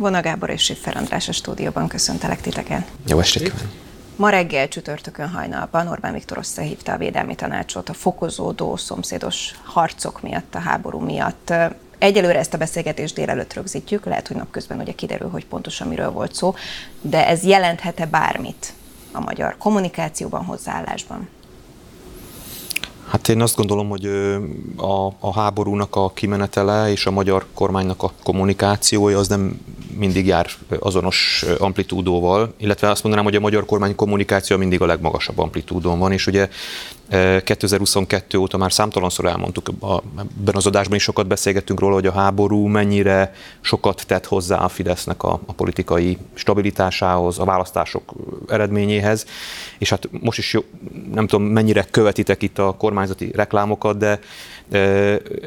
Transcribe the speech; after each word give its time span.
Vona 0.00 0.20
Gábor 0.20 0.50
és 0.50 0.62
Siffer 0.62 0.96
András 0.96 1.28
a 1.28 1.32
stúdióban 1.32 1.88
köszöntelek 1.88 2.40
titeket. 2.40 2.90
Jó 3.06 3.18
estét 3.18 3.54
Ma 4.16 4.28
reggel 4.28 4.68
csütörtökön 4.68 5.28
hajnalban 5.28 5.88
Orbán 5.88 6.12
Viktor 6.12 6.38
összehívta 6.38 6.92
a 6.92 6.96
védelmi 6.96 7.34
tanácsot 7.34 7.88
a 7.88 7.92
fokozódó 7.92 8.76
szomszédos 8.76 9.54
harcok 9.64 10.22
miatt, 10.22 10.54
a 10.54 10.58
háború 10.58 10.98
miatt. 10.98 11.52
Egyelőre 11.98 12.38
ezt 12.38 12.54
a 12.54 12.58
beszélgetést 12.58 13.14
délelőtt 13.14 13.52
rögzítjük, 13.52 14.04
lehet, 14.04 14.28
hogy 14.28 14.36
napközben 14.36 14.80
ugye 14.80 14.92
kiderül, 14.92 15.28
hogy 15.28 15.46
pontosan 15.46 15.88
miről 15.88 16.10
volt 16.10 16.34
szó, 16.34 16.54
de 17.00 17.26
ez 17.26 17.44
jelenthet-e 17.44 18.06
bármit 18.06 18.72
a 19.12 19.20
magyar 19.20 19.56
kommunikációban, 19.58 20.44
hozzáállásban? 20.44 21.28
Hát 23.10 23.28
én 23.28 23.40
azt 23.40 23.56
gondolom, 23.56 23.88
hogy 23.88 24.06
a, 24.76 25.06
a 25.18 25.32
háborúnak 25.32 25.96
a 25.96 26.10
kimenetele 26.10 26.90
és 26.90 27.06
a 27.06 27.10
magyar 27.10 27.46
kormánynak 27.54 28.02
a 28.02 28.12
kommunikációja 28.22 29.18
az 29.18 29.28
nem 29.28 29.60
mindig 30.00 30.26
jár 30.26 30.46
azonos 30.78 31.44
amplitúdóval, 31.58 32.54
illetve 32.56 32.90
azt 32.90 33.02
mondanám, 33.02 33.26
hogy 33.26 33.36
a 33.36 33.40
magyar 33.40 33.64
kormány 33.64 33.94
kommunikáció 33.94 34.56
mindig 34.56 34.80
a 34.80 34.86
legmagasabb 34.86 35.38
amplitúdón 35.38 35.98
van, 35.98 36.12
és 36.12 36.26
ugye 36.26 36.48
2022 37.44 38.38
óta 38.38 38.56
már 38.56 38.72
számtalanszor 38.72 39.24
elmondtuk, 39.24 39.68
ebben 40.18 40.54
az 40.54 40.66
adásban 40.66 40.96
is 40.96 41.02
sokat 41.02 41.26
beszélgettünk 41.26 41.80
róla, 41.80 41.94
hogy 41.94 42.06
a 42.06 42.12
háború 42.12 42.66
mennyire 42.66 43.34
sokat 43.60 44.06
tett 44.06 44.26
hozzá 44.26 44.58
a 44.58 44.68
Fidesznek 44.68 45.22
a, 45.22 45.40
a 45.46 45.52
politikai 45.52 46.18
stabilitásához, 46.34 47.38
a 47.38 47.44
választások 47.44 48.12
eredményéhez, 48.48 49.26
és 49.78 49.90
hát 49.90 50.08
most 50.20 50.38
is 50.38 50.52
jó, 50.52 50.60
nem 51.12 51.26
tudom 51.26 51.46
mennyire 51.46 51.86
követitek 51.90 52.42
itt 52.42 52.58
a 52.58 52.74
kormányzati 52.78 53.30
reklámokat, 53.34 53.98
de 53.98 54.20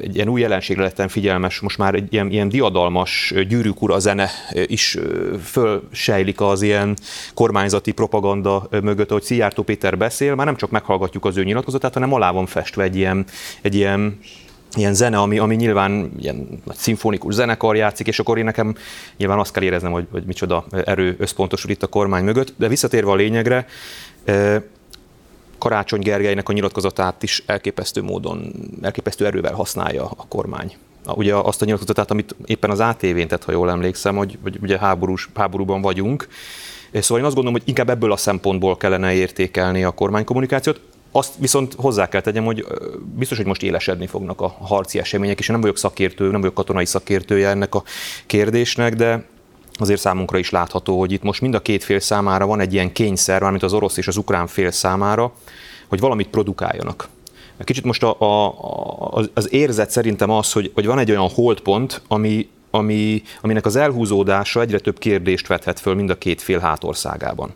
egy 0.01 0.15
ilyen 0.15 0.27
új 0.27 0.41
jelenségre 0.41 0.83
lettem 0.83 1.07
figyelmes, 1.07 1.59
most 1.59 1.77
már 1.77 1.95
egy 1.95 2.13
ilyen, 2.13 2.31
ilyen 2.31 2.49
diadalmas 2.49 3.33
gyűrűk 3.47 3.81
ura 3.81 3.99
zene 3.99 4.29
is 4.51 4.97
fölsejlik 5.43 6.41
az 6.41 6.61
ilyen 6.61 6.97
kormányzati 7.33 7.91
propaganda 7.91 8.67
mögött, 8.69 9.09
hogy 9.09 9.23
Szijjártó 9.23 9.63
Péter 9.63 9.97
beszél, 9.97 10.35
már 10.35 10.45
nem 10.45 10.55
csak 10.55 10.69
meghallgatjuk 10.69 11.25
az 11.25 11.37
ő 11.37 11.43
nyilatkozatát, 11.43 11.93
hanem 11.93 12.13
alá 12.13 12.31
van 12.31 12.45
festve 12.45 12.83
egy 12.83 12.95
ilyen, 12.95 13.25
egy 13.61 13.75
ilyen 13.75 14.19
ilyen 14.75 14.93
zene, 14.93 15.17
ami, 15.17 15.37
ami 15.37 15.55
nyilván 15.55 16.11
ilyen 16.19 16.61
nagy 16.63 16.75
szimfonikus 16.75 17.33
zenekar 17.33 17.75
játszik, 17.75 18.07
és 18.07 18.19
akkor 18.19 18.37
én 18.37 18.43
nekem 18.43 18.75
nyilván 19.17 19.39
azt 19.39 19.53
kell 19.53 19.63
éreznem, 19.63 19.91
hogy, 19.91 20.07
hogy 20.11 20.23
micsoda 20.23 20.65
erő 20.85 21.15
összpontosul 21.19 21.69
itt 21.69 21.83
a 21.83 21.87
kormány 21.87 22.23
mögött. 22.23 22.53
De 22.57 22.67
visszatérve 22.67 23.11
a 23.11 23.15
lényegre, 23.15 23.65
Karácsony 25.57 25.99
Gergelynek 25.99 26.49
a 26.49 26.53
nyilatkozatát 26.53 27.23
is 27.23 27.43
elképesztő 27.45 28.01
módon, 28.01 28.53
elképesztő 28.81 29.25
erővel 29.25 29.53
használja 29.53 30.05
a 30.05 30.25
kormány. 30.27 30.75
Ugye 31.05 31.35
azt 31.35 31.61
a 31.61 31.65
nyilatkozatát, 31.65 32.11
amit 32.11 32.35
éppen 32.45 32.69
az 32.69 32.79
ATV-n 32.79 33.27
tett, 33.27 33.43
ha 33.43 33.51
jól 33.51 33.69
emlékszem, 33.69 34.15
hogy, 34.15 34.37
hogy 34.41 34.57
ugye 34.61 34.77
háborús, 34.77 35.29
háborúban 35.33 35.81
vagyunk. 35.81 36.27
Szóval 36.93 37.17
én 37.19 37.25
azt 37.25 37.35
gondolom, 37.35 37.59
hogy 37.59 37.69
inkább 37.69 37.89
ebből 37.89 38.11
a 38.11 38.17
szempontból 38.17 38.77
kellene 38.77 39.13
értékelni 39.13 39.83
a 39.83 39.91
kormánykommunikációt. 39.91 40.79
Azt 41.11 41.33
viszont 41.37 41.73
hozzá 41.77 42.09
kell 42.09 42.21
tegyem, 42.21 42.45
hogy 42.45 42.65
biztos, 43.15 43.37
hogy 43.37 43.45
most 43.45 43.63
élesedni 43.63 44.07
fognak 44.07 44.41
a 44.41 44.47
harci 44.47 44.99
események, 44.99 45.39
és 45.39 45.45
én 45.45 45.51
nem 45.51 45.61
vagyok 45.61 45.77
szakértő, 45.77 46.31
nem 46.31 46.39
vagyok 46.39 46.55
katonai 46.55 46.85
szakértője 46.85 47.49
ennek 47.49 47.75
a 47.75 47.83
kérdésnek, 48.25 48.95
de 48.95 49.25
azért 49.73 49.99
számunkra 49.99 50.37
is 50.37 50.49
látható, 50.49 50.99
hogy 50.99 51.11
itt 51.11 51.23
most 51.23 51.41
mind 51.41 51.53
a 51.53 51.61
két 51.61 51.83
fél 51.83 51.99
számára 51.99 52.45
van 52.45 52.59
egy 52.59 52.73
ilyen 52.73 52.91
kényszer, 52.91 53.41
mármint 53.41 53.63
az 53.63 53.73
orosz 53.73 53.97
és 53.97 54.07
az 54.07 54.17
ukrán 54.17 54.47
fél 54.47 54.71
számára, 54.71 55.33
hogy 55.87 55.99
valamit 55.99 56.27
produkáljanak. 56.27 57.07
Kicsit 57.59 57.83
most 57.83 58.03
a, 58.03 58.15
a, 58.19 59.25
az 59.33 59.53
érzet 59.53 59.89
szerintem 59.89 60.29
az, 60.29 60.51
hogy, 60.51 60.71
hogy 60.73 60.85
van 60.85 60.99
egy 60.99 61.09
olyan 61.09 61.29
holdpont, 61.29 62.01
ami, 62.07 62.49
ami, 62.71 63.21
aminek 63.41 63.65
az 63.65 63.75
elhúzódása 63.75 64.61
egyre 64.61 64.79
több 64.79 64.97
kérdést 64.99 65.47
vethet 65.47 65.79
föl 65.79 65.95
mind 65.95 66.09
a 66.09 66.17
két 66.17 66.41
fél 66.41 66.59
hátországában. 66.59 67.53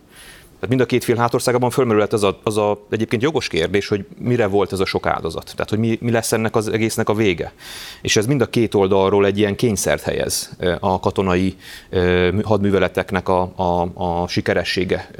Tehát 0.60 0.68
mind 0.68 0.80
a 0.80 0.86
két 0.86 1.04
fél 1.04 1.16
hátországában 1.16 1.70
fölmerülhet 1.70 2.12
az 2.12 2.22
a, 2.22 2.38
az 2.42 2.56
a 2.56 2.86
egyébként 2.90 3.22
jogos 3.22 3.48
kérdés, 3.48 3.88
hogy 3.88 4.06
mire 4.18 4.46
volt 4.46 4.72
ez 4.72 4.80
a 4.80 4.84
sok 4.84 5.06
áldozat. 5.06 5.52
Tehát, 5.52 5.70
hogy 5.70 5.78
mi, 5.78 5.98
mi 6.00 6.10
lesz 6.10 6.32
ennek 6.32 6.56
az 6.56 6.68
egésznek 6.68 7.08
a 7.08 7.14
vége. 7.14 7.52
És 8.02 8.16
ez 8.16 8.26
mind 8.26 8.40
a 8.40 8.46
két 8.46 8.74
oldalról 8.74 9.26
egy 9.26 9.38
ilyen 9.38 9.56
kényszert 9.56 10.02
helyez 10.02 10.50
a 10.80 11.00
katonai 11.00 11.56
hadműveleteknek 12.42 13.28
a, 13.28 13.52
a, 13.56 13.90
a 13.94 14.28
sikeressége 14.28 15.10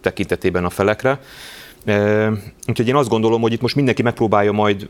tekintetében 0.00 0.64
a 0.64 0.70
felekre. 0.70 1.20
Úgyhogy 2.66 2.88
én 2.88 2.94
azt 2.94 3.08
gondolom, 3.08 3.40
hogy 3.40 3.52
itt 3.52 3.60
most 3.60 3.74
mindenki 3.74 4.02
megpróbálja 4.02 4.52
majd 4.52 4.88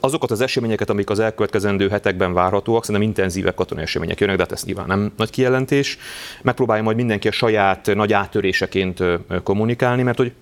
azokat 0.00 0.30
az 0.30 0.40
eseményeket, 0.40 0.90
amik 0.90 1.10
az 1.10 1.18
elkövetkezendő 1.18 1.88
hetekben 1.88 2.32
várhatóak, 2.32 2.84
szerintem 2.84 3.08
intenzívek 3.08 3.54
katonai 3.54 3.84
események 3.84 4.20
jönnek, 4.20 4.36
de 4.36 4.42
hát 4.42 4.52
ez 4.52 4.64
nyilván 4.64 4.86
nem 4.86 5.12
nagy 5.16 5.30
kijelentés. 5.30 5.98
Megpróbálja 6.42 6.82
majd 6.82 6.96
mindenki 6.96 7.28
a 7.28 7.32
saját 7.32 7.94
nagy 7.94 8.12
áttöréseként 8.12 9.02
kommunikálni, 9.42 10.02
mert 10.02 10.18
hogy 10.18 10.32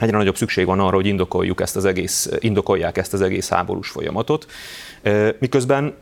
egyre 0.00 0.16
nagyobb 0.16 0.36
szükség 0.36 0.66
van 0.66 0.80
arra, 0.80 0.94
hogy 0.94 1.06
indokoljuk 1.06 1.60
ezt 1.60 1.76
az 1.76 1.84
egész, 1.84 2.30
indokolják 2.38 2.96
ezt 2.96 3.12
az 3.12 3.20
egész 3.20 3.48
háborús 3.48 3.88
folyamatot. 3.88 4.46
Miközben 5.38 5.94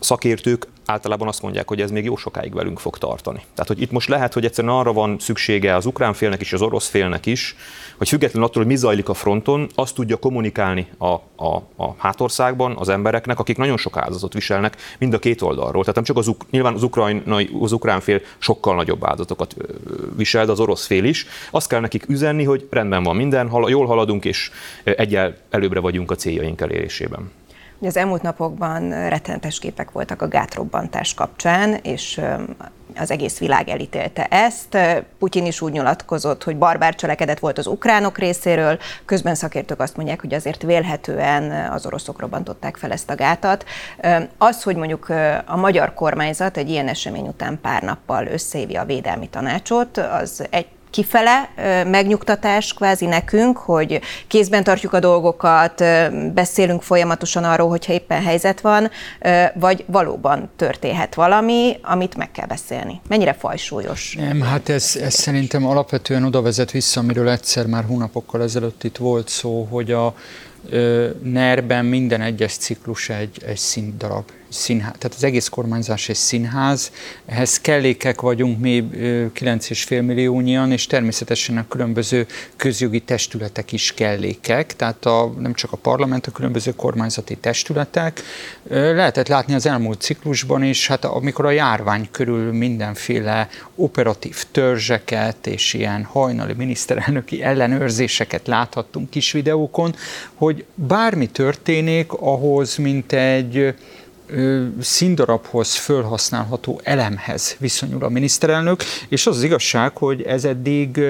szakértők 0.00 0.66
általában 0.86 1.28
azt 1.28 1.42
mondják, 1.42 1.68
hogy 1.68 1.80
ez 1.80 1.90
még 1.90 2.04
jó 2.04 2.16
sokáig 2.16 2.54
velünk 2.54 2.78
fog 2.78 2.98
tartani. 2.98 3.38
Tehát, 3.54 3.66
hogy 3.66 3.80
itt 3.80 3.90
most 3.90 4.08
lehet, 4.08 4.32
hogy 4.32 4.44
egyszerűen 4.44 4.74
arra 4.74 4.92
van 4.92 5.16
szüksége 5.18 5.74
az 5.74 5.86
ukrán 5.86 6.12
félnek 6.12 6.40
is, 6.40 6.52
az 6.52 6.62
orosz 6.62 6.88
félnek 6.88 7.26
is, 7.26 7.56
hogy 7.96 8.08
függetlenül 8.08 8.48
attól, 8.48 8.62
hogy 8.62 8.72
mi 8.72 8.78
zajlik 8.78 9.08
a 9.08 9.14
fronton, 9.14 9.68
azt 9.74 9.94
tudja 9.94 10.16
kommunikálni 10.16 10.86
a, 10.98 11.06
a, 11.36 11.62
a 11.76 11.94
hátországban 11.96 12.76
az 12.76 12.88
embereknek, 12.88 13.38
akik 13.38 13.56
nagyon 13.56 13.76
sok 13.76 13.96
áldozatot 13.96 14.32
viselnek 14.32 14.76
mind 14.98 15.14
a 15.14 15.18
két 15.18 15.42
oldalról. 15.42 15.80
Tehát 15.80 15.94
nem 15.94 16.04
csak 16.04 16.16
az, 16.16 16.30
nyilván 16.50 16.74
az, 16.74 16.82
ukrajnai, 16.82 17.50
az 17.60 17.72
ukrán 17.72 18.00
fél 18.00 18.20
sokkal 18.38 18.74
nagyobb 18.74 19.04
áldozatokat 19.04 19.56
visel, 20.16 20.46
de 20.46 20.52
az 20.52 20.60
orosz 20.60 20.86
fél 20.86 21.04
is. 21.04 21.26
Azt 21.50 21.68
kell 21.68 21.80
nekik 21.80 22.08
üzenni, 22.08 22.44
hogy 22.44 22.66
rendben 22.70 23.02
van 23.02 23.16
minden, 23.16 23.50
jól 23.66 23.86
haladunk, 23.86 24.24
és 24.24 24.50
egyel 24.84 25.36
előbbre 25.50 25.80
vagyunk 25.80 26.10
a 26.10 26.14
céljaink 26.14 26.60
elérésében. 26.60 27.30
Az 27.80 27.96
elmúlt 27.96 28.22
napokban 28.22 29.08
rettenetes 29.08 29.58
képek 29.58 29.90
voltak 29.90 30.22
a 30.22 30.28
gátrobbantás 30.28 31.14
kapcsán, 31.14 31.74
és 31.74 32.20
az 32.96 33.10
egész 33.10 33.38
világ 33.38 33.68
elítélte 33.68 34.24
ezt. 34.24 34.78
Putyin 35.18 35.46
is 35.46 35.60
úgy 35.60 35.72
nyilatkozott, 35.72 36.44
hogy 36.44 36.56
barbár 36.56 36.94
cselekedet 36.94 37.38
volt 37.38 37.58
az 37.58 37.66
ukránok 37.66 38.18
részéről, 38.18 38.78
közben 39.04 39.34
szakértők 39.34 39.80
azt 39.80 39.96
mondják, 39.96 40.20
hogy 40.20 40.34
azért 40.34 40.62
vélhetően 40.62 41.70
az 41.70 41.86
oroszok 41.86 42.20
robbantották 42.20 42.76
fel 42.76 42.92
ezt 42.92 43.10
a 43.10 43.14
gátat. 43.14 43.64
Az, 44.38 44.62
hogy 44.62 44.76
mondjuk 44.76 45.08
a 45.46 45.56
magyar 45.56 45.94
kormányzat 45.94 46.56
egy 46.56 46.70
ilyen 46.70 46.88
esemény 46.88 47.26
után 47.26 47.58
pár 47.62 47.82
nappal 47.82 48.26
összeévi 48.26 48.74
a 48.74 48.84
védelmi 48.84 49.28
tanácsot, 49.28 49.96
az 49.96 50.46
egy 50.50 50.66
kifele 50.94 51.50
megnyugtatás 51.86 52.72
kvázi 52.72 53.06
nekünk, 53.06 53.56
hogy 53.56 54.00
kézben 54.26 54.64
tartjuk 54.64 54.92
a 54.92 55.00
dolgokat, 55.00 55.84
beszélünk 56.34 56.82
folyamatosan 56.82 57.44
arról, 57.44 57.68
hogyha 57.68 57.92
éppen 57.92 58.22
helyzet 58.22 58.60
van, 58.60 58.90
vagy 59.54 59.84
valóban 59.86 60.50
történhet 60.56 61.14
valami, 61.14 61.78
amit 61.82 62.16
meg 62.16 62.30
kell 62.30 62.46
beszélni. 62.46 63.00
Mennyire 63.08 63.32
fajsúlyos? 63.32 64.16
Nem, 64.18 64.40
hát 64.40 64.68
ez, 64.68 64.96
ez 65.02 65.14
szerintem 65.14 65.66
alapvetően 65.66 66.24
oda 66.24 66.42
vezet 66.42 66.70
vissza, 66.70 67.00
amiről 67.00 67.28
egyszer 67.28 67.66
már 67.66 67.84
hónapokkal 67.84 68.42
ezelőtt 68.42 68.84
itt 68.84 68.96
volt 68.96 69.28
szó, 69.28 69.66
hogy 69.70 69.92
a 69.92 70.14
NER-ben 71.22 71.84
minden 71.84 72.20
egyes 72.20 72.52
ciklus 72.52 73.08
egy, 73.08 73.42
egy 73.46 73.56
színdarab 73.56 74.24
színház, 74.54 74.94
tehát 74.98 75.16
az 75.16 75.24
egész 75.24 75.48
kormányzás 75.48 76.08
egy 76.08 76.16
színház, 76.16 76.92
ehhez 77.26 77.60
kellékek 77.60 78.20
vagyunk 78.20 78.60
mi 78.60 78.88
9,5 78.92 79.88
milliónyian, 80.06 80.72
és 80.72 80.86
természetesen 80.86 81.56
a 81.56 81.68
különböző 81.68 82.26
közjogi 82.56 83.00
testületek 83.00 83.72
is 83.72 83.94
kellékek, 83.94 84.76
tehát 84.76 85.06
a, 85.06 85.34
nem 85.38 85.54
csak 85.54 85.72
a 85.72 85.76
parlament, 85.76 86.26
a 86.26 86.30
különböző 86.30 86.74
kormányzati 86.74 87.36
testületek. 87.36 88.22
Lehetett 88.68 89.28
látni 89.28 89.54
az 89.54 89.66
elmúlt 89.66 90.00
ciklusban 90.00 90.62
is, 90.62 90.86
hát 90.86 91.04
amikor 91.04 91.46
a 91.46 91.50
járvány 91.50 92.08
körül 92.10 92.52
mindenféle 92.52 93.48
operatív 93.74 94.44
törzseket 94.50 95.46
és 95.46 95.74
ilyen 95.74 96.04
hajnali 96.04 96.52
miniszterelnöki 96.52 97.42
ellenőrzéseket 97.42 98.46
láthattunk 98.46 99.10
kis 99.10 99.32
videókon, 99.32 99.94
hogy 100.34 100.64
bármi 100.74 101.26
történik, 101.26 102.12
ahhoz 102.12 102.76
mint 102.76 103.12
egy 103.12 103.74
színdarabhoz 104.80 105.74
fölhasználható 105.74 106.80
elemhez 106.82 107.56
viszonyul 107.58 108.04
a 108.04 108.08
miniszterelnök, 108.08 108.82
és 109.08 109.26
az 109.26 109.36
az 109.36 109.42
igazság, 109.42 109.96
hogy 109.96 110.22
ez 110.22 110.44
eddig 110.44 111.00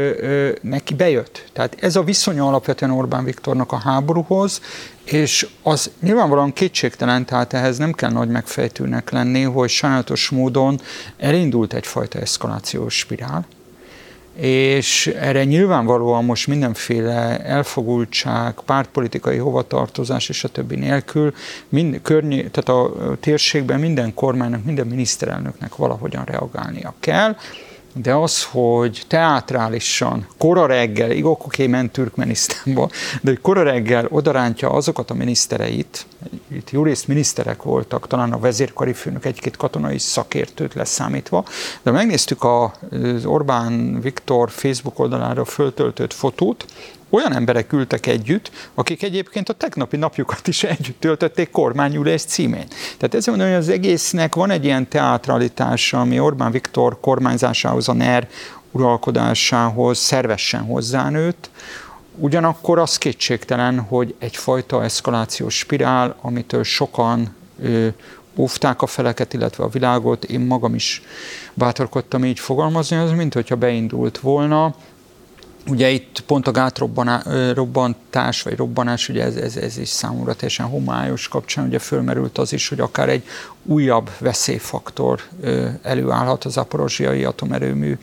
neki 0.60 0.94
bejött. 0.94 1.44
Tehát 1.52 1.76
ez 1.80 1.96
a 1.96 2.02
viszonya 2.02 2.46
alapvetően 2.46 2.90
Orbán 2.90 3.24
Viktornak 3.24 3.72
a 3.72 3.76
háborúhoz, 3.76 4.60
és 5.04 5.46
az 5.62 5.90
nyilvánvalóan 6.00 6.52
kétségtelen, 6.52 7.24
tehát 7.26 7.52
ehhez 7.52 7.78
nem 7.78 7.92
kell 7.92 8.10
nagy 8.10 8.28
megfejtőnek 8.28 9.10
lenni, 9.10 9.42
hogy 9.42 9.68
sajnálatos 9.68 10.28
módon 10.28 10.80
elindult 11.18 11.72
egyfajta 11.72 12.18
eszkalációs 12.18 12.98
spirál, 12.98 13.46
és 14.36 15.06
erre 15.06 15.44
nyilvánvalóan 15.44 16.24
most 16.24 16.46
mindenféle 16.46 17.38
elfogultság, 17.38 18.54
pártpolitikai 18.66 19.36
hovatartozás 19.36 20.28
és 20.28 20.44
a 20.44 20.48
többi 20.48 20.76
nélkül, 20.76 21.32
mind, 21.68 22.00
környé, 22.02 22.42
tehát 22.42 22.68
a 22.68 22.92
térségben 23.20 23.80
minden 23.80 24.14
kormánynak, 24.14 24.64
minden 24.64 24.86
miniszterelnöknek 24.86 25.76
valahogyan 25.76 26.24
reagálnia 26.24 26.94
kell 27.00 27.36
de 27.94 28.14
az, 28.14 28.44
hogy 28.44 29.02
teátrálisan, 29.06 30.26
kora 30.38 30.66
reggel, 30.66 31.24
oké, 31.24 31.66
ment 31.66 31.92
Türkmenisztánba, 31.92 32.88
de 33.22 33.30
hogy 33.30 33.40
kora 33.40 33.62
reggel 33.62 34.06
odarántja 34.10 34.70
azokat 34.70 35.10
a 35.10 35.14
minisztereit, 35.14 36.06
itt 36.52 36.70
jó 36.70 36.82
részt 36.82 37.08
miniszterek 37.08 37.62
voltak, 37.62 38.06
talán 38.06 38.32
a 38.32 38.38
vezérkari 38.38 38.92
főnök 38.92 39.24
egy-két 39.24 39.56
katonai 39.56 39.98
szakértőt 39.98 40.74
leszámítva, 40.74 41.44
de 41.82 41.90
megnéztük 41.90 42.44
az 42.44 43.24
Orbán 43.24 44.00
Viktor 44.00 44.50
Facebook 44.50 44.98
oldalára 44.98 45.44
föltöltött 45.44 46.12
fotót, 46.12 46.64
olyan 47.14 47.34
emberek 47.34 47.72
ültek 47.72 48.06
együtt, 48.06 48.50
akik 48.74 49.02
egyébként 49.02 49.48
a 49.48 49.52
tegnapi 49.52 49.96
napjukat 49.96 50.48
is 50.48 50.62
együtt 50.64 51.00
töltötték 51.00 51.50
kormányülés 51.50 52.22
címén. 52.22 52.66
Tehát 52.98 53.14
ez 53.14 53.26
mondom, 53.26 53.46
hogy 53.46 53.56
az 53.56 53.68
egésznek 53.68 54.34
van 54.34 54.50
egy 54.50 54.64
ilyen 54.64 54.88
teatralitása, 54.88 56.00
ami 56.00 56.20
Orbán 56.20 56.50
Viktor 56.50 57.00
kormányzásához, 57.00 57.88
a 57.88 57.92
NER 57.92 58.28
uralkodásához 58.70 59.98
szervesen 59.98 60.62
hozzánőtt, 60.62 61.50
Ugyanakkor 62.16 62.78
az 62.78 62.98
kétségtelen, 62.98 63.80
hogy 63.80 64.14
egyfajta 64.18 64.84
eszkalációs 64.84 65.58
spirál, 65.58 66.16
amitől 66.20 66.62
sokan 66.62 67.34
ö, 67.62 67.88
óvták 68.36 68.82
a 68.82 68.86
feleket, 68.86 69.32
illetve 69.32 69.64
a 69.64 69.68
világot, 69.68 70.24
én 70.24 70.40
magam 70.40 70.74
is 70.74 71.02
bátorkodtam 71.54 72.24
így 72.24 72.38
fogalmazni, 72.38 72.96
az 72.96 73.10
mint 73.10 73.34
hogyha 73.34 73.56
beindult 73.56 74.18
volna, 74.18 74.74
Ugye 75.66 75.90
itt 75.90 76.20
pont 76.26 76.46
a 76.46 76.50
gátrobbantás 76.50 78.42
vagy 78.42 78.56
robbanás, 78.56 79.08
ugye 79.08 79.24
ez, 79.24 79.36
ez, 79.36 79.56
ez 79.56 79.78
is 79.78 79.88
számomra 79.88 80.34
teljesen 80.34 80.66
homályos 80.66 81.28
kapcsán, 81.28 81.66
ugye 81.66 81.78
fölmerült 81.78 82.38
az 82.38 82.52
is, 82.52 82.68
hogy 82.68 82.80
akár 82.80 83.08
egy 83.08 83.24
újabb 83.62 84.10
veszélyfaktor 84.18 85.20
előállhat 85.82 86.44
az 86.44 86.56
aporozsiai 86.56 87.24
atomerőmű 87.24 87.98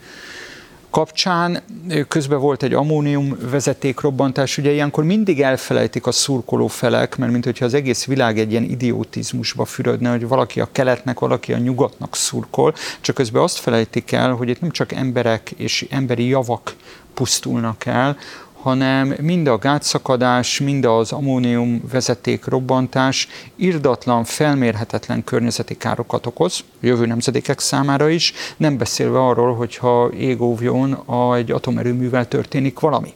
kapcsán. 0.92 1.62
Közben 2.08 2.40
volt 2.40 2.62
egy 2.62 2.74
ammónium 2.74 3.36
vezetékrobbantás, 3.50 4.58
ugye 4.58 4.70
ilyenkor 4.70 5.04
mindig 5.04 5.40
elfelejtik 5.40 6.06
a 6.06 6.12
szurkoló 6.12 6.66
felek, 6.66 7.16
mert 7.16 7.32
mint 7.32 7.44
hogyha 7.44 7.64
az 7.64 7.74
egész 7.74 8.04
világ 8.04 8.38
egy 8.38 8.50
ilyen 8.50 8.62
idiotizmusba 8.62 9.64
fürödne, 9.64 10.10
hogy 10.10 10.28
valaki 10.28 10.60
a 10.60 10.68
keletnek, 10.72 11.18
valaki 11.18 11.52
a 11.52 11.58
nyugatnak 11.58 12.16
szurkol, 12.16 12.74
csak 13.00 13.14
közben 13.14 13.42
azt 13.42 13.58
felejtik 13.58 14.12
el, 14.12 14.32
hogy 14.32 14.48
itt 14.48 14.60
nem 14.60 14.70
csak 14.70 14.92
emberek 14.92 15.50
és 15.50 15.86
emberi 15.90 16.26
javak 16.26 16.74
pusztulnak 17.14 17.86
el, 17.86 18.16
hanem 18.62 19.14
mind 19.20 19.46
a 19.46 19.58
gátszakadás, 19.58 20.60
mind 20.60 20.84
az 20.84 21.12
ammónium 21.12 21.82
vezeték 21.92 22.44
robbantás 22.44 23.28
irdatlan, 23.56 24.24
felmérhetetlen 24.24 25.24
környezeti 25.24 25.76
károkat 25.76 26.26
okoz, 26.26 26.60
jövő 26.80 27.06
nemzedékek 27.06 27.58
számára 27.58 28.08
is, 28.08 28.32
nem 28.56 28.78
beszélve 28.78 29.18
arról, 29.18 29.54
hogyha 29.54 30.10
égóvjon 30.12 30.92
a, 30.92 31.34
egy 31.34 31.50
atomerőművel 31.50 32.28
történik 32.28 32.78
valami. 32.78 33.14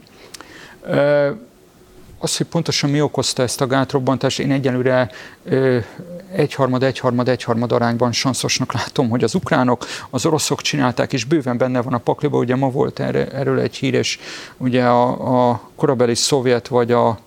Az, 2.18 2.36
hogy 2.36 2.46
pontosan 2.46 2.90
mi 2.90 3.00
okozta 3.00 3.42
ezt 3.42 3.60
a 3.60 3.66
gátrobbantást, 3.66 4.38
én 4.38 4.50
egyelőre 4.50 5.10
egyharmad, 6.32 6.82
egyharmad, 6.82 7.28
egyharmad 7.28 7.72
arányban 7.72 8.12
sanszosnak 8.12 8.72
látom, 8.72 9.08
hogy 9.08 9.24
az 9.24 9.34
ukránok, 9.34 9.86
az 10.10 10.26
oroszok 10.26 10.62
csinálták, 10.62 11.12
és 11.12 11.24
bőven 11.24 11.58
benne 11.58 11.82
van 11.82 11.92
a 11.92 11.98
pakliba, 11.98 12.38
ugye 12.38 12.56
ma 12.56 12.70
volt 12.70 13.00
erre, 13.00 13.28
erről 13.28 13.58
egy 13.58 13.76
híres, 13.76 14.18
ugye 14.56 14.84
a, 14.84 15.50
a 15.50 15.60
korabeli 15.76 16.14
szovjet 16.14 16.68
vagy 16.68 16.92
a, 16.92 17.18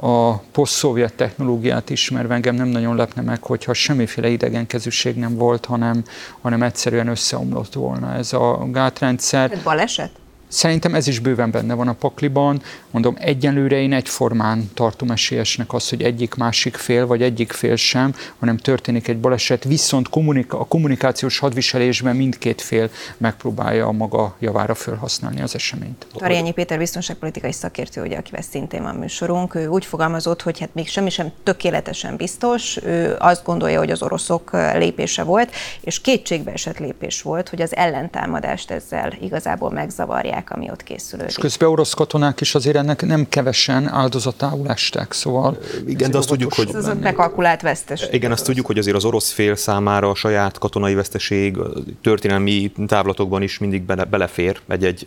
a 0.00 0.36
poszt-szovjet 0.36 1.14
technológiát 1.14 1.90
ismerve 1.90 2.34
engem 2.34 2.54
nem 2.54 2.68
nagyon 2.68 2.96
lepne 2.96 3.22
meg, 3.22 3.42
hogyha 3.42 3.72
semmiféle 3.72 4.28
idegenkezűség 4.28 5.16
nem 5.16 5.36
volt, 5.36 5.64
hanem, 5.64 6.04
hanem 6.40 6.62
egyszerűen 6.62 7.08
összeomlott 7.08 7.72
volna 7.72 8.14
ez 8.14 8.32
a 8.32 8.66
gátrendszer. 8.70 9.60
Baleset? 9.64 10.10
Szerintem 10.48 10.94
ez 10.94 11.06
is 11.06 11.18
bőven 11.18 11.50
benne 11.50 11.74
van 11.74 11.88
a 11.88 11.92
pakliban. 11.92 12.62
Mondom, 12.90 13.16
egyenlőre 13.18 13.76
én 13.76 13.92
egyformán 13.92 14.70
tartom 14.74 15.10
esélyesnek 15.10 15.72
azt, 15.72 15.90
hogy 15.90 16.02
egyik 16.02 16.34
másik 16.34 16.76
fél, 16.76 17.06
vagy 17.06 17.22
egyik 17.22 17.52
fél 17.52 17.76
sem, 17.76 18.14
hanem 18.38 18.56
történik 18.56 19.08
egy 19.08 19.18
baleset, 19.18 19.64
viszont 19.64 20.08
kommunik- 20.08 20.52
a 20.52 20.64
kommunikációs 20.64 21.38
hadviselésben 21.38 22.16
mindkét 22.16 22.60
fél 22.60 22.90
megpróbálja 23.16 23.86
a 23.86 23.92
maga 23.92 24.36
javára 24.38 24.74
felhasználni 24.74 25.40
az 25.40 25.54
eseményt. 25.54 26.06
Tarjányi 26.12 26.52
Péter 26.52 26.78
biztonságpolitikai 26.78 27.52
szakértő, 27.52 28.02
ugye, 28.02 28.16
akivel 28.16 28.42
szintén 28.42 28.82
van 28.82 28.94
műsorunk, 28.94 29.54
ő 29.54 29.66
úgy 29.66 29.84
fogalmazott, 29.84 30.42
hogy 30.42 30.58
hát 30.58 30.74
még 30.74 30.88
semmi 30.88 31.10
sem 31.10 31.30
tökéletesen 31.42 32.16
biztos, 32.16 32.78
ő 32.84 33.16
azt 33.18 33.44
gondolja, 33.44 33.78
hogy 33.78 33.90
az 33.90 34.02
oroszok 34.02 34.50
lépése 34.74 35.22
volt, 35.22 35.50
és 35.80 36.00
kétségbe 36.00 36.52
esett 36.52 36.78
lépés 36.78 37.22
volt, 37.22 37.48
hogy 37.48 37.62
az 37.62 37.76
ellentámadást 37.76 38.70
ezzel 38.70 39.12
igazából 39.20 39.70
megzavarják 39.70 40.37
megtalálják, 40.38 40.50
ami 40.50 40.70
ott 40.70 40.82
készülődik. 40.82 41.30
És 41.30 41.36
közben 41.36 41.68
orosz 41.68 41.94
katonák 41.94 42.40
is 42.40 42.54
azért 42.54 42.76
ennek 42.76 43.06
nem 43.06 43.28
kevesen 43.28 43.88
áldozatául 43.88 44.68
estek, 44.68 45.12
szóval... 45.12 45.58
Igen, 45.86 46.10
de 46.10 46.18
azt 46.18 46.28
tudjuk, 46.28 46.54
hogy... 46.54 46.68
Ez 46.68 46.86
az 46.86 46.96
bekalkulált 46.98 47.62
veszteség. 47.62 48.14
Igen, 48.14 48.32
azt 48.32 48.44
tudjuk, 48.44 48.66
hogy 48.66 48.78
azért 48.78 48.96
az 48.96 49.04
orosz 49.04 49.30
fél 49.30 49.56
számára 49.56 50.10
a 50.10 50.14
saját 50.14 50.58
katonai 50.58 50.94
veszteség 50.94 51.56
történelmi 52.02 52.72
távlatokban 52.86 53.42
is 53.42 53.58
mindig 53.58 53.82
bele, 53.82 54.04
belefér 54.04 54.60
egy-egy 54.68 55.06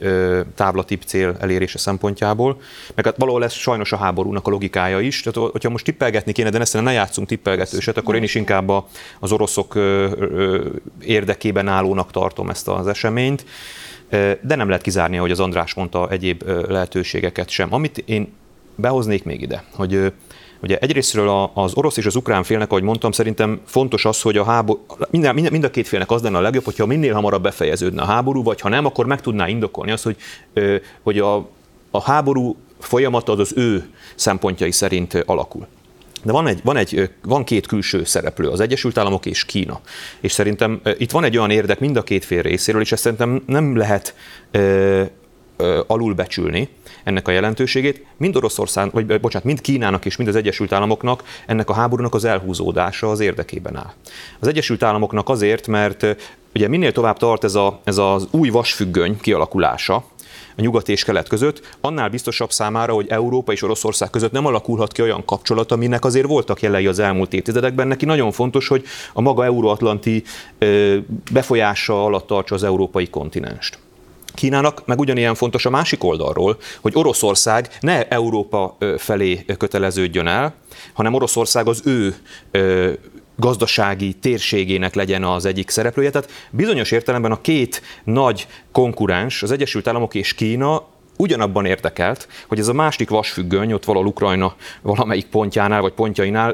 távlatibb 0.56 1.02
cél 1.06 1.36
elérése 1.40 1.78
szempontjából. 1.78 2.62
Meg 2.96 3.06
hát 3.06 3.18
valahol 3.18 3.44
ez 3.44 3.54
sajnos 3.54 3.92
a 3.92 3.98
háborúnak 3.98 4.48
a 4.48 4.50
logikája 4.50 5.00
is. 5.00 5.22
Tehát, 5.22 5.52
hogyha 5.52 5.70
most 5.70 5.86
tippelgetni 5.86 6.32
kéne, 6.32 6.50
de 6.50 6.58
ne, 6.74 6.82
ne 6.82 6.92
játszunk 6.92 7.28
tippelgetőset, 7.28 7.98
akkor 7.98 8.16
én 8.16 8.24
is 8.24 8.36
inkább 8.36 8.70
az 9.20 9.32
oroszok 9.32 9.80
érdekében 11.02 11.68
állónak 11.68 12.12
tartom 12.12 12.50
ezt 12.50 12.68
az 12.68 12.88
eseményt 12.88 13.46
de 14.42 14.56
nem 14.56 14.68
lehet 14.68 14.84
kizárni, 14.84 15.18
hogy 15.18 15.32
az 15.32 15.40
András 15.40 15.74
mondta 15.74 16.10
egyéb 16.10 16.44
lehetőségeket 16.68 17.50
sem. 17.50 17.74
Amit 17.74 18.04
én 18.06 18.34
behoznék 18.76 19.24
még 19.24 19.42
ide, 19.42 19.64
hogy 19.74 20.12
Ugye 20.64 20.78
egyrésztről 20.78 21.50
az 21.54 21.74
orosz 21.74 21.98
és 21.98 22.06
az 22.06 22.16
ukrán 22.16 22.44
félnek, 22.44 22.72
ahogy 22.72 22.84
mondtam, 22.84 23.12
szerintem 23.12 23.62
fontos 23.66 24.06
az, 24.06 24.22
hogy 24.22 24.38
a 24.38 24.44
háború, 24.44 24.86
mind, 25.10 25.34
mind, 25.34 25.52
mind 25.52 25.64
a 25.64 25.70
két 25.70 25.88
félnek 25.88 26.12
az 26.12 26.22
lenne 26.22 26.38
a 26.38 26.42
legjobb, 26.42 26.64
hogyha 26.64 26.86
minél 26.86 27.14
hamarabb 27.14 27.44
befejeződne 27.44 28.02
a 28.02 28.06
háború, 28.06 28.44
vagy 28.44 28.62
ha 28.62 28.70
nem, 28.70 28.86
akkor 28.86 29.06
meg 29.06 29.22
tudná 29.22 29.48
indokolni 29.48 29.92
azt, 29.92 30.04
hogy, 30.04 30.16
hogy 31.02 31.20
a, 31.20 31.36
a 31.92 32.02
háború 32.02 32.56
folyamata 32.80 33.32
az 33.32 33.40
az 33.40 33.54
ő 33.56 33.90
szempontjai 34.16 34.72
szerint 34.72 35.14
alakul. 35.26 35.68
De 36.24 36.32
van, 36.32 36.48
egy, 36.48 36.60
van, 36.64 36.78
egy, 36.78 37.10
van 37.24 37.44
két 37.44 37.68
külső 37.68 38.04
szereplő, 38.04 38.48
az 38.48 38.60
Egyesült 38.60 38.98
Államok 38.98 39.26
és 39.26 39.46
Kína. 39.46 39.80
És 40.20 40.32
szerintem 40.32 40.82
itt 40.98 41.12
van 41.12 41.24
egy 41.24 41.38
olyan 41.38 41.50
érdek 41.50 41.80
mind 41.80 41.98
a 41.98 42.04
két 42.04 42.26
fél 42.26 42.42
részéről, 42.42 42.82
és 42.82 42.92
ezt 42.92 43.02
szerintem 43.02 43.44
nem 43.46 43.78
lehet 43.78 44.16
ö, 44.52 45.04
ö, 45.58 45.82
alulbecsülni 45.88 46.70
ennek 47.04 47.28
a 47.28 47.32
jelentőségét. 47.32 48.06
Mind 48.18 48.36
Oroszország, 48.36 48.92
vagy 48.92 49.20
bocsánat, 49.20 49.48
mind 49.48 49.62
Kínának 49.62 50.06
és 50.06 50.16
mind 50.16 50.30
az 50.30 50.36
Egyesült 50.36 50.72
Államoknak 50.72 51.24
ennek 51.46 51.70
a 51.70 51.74
háborúnak 51.74 52.16
az 52.16 52.26
elhúzódása 52.26 53.10
az 53.10 53.20
érdekében 53.20 53.76
áll. 53.76 53.94
Az 54.40 54.48
Egyesült 54.48 54.84
Államoknak 54.84 55.30
azért, 55.30 55.68
mert 55.68 56.06
ugye 56.56 56.68
minél 56.68 56.92
tovább 56.92 57.18
tart 57.18 57.44
ez, 57.44 57.56
a, 57.56 57.80
ez 57.84 57.98
az 57.98 58.28
új 58.32 58.50
vasfüggöny 58.50 59.20
kialakulása, 59.20 60.06
a 60.58 60.62
nyugat 60.62 60.90
és 60.90 61.04
kelet 61.04 61.28
között, 61.28 61.76
annál 61.82 62.10
biztosabb 62.10 62.52
számára, 62.52 62.94
hogy 62.94 63.06
Európa 63.10 63.52
és 63.52 63.62
Oroszország 63.62 64.10
között 64.10 64.32
nem 64.32 64.46
alakulhat 64.46 64.92
ki 64.92 65.02
olyan 65.02 65.26
kapcsolat, 65.26 65.72
aminek 65.72 66.06
azért 66.06 66.28
voltak 66.28 66.62
jelei 66.62 66.88
az 66.88 67.00
elmúlt 67.00 67.34
évtizedekben. 67.34 67.88
Neki 67.88 68.06
nagyon 68.06 68.32
fontos, 68.32 68.68
hogy 68.68 68.84
a 69.14 69.22
maga 69.22 69.46
euróatlanti 69.46 70.24
befolyása 71.32 72.04
alatt 72.06 72.28
tartsa 72.28 72.56
az 72.56 72.64
európai 72.64 73.10
kontinenst. 73.10 73.80
Kínának 74.34 74.86
meg 74.86 75.00
ugyanilyen 75.00 75.36
fontos 75.36 75.66
a 75.66 75.70
másik 75.70 76.04
oldalról, 76.04 76.58
hogy 76.82 76.92
Oroszország 76.96 77.70
ne 77.80 78.08
Európa 78.08 78.78
felé 78.98 79.46
köteleződjön 79.58 80.28
el, 80.28 80.54
hanem 80.94 81.14
Oroszország 81.14 81.68
az 81.68 81.82
ő 81.86 82.16
gazdasági 83.36 84.14
térségének 84.14 84.96
legyen 84.96 85.24
az 85.24 85.46
egyik 85.46 85.70
szereplője. 85.70 86.10
Tehát 86.10 86.32
bizonyos 86.50 86.92
értelemben 86.92 87.32
a 87.32 87.42
két 87.42 87.82
nagy 88.04 88.48
konkurens, 88.72 89.44
az 89.44 89.52
Egyesült 89.52 89.88
Államok 89.88 90.16
és 90.16 90.34
Kína 90.34 90.84
ugyanabban 91.18 91.66
érdekelt, 91.66 92.28
hogy 92.48 92.60
ez 92.60 92.68
a 92.68 92.74
másik 92.74 93.10
vasfüggöny 93.10 93.74
ott 93.74 93.86
valahol 93.86 94.08
Ukrajna 94.08 94.56
valamelyik 94.82 95.26
pontjánál 95.26 95.82
vagy 95.82 95.94
pontjainál 95.94 96.54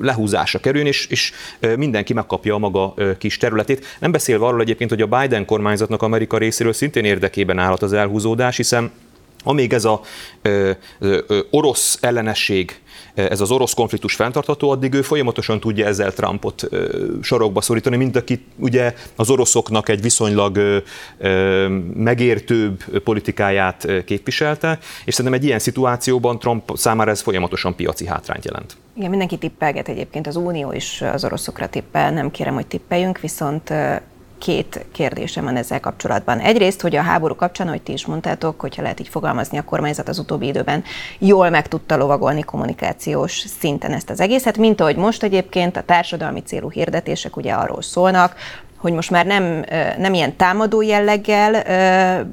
lehúzásra 0.00 0.58
kerüljön, 0.58 0.86
és, 0.86 1.06
és 1.06 1.32
mindenki 1.76 2.12
megkapja 2.12 2.54
a 2.54 2.58
maga 2.58 2.94
kis 3.18 3.36
területét. 3.36 3.86
Nem 4.00 4.12
beszélve 4.12 4.46
arról 4.46 4.60
egyébként, 4.60 4.90
hogy 4.90 5.02
a 5.02 5.06
Biden 5.06 5.44
kormányzatnak 5.44 6.02
Amerika 6.02 6.38
részéről 6.38 6.72
szintén 6.72 7.04
érdekében 7.04 7.58
állhat 7.58 7.82
az 7.82 7.92
elhúzódás, 7.92 8.56
hiszen 8.56 8.90
Amíg 9.44 9.72
ez 9.72 9.84
a 9.84 10.00
ö, 10.42 10.70
ö, 10.98 11.40
orosz 11.50 11.98
ellenesség 12.00 12.80
ez 13.14 13.40
az 13.40 13.50
orosz 13.50 13.74
konfliktus 13.74 14.14
fenntartható, 14.14 14.70
addig 14.70 14.94
ő 14.94 15.02
folyamatosan 15.02 15.60
tudja 15.60 15.86
ezzel 15.86 16.12
Trumpot 16.12 16.68
sorokba 17.22 17.60
szorítani, 17.60 17.96
mint 17.96 18.16
aki 18.16 18.44
ugye 18.56 18.94
az 19.16 19.30
oroszoknak 19.30 19.88
egy 19.88 20.02
viszonylag 20.02 20.82
megértőbb 21.94 22.98
politikáját 23.04 24.04
képviselte, 24.04 24.78
és 25.04 25.14
szerintem 25.14 25.40
egy 25.40 25.46
ilyen 25.46 25.58
szituációban 25.58 26.38
Trump 26.38 26.70
számára 26.74 27.10
ez 27.10 27.20
folyamatosan 27.20 27.74
piaci 27.76 28.06
hátrányt 28.06 28.44
jelent. 28.44 28.76
Igen, 28.96 29.10
mindenki 29.10 29.36
tippelget 29.36 29.88
egyébként, 29.88 30.26
az 30.26 30.36
Unió 30.36 30.72
is 30.72 31.02
az 31.12 31.24
oroszokra 31.24 31.68
tippel, 31.68 32.12
nem 32.12 32.30
kérem, 32.30 32.54
hogy 32.54 32.66
tippeljünk, 32.66 33.20
viszont 33.20 33.72
két 34.40 34.86
kérdésem 34.92 35.44
van 35.44 35.56
ezzel 35.56 35.80
kapcsolatban. 35.80 36.38
Egyrészt, 36.38 36.80
hogy 36.80 36.96
a 36.96 37.02
háború 37.02 37.34
kapcsán, 37.34 37.68
hogy 37.68 37.82
ti 37.82 37.92
is 37.92 38.06
mondtátok, 38.06 38.60
hogyha 38.60 38.82
lehet 38.82 39.00
így 39.00 39.08
fogalmazni, 39.08 39.58
a 39.58 39.64
kormányzat 39.64 40.08
az 40.08 40.18
utóbbi 40.18 40.46
időben 40.46 40.84
jól 41.18 41.50
meg 41.50 41.68
tudta 41.68 41.96
lovagolni 41.96 42.42
kommunikációs 42.42 43.44
szinten 43.60 43.92
ezt 43.92 44.10
az 44.10 44.20
egészet, 44.20 44.58
mint 44.58 44.80
ahogy 44.80 44.96
most 44.96 45.22
egyébként 45.22 45.76
a 45.76 45.82
társadalmi 45.82 46.42
célú 46.42 46.70
hirdetések 46.70 47.36
ugye 47.36 47.52
arról 47.52 47.82
szólnak, 47.82 48.34
hogy 48.76 48.92
most 48.92 49.10
már 49.10 49.26
nem, 49.26 49.64
nem 49.98 50.14
ilyen 50.14 50.36
támadó 50.36 50.82
jelleggel 50.82 51.62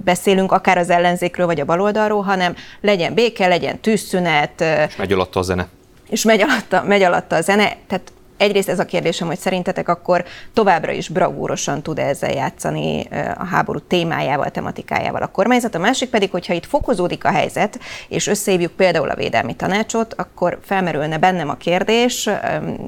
beszélünk 0.03 0.51
akár 0.51 0.77
az 0.77 0.89
ellenzékről 0.89 1.45
vagy 1.45 1.59
a 1.59 1.65
baloldalról, 1.65 2.21
hanem 2.21 2.55
legyen 2.81 3.13
béke, 3.13 3.47
legyen 3.47 3.79
tűzszünet. 3.79 4.61
És 4.87 4.95
megy 4.95 5.11
alatta 5.13 5.39
a 5.39 5.43
zene. 5.43 5.67
És 6.09 6.23
megy 6.23 6.41
alatta, 6.41 6.83
megy 6.83 7.01
alatta 7.01 7.35
a 7.35 7.41
zene. 7.41 7.75
Tehát 7.87 8.11
egyrészt 8.37 8.69
ez 8.69 8.79
a 8.79 8.85
kérdésem, 8.85 9.27
hogy 9.27 9.39
szerintetek 9.39 9.89
akkor 9.89 10.25
továbbra 10.53 10.91
is 10.91 11.09
bravúrosan 11.09 11.81
tud 11.81 11.99
ezzel 11.99 12.31
játszani 12.31 13.07
a 13.37 13.45
háború 13.45 13.79
témájával, 13.79 14.51
tematikájával 14.51 15.21
a 15.21 15.27
kormányzat. 15.27 15.75
A 15.75 15.79
másik 15.79 16.09
pedig, 16.09 16.31
hogyha 16.31 16.53
itt 16.53 16.65
fokozódik 16.65 17.25
a 17.25 17.31
helyzet, 17.31 17.79
és 18.07 18.27
összehívjuk 18.27 18.71
például 18.71 19.09
a 19.09 19.15
védelmi 19.15 19.55
tanácsot, 19.55 20.13
akkor 20.13 20.59
felmerülne 20.61 21.17
bennem 21.17 21.49
a 21.49 21.55
kérdés, 21.55 22.29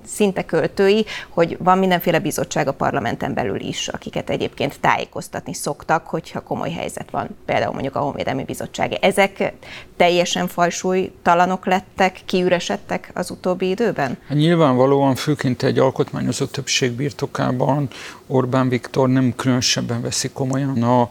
szinte 0.05 0.45
költői, 0.45 1.05
hogy 1.29 1.57
van 1.59 1.77
mindenféle 1.77 2.19
bizottság 2.19 2.67
a 2.67 2.73
parlamenten 2.73 3.33
belül 3.33 3.59
is, 3.59 3.87
akiket 3.87 4.29
egyébként 4.29 4.79
tájékoztatni 4.79 5.53
szoktak, 5.53 6.07
hogyha 6.07 6.39
komoly 6.39 6.71
helyzet 6.71 7.09
van, 7.11 7.27
például 7.45 7.73
mondjuk 7.73 7.95
a 7.95 7.99
Honvédelmi 7.99 8.43
Bizottság. 8.43 8.93
Ezek 9.01 9.53
teljesen 9.97 10.47
fajsúlytalanok 10.47 11.65
lettek, 11.65 12.19
kiüresedtek 12.25 13.11
az 13.13 13.29
utóbbi 13.31 13.69
időben? 13.69 14.17
Nyilvánvalóan 14.29 15.15
fő 15.15 15.35
főként 15.39 15.63
egy 15.63 15.79
alkotmányozott 15.79 16.51
többség 16.51 16.91
birtokában 16.91 17.87
Orbán 18.27 18.69
Viktor 18.69 19.09
nem 19.09 19.35
különösebben 19.35 20.01
veszi 20.01 20.29
komolyan 20.29 20.83
a 20.83 21.09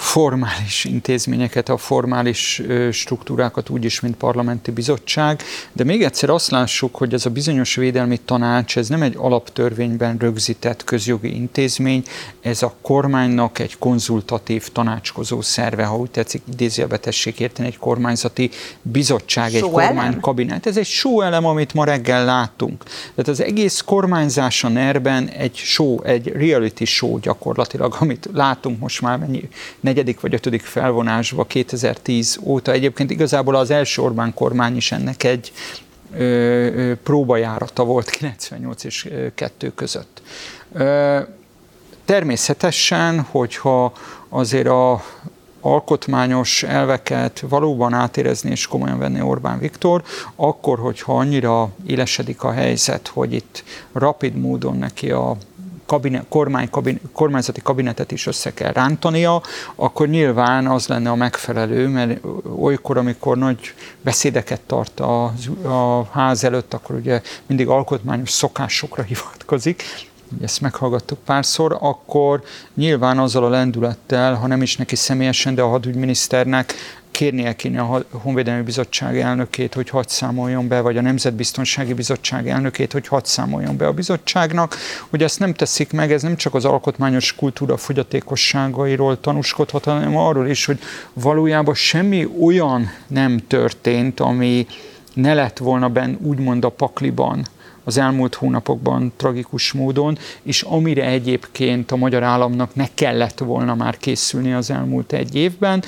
formális 0.00 0.84
intézményeket, 0.84 1.68
a 1.68 1.76
formális 1.76 2.62
struktúrákat 2.92 3.68
úgyis, 3.68 4.00
mint 4.00 4.16
parlamenti 4.16 4.70
bizottság, 4.70 5.42
de 5.72 5.84
még 5.84 6.02
egyszer 6.02 6.30
azt 6.30 6.50
lássuk, 6.50 6.96
hogy 6.96 7.14
ez 7.14 7.26
a 7.26 7.30
bizonyos 7.30 7.74
védelmi 7.74 8.16
tanács, 8.24 8.76
ez 8.76 8.88
nem 8.88 9.02
egy 9.02 9.14
alaptörvényben 9.16 10.16
rögzített 10.18 10.84
közjogi 10.84 11.34
intézmény, 11.34 12.02
ez 12.40 12.62
a 12.62 12.74
kormánynak 12.82 13.58
egy 13.58 13.78
konzultatív 13.78 14.68
tanácskozó 14.68 15.40
szerve, 15.40 15.84
ha 15.84 15.96
úgy 15.96 16.10
tetszik, 16.10 16.42
idézőjelbe 16.52 16.98
tessék 16.98 17.40
érteni, 17.40 17.68
egy 17.68 17.78
kormányzati 17.78 18.50
bizottság, 18.82 19.54
egy 19.54 19.60
kormánykabinet. 19.60 20.66
Ez 20.66 20.76
egy 20.76 20.86
show 20.86 21.20
elem, 21.20 21.46
amit 21.46 21.74
ma 21.74 21.84
reggel 21.84 22.24
látunk. 22.24 22.84
Tehát 22.84 23.28
az 23.28 23.42
egész 23.42 23.80
kormányzás 23.80 24.64
a 24.64 24.68
NER-ben 24.68 25.28
egy 25.28 25.54
show, 25.54 26.02
egy 26.02 26.28
reality 26.28 26.84
show 26.84 27.18
gyakorlatilag, 27.18 27.96
amit 27.98 28.28
látunk 28.32 28.78
most 28.80 29.00
már 29.00 29.18
mennyi, 29.18 29.48
negyedik 29.90 30.20
vagy 30.20 30.34
ötödik 30.34 30.62
felvonásba 30.62 31.44
2010 31.44 32.38
óta. 32.42 32.72
Egyébként 32.72 33.10
igazából 33.10 33.54
az 33.54 33.70
első 33.70 34.02
Orbán 34.02 34.34
kormány 34.34 34.76
is 34.76 34.92
ennek 34.92 35.24
egy 35.24 35.52
ö, 36.16 36.92
próbajárata 37.02 37.84
volt 37.84 38.10
98 38.10 38.84
és 38.84 39.08
2 39.34 39.72
között. 39.74 40.22
Természetesen, 42.04 43.20
hogyha 43.20 43.92
azért 44.28 44.66
a 44.66 45.02
alkotmányos 45.60 46.62
elveket 46.62 47.44
valóban 47.48 47.92
átérezni 47.92 48.50
és 48.50 48.66
komolyan 48.66 48.98
venni 48.98 49.20
Orbán 49.20 49.58
Viktor, 49.58 50.02
akkor, 50.36 50.78
hogyha 50.78 51.18
annyira 51.18 51.70
élesedik 51.86 52.42
a 52.42 52.52
helyzet, 52.52 53.08
hogy 53.08 53.32
itt 53.32 53.64
rapid 53.92 54.34
módon 54.34 54.76
neki 54.76 55.10
a 55.10 55.36
kabinet, 55.90 56.24
kormány, 56.28 56.70
kabinet, 56.70 57.00
kormányzati 57.12 57.60
kabinetet 57.62 58.12
is 58.12 58.26
össze 58.26 58.54
kell 58.54 58.72
rántania, 58.72 59.42
akkor 59.74 60.08
nyilván 60.08 60.66
az 60.66 60.86
lenne 60.86 61.10
a 61.10 61.14
megfelelő, 61.14 61.88
mert 61.88 62.20
olykor, 62.58 62.98
amikor 62.98 63.38
nagy 63.38 63.58
beszédeket 64.00 64.60
tart 64.60 65.00
a, 65.00 65.24
a 65.64 66.08
ház 66.10 66.44
előtt, 66.44 66.74
akkor 66.74 66.96
ugye 66.96 67.22
mindig 67.46 67.68
alkotmányos 67.68 68.30
szokásokra 68.30 69.02
hivatkozik, 69.12 69.82
ezt 70.42 70.60
meghallgattuk 70.60 71.18
párszor, 71.24 71.76
akkor 71.80 72.42
nyilván 72.74 73.18
azzal 73.18 73.44
a 73.44 73.48
lendülettel, 73.48 74.34
ha 74.34 74.46
nem 74.46 74.62
is 74.62 74.76
neki 74.76 74.96
személyesen, 74.96 75.54
de 75.54 75.62
a 75.62 75.68
hadügyminiszternek 75.68 76.74
kérnie 77.20 77.56
kéne 77.56 77.80
a 77.80 78.04
Honvédelmi 78.10 78.62
Bizottság 78.62 79.18
elnökét, 79.18 79.74
hogy 79.74 79.88
hadd 79.88 80.04
számoljon 80.06 80.68
be, 80.68 80.80
vagy 80.80 80.96
a 80.96 81.00
Nemzetbiztonsági 81.00 81.92
Bizottság 81.92 82.48
elnökét, 82.48 82.92
hogy 82.92 83.08
hadd 83.08 83.24
számoljon 83.24 83.76
be 83.76 83.86
a 83.86 83.92
bizottságnak. 83.92 84.76
Hogy 85.10 85.22
ezt 85.22 85.38
nem 85.38 85.54
teszik 85.54 85.92
meg, 85.92 86.12
ez 86.12 86.22
nem 86.22 86.36
csak 86.36 86.54
az 86.54 86.64
alkotmányos 86.64 87.34
kultúra 87.34 87.76
fogyatékosságairól 87.76 89.20
tanúskodhat, 89.20 89.84
hanem 89.84 90.16
arról 90.16 90.46
is, 90.46 90.64
hogy 90.64 90.78
valójában 91.12 91.74
semmi 91.74 92.28
olyan 92.42 92.90
nem 93.06 93.40
történt, 93.46 94.20
ami 94.20 94.66
ne 95.14 95.34
lett 95.34 95.58
volna 95.58 95.88
benn 95.88 96.16
úgymond 96.22 96.64
a 96.64 96.68
pakliban, 96.68 97.46
az 97.84 97.98
elmúlt 97.98 98.34
hónapokban 98.34 99.12
tragikus 99.16 99.72
módon, 99.72 100.18
és 100.42 100.62
amire 100.62 101.04
egyébként 101.04 101.90
a 101.90 101.96
magyar 101.96 102.22
államnak 102.22 102.74
ne 102.74 102.86
kellett 102.94 103.38
volna 103.38 103.74
már 103.74 103.96
készülni 103.96 104.52
az 104.52 104.70
elmúlt 104.70 105.12
egy 105.12 105.34
évben, 105.34 105.82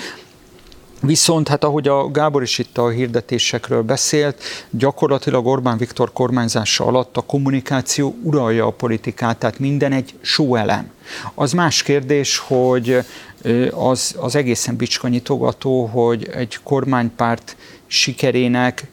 Viszont, 1.04 1.48
hát 1.48 1.64
ahogy 1.64 1.88
a 1.88 2.10
Gábor 2.10 2.42
is 2.42 2.58
itt 2.58 2.78
a 2.78 2.88
hirdetésekről 2.88 3.82
beszélt, 3.82 4.42
gyakorlatilag 4.70 5.46
Orbán 5.46 5.76
Viktor 5.78 6.12
kormányzása 6.12 6.84
alatt 6.84 7.16
a 7.16 7.20
kommunikáció 7.20 8.16
uralja 8.22 8.66
a 8.66 8.70
politikát, 8.70 9.38
tehát 9.38 9.58
minden 9.58 9.92
egy 9.92 10.14
elem. 10.52 10.90
Az 11.34 11.52
más 11.52 11.82
kérdés, 11.82 12.38
hogy 12.38 12.98
az, 13.70 14.14
az 14.18 14.34
egészen 14.36 14.76
bicskanyitogató, 14.76 15.84
hogy 15.84 16.28
egy 16.28 16.58
kormánypárt 16.62 17.56
sikerének 17.86 18.86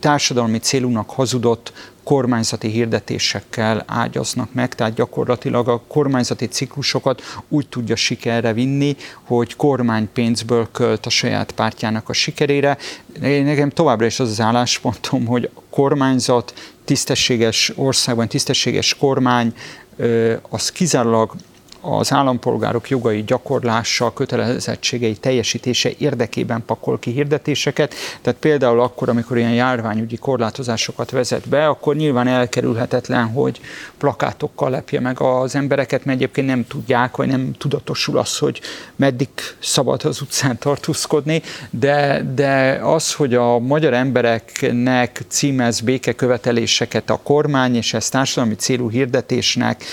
társadalmi 0.00 0.58
célúnak 0.58 1.10
hazudott 1.10 1.72
kormányzati 2.04 2.68
hirdetésekkel 2.68 3.84
ágyaznak 3.86 4.52
meg, 4.52 4.74
tehát 4.74 4.94
gyakorlatilag 4.94 5.68
a 5.68 5.82
kormányzati 5.86 6.46
ciklusokat 6.46 7.22
úgy 7.48 7.68
tudja 7.68 7.96
sikerre 7.96 8.52
vinni, 8.52 8.96
hogy 9.22 9.56
kormánypénzből 9.56 10.68
költ 10.72 11.06
a 11.06 11.10
saját 11.10 11.52
pártjának 11.52 12.08
a 12.08 12.12
sikerére. 12.12 12.78
Nekem 13.20 13.70
továbbra 13.70 14.06
is 14.06 14.20
az 14.20 14.30
az 14.30 14.40
álláspontom, 14.40 15.26
hogy 15.26 15.50
a 15.54 15.60
kormányzat, 15.70 16.74
tisztességes 16.84 17.72
országban, 17.76 18.28
tisztességes 18.28 18.94
kormány, 18.94 19.54
az 20.48 20.72
kizárólag 20.72 21.34
az 21.82 22.12
állampolgárok 22.12 22.88
jogai 22.88 23.22
gyakorlása, 23.22 24.12
kötelezettségei 24.12 25.16
teljesítése 25.16 25.90
érdekében 25.98 26.62
pakol 26.66 26.98
ki 26.98 27.10
hirdetéseket. 27.10 27.94
Tehát 28.22 28.38
például 28.38 28.80
akkor, 28.80 29.08
amikor 29.08 29.38
ilyen 29.38 29.52
járványügyi 29.52 30.16
korlátozásokat 30.16 31.10
vezet 31.10 31.48
be, 31.48 31.66
akkor 31.66 31.96
nyilván 31.96 32.26
elkerülhetetlen, 32.26 33.26
hogy 33.26 33.60
plakátokkal 33.98 34.70
lepje 34.70 35.00
meg 35.00 35.20
az 35.20 35.54
embereket, 35.54 36.04
mert 36.04 36.18
egyébként 36.18 36.46
nem 36.46 36.66
tudják, 36.66 37.16
vagy 37.16 37.28
nem 37.28 37.52
tudatosul 37.58 38.18
az, 38.18 38.38
hogy 38.38 38.60
meddig 38.96 39.28
szabad 39.58 40.04
az 40.04 40.20
utcán 40.20 40.58
tartózkodni, 40.58 41.42
de, 41.70 42.22
de 42.34 42.80
az, 42.82 43.12
hogy 43.12 43.34
a 43.34 43.58
magyar 43.58 43.92
embereknek 43.92 45.20
címez 45.28 45.80
békeköveteléseket 45.80 47.10
a 47.10 47.20
kormány, 47.22 47.76
és 47.76 47.94
ezt 47.94 48.10
társadalmi 48.10 48.54
célú 48.54 48.90
hirdetésnek 48.90 49.84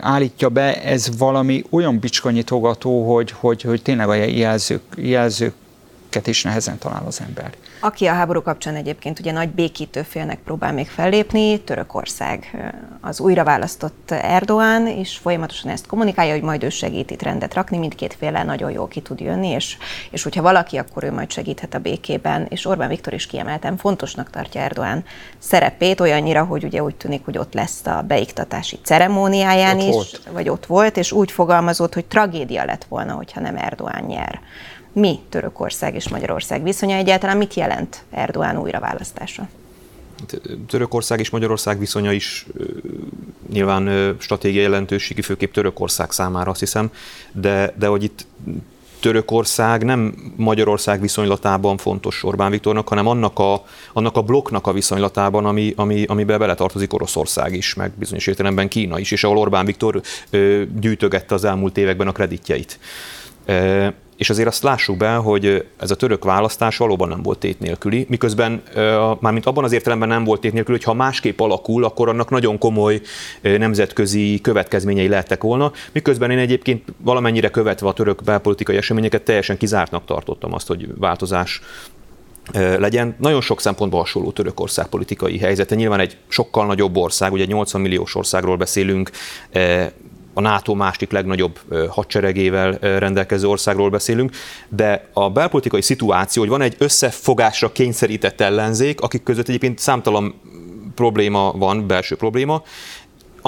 állítja 0.00 0.48
be, 0.48 0.82
ez 0.82 1.18
valami 1.18 1.64
olyan 1.70 1.98
bicskanyitogató, 1.98 3.14
hogy, 3.14 3.30
hogy, 3.30 3.62
hogy 3.62 3.82
tényleg 3.82 4.08
a 4.08 4.14
jelzők, 4.14 4.82
jelzőket 4.96 6.26
is 6.26 6.42
nehezen 6.42 6.78
talál 6.78 7.02
az 7.06 7.20
ember. 7.20 7.52
Aki 7.80 8.06
a 8.06 8.12
háború 8.12 8.42
kapcsán 8.42 8.74
egyébként 8.74 9.18
ugye 9.18 9.32
nagy 9.32 9.48
békítő 9.48 10.02
félnek 10.02 10.38
próbál 10.38 10.72
még 10.72 10.88
fellépni, 10.88 11.60
Törökország. 11.60 12.66
Az 13.00 13.20
újra 13.20 13.44
választott 13.44 14.10
Erdoğan, 14.10 14.94
és 14.96 15.16
folyamatosan 15.16 15.70
ezt 15.70 15.86
kommunikálja, 15.86 16.32
hogy 16.32 16.42
majd 16.42 16.62
ő 16.62 16.68
segít 16.68 17.10
itt 17.10 17.22
rendet 17.22 17.54
rakni, 17.54 17.78
mindkét 17.78 18.14
féle 18.14 18.42
nagyon 18.42 18.70
jól 18.70 18.88
ki 18.88 19.00
tud 19.00 19.20
jönni, 19.20 19.48
és, 19.48 19.76
és 20.10 20.22
hogyha 20.22 20.42
valaki, 20.42 20.76
akkor 20.76 21.04
ő 21.04 21.12
majd 21.12 21.30
segíthet 21.30 21.74
a 21.74 21.78
békében, 21.78 22.46
és 22.48 22.66
Orbán 22.66 22.88
Viktor 22.88 23.12
is 23.12 23.26
kiemelten 23.26 23.76
fontosnak 23.76 24.30
tartja 24.30 24.68
Erdoğan 24.68 25.02
szerepét, 25.38 26.00
olyannyira, 26.00 26.44
hogy 26.44 26.64
ugye 26.64 26.82
úgy 26.82 26.96
tűnik, 26.96 27.24
hogy 27.24 27.38
ott 27.38 27.54
lesz 27.54 27.86
a 27.86 28.04
beiktatási 28.08 28.78
ceremóniáján 28.82 29.76
ott 29.76 29.82
is, 29.82 29.94
volt. 29.94 30.28
vagy 30.32 30.48
ott 30.48 30.66
volt, 30.66 30.96
és 30.96 31.12
úgy 31.12 31.30
fogalmazott, 31.30 31.94
hogy 31.94 32.04
tragédia 32.04 32.64
lett 32.64 32.84
volna, 32.84 33.12
hogyha 33.12 33.40
nem 33.40 33.56
Erdoğan 33.56 34.06
nyer 34.06 34.40
Mi 34.92 35.18
Törökország 35.28 35.94
és 35.94 36.08
Magyarország 36.08 36.62
viszonya 36.62 36.96
egyáltalán 36.96 37.36
mit 37.36 37.54
jelent 37.54 38.04
Erdoğan 38.12 38.62
újraválasztása? 38.62 39.48
Törökország 40.68 41.20
és 41.20 41.30
Magyarország 41.30 41.78
viszonya 41.78 42.12
is 42.12 42.46
nyilván 43.52 44.16
stratégiai 44.20 44.62
jelentőségi, 44.62 45.22
főképp 45.22 45.52
Törökország 45.52 46.10
számára 46.10 46.50
azt 46.50 46.60
hiszem, 46.60 46.90
de, 47.32 47.74
de 47.78 47.86
hogy 47.86 48.02
itt 48.02 48.26
Törökország 49.00 49.84
nem 49.84 50.14
Magyarország 50.36 51.00
viszonylatában 51.00 51.76
fontos 51.76 52.24
Orbán 52.24 52.50
Viktornak, 52.50 52.88
hanem 52.88 53.06
annak 53.06 53.38
a, 53.38 53.64
annak 53.92 54.16
a 54.16 54.22
blokknak 54.22 54.66
a 54.66 54.72
viszonylatában, 54.72 55.46
ami, 55.46 55.72
ami, 55.76 56.04
amiben 56.04 56.38
beletartozik 56.38 56.92
Oroszország 56.92 57.54
is, 57.54 57.74
meg 57.74 57.92
bizonyos 57.98 58.26
értelemben 58.26 58.68
Kína 58.68 58.98
is, 58.98 59.10
és 59.10 59.24
ahol 59.24 59.38
Orbán 59.38 59.66
Viktor 59.66 60.00
ö, 60.30 60.62
gyűjtögette 60.80 61.34
az 61.34 61.44
elmúlt 61.44 61.76
években 61.76 62.08
a 62.08 62.12
kreditjeit. 62.12 62.78
E, 63.46 63.94
és 64.18 64.30
azért 64.30 64.48
azt 64.48 64.62
lássuk 64.62 64.96
be, 64.96 65.14
hogy 65.14 65.66
ez 65.76 65.90
a 65.90 65.94
török 65.94 66.24
választás 66.24 66.76
valóban 66.76 67.08
nem 67.08 67.22
volt 67.22 67.38
tét 67.38 67.60
nélküli, 67.60 68.06
miközben 68.08 68.62
mármint 69.20 69.46
abban 69.46 69.64
az 69.64 69.72
értelemben 69.72 70.08
nem 70.08 70.24
volt 70.24 70.40
tét 70.40 70.52
nélküli, 70.52 70.76
hogy 70.76 70.86
ha 70.86 70.94
másképp 70.94 71.40
alakul, 71.40 71.84
akkor 71.84 72.08
annak 72.08 72.30
nagyon 72.30 72.58
komoly 72.58 73.00
nemzetközi 73.42 74.40
következményei 74.40 75.08
lehettek 75.08 75.42
volna, 75.42 75.72
miközben 75.92 76.30
én 76.30 76.38
egyébként 76.38 76.84
valamennyire 76.96 77.50
követve 77.50 77.88
a 77.88 77.92
török 77.92 78.22
belpolitikai 78.22 78.76
eseményeket 78.76 79.22
teljesen 79.22 79.56
kizártnak 79.56 80.04
tartottam 80.04 80.54
azt, 80.54 80.66
hogy 80.66 80.88
változás 80.96 81.60
legyen. 82.78 83.14
Nagyon 83.18 83.40
sok 83.40 83.60
szempontból 83.60 84.00
hasonló 84.00 84.30
Törökország 84.30 84.86
politikai 84.86 85.38
helyzete. 85.38 85.74
Nyilván 85.74 86.00
egy 86.00 86.16
sokkal 86.28 86.66
nagyobb 86.66 86.96
ország, 86.96 87.32
ugye 87.32 87.44
80 87.44 87.80
milliós 87.80 88.14
országról 88.14 88.56
beszélünk, 88.56 89.10
a 90.38 90.40
NATO 90.40 90.74
másik 90.74 91.10
legnagyobb 91.10 91.58
hadseregével 91.88 92.72
rendelkező 92.80 93.48
országról 93.48 93.90
beszélünk, 93.90 94.30
de 94.68 95.08
a 95.12 95.30
belpolitikai 95.30 95.82
szituáció, 95.82 96.42
hogy 96.42 96.50
van 96.50 96.60
egy 96.60 96.74
összefogásra 96.78 97.72
kényszerített 97.72 98.40
ellenzék, 98.40 99.00
akik 99.00 99.22
között 99.22 99.48
egyébként 99.48 99.78
számtalan 99.78 100.40
probléma 100.94 101.52
van, 101.52 101.86
belső 101.86 102.16
probléma, 102.16 102.62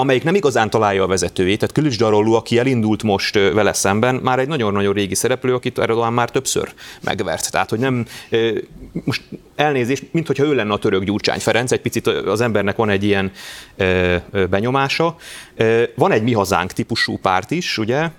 amelyik 0.01 0.23
nem 0.23 0.35
igazán 0.35 0.69
találja 0.69 1.03
a 1.03 1.07
vezetőjét, 1.07 1.59
tehát 1.59 1.73
Külücs 1.73 1.97
Darollu, 1.97 2.33
aki 2.33 2.59
elindult 2.59 3.03
most 3.03 3.33
vele 3.33 3.73
szemben, 3.73 4.15
már 4.15 4.39
egy 4.39 4.47
nagyon-nagyon 4.47 4.93
régi 4.93 5.15
szereplő, 5.15 5.53
akit 5.53 5.79
Erdogan 5.79 6.13
már 6.13 6.29
többször 6.29 6.73
megvert. 7.01 7.51
Tehát, 7.51 7.69
hogy 7.69 7.79
nem, 7.79 8.05
most 9.05 9.21
elnézést, 9.55 10.03
mint 10.11 10.27
hogyha 10.27 10.45
ő 10.45 10.55
lenne 10.55 10.73
a 10.73 10.77
török 10.77 11.03
Gyurcsány 11.03 11.39
Ferenc, 11.39 11.71
egy 11.71 11.81
picit 11.81 12.07
az 12.07 12.41
embernek 12.41 12.75
van 12.75 12.89
egy 12.89 13.03
ilyen 13.03 13.31
benyomása. 14.49 15.15
Van 15.95 16.11
egy 16.11 16.23
mi 16.23 16.33
hazánk 16.33 16.71
típusú 16.71 17.17
párt 17.17 17.51
is, 17.51 17.77
ugye, 17.77 18.09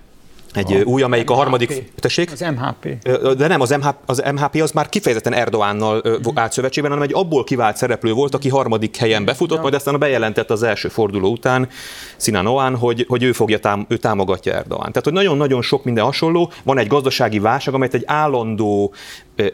egy 0.55 0.73
a 0.73 0.83
új, 0.85 1.03
amelyik 1.03 1.29
MHP. 1.29 1.37
a 1.37 1.41
harmadik... 1.41 1.93
Tessék? 2.01 2.33
Az 2.33 2.41
MHP. 2.41 3.09
De 3.37 3.47
nem, 3.47 3.61
az 3.61 3.71
MHP, 3.71 3.97
az 4.07 4.23
MHP 4.35 4.55
az 4.63 4.71
már 4.71 4.89
kifejezetten 4.89 5.33
Erdoánnal 5.33 6.03
uh-huh. 6.05 6.33
állt 6.35 6.53
szövetségben, 6.53 6.93
hanem 6.93 7.09
egy 7.09 7.15
abból 7.15 7.45
kivált 7.45 7.77
szereplő 7.77 8.13
volt, 8.13 8.35
aki 8.35 8.49
harmadik 8.49 8.97
helyen 8.97 9.25
befutott, 9.25 9.57
ja. 9.57 9.63
majd 9.63 9.75
aztán 9.75 9.99
bejelentett 9.99 10.51
az 10.51 10.63
első 10.63 10.89
forduló 10.89 11.31
után 11.31 11.69
Sinan 12.17 12.47
Oán, 12.47 12.77
hogy, 12.77 13.05
hogy 13.09 13.23
ő, 13.23 13.33
fogja 13.33 13.59
tám, 13.59 13.87
ő 13.89 13.97
támogatja 13.97 14.53
Erdoğan. 14.53 14.79
Tehát, 14.79 15.05
hogy 15.05 15.13
nagyon-nagyon 15.13 15.63
sok 15.63 15.85
minden 15.85 16.05
hasonló. 16.05 16.53
Van 16.63 16.79
egy 16.79 16.87
gazdasági 16.87 17.39
válság, 17.39 17.75
amelyet 17.75 17.95
egy 17.95 18.05
állandó, 18.07 18.95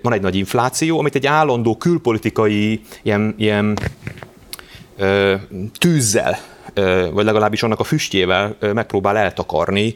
van 0.02 0.12
egy 0.12 0.20
nagy 0.20 0.34
infláció, 0.34 0.98
amit 0.98 1.14
egy 1.14 1.26
állandó 1.26 1.76
külpolitikai 1.76 2.80
ilyen, 3.02 3.34
ilyen 3.38 3.78
tűzzel 5.78 6.38
vagy 7.12 7.24
legalábbis 7.24 7.62
annak 7.62 7.80
a 7.80 7.84
füstjével 7.84 8.56
megpróbál 8.60 9.16
eltakarni 9.16 9.94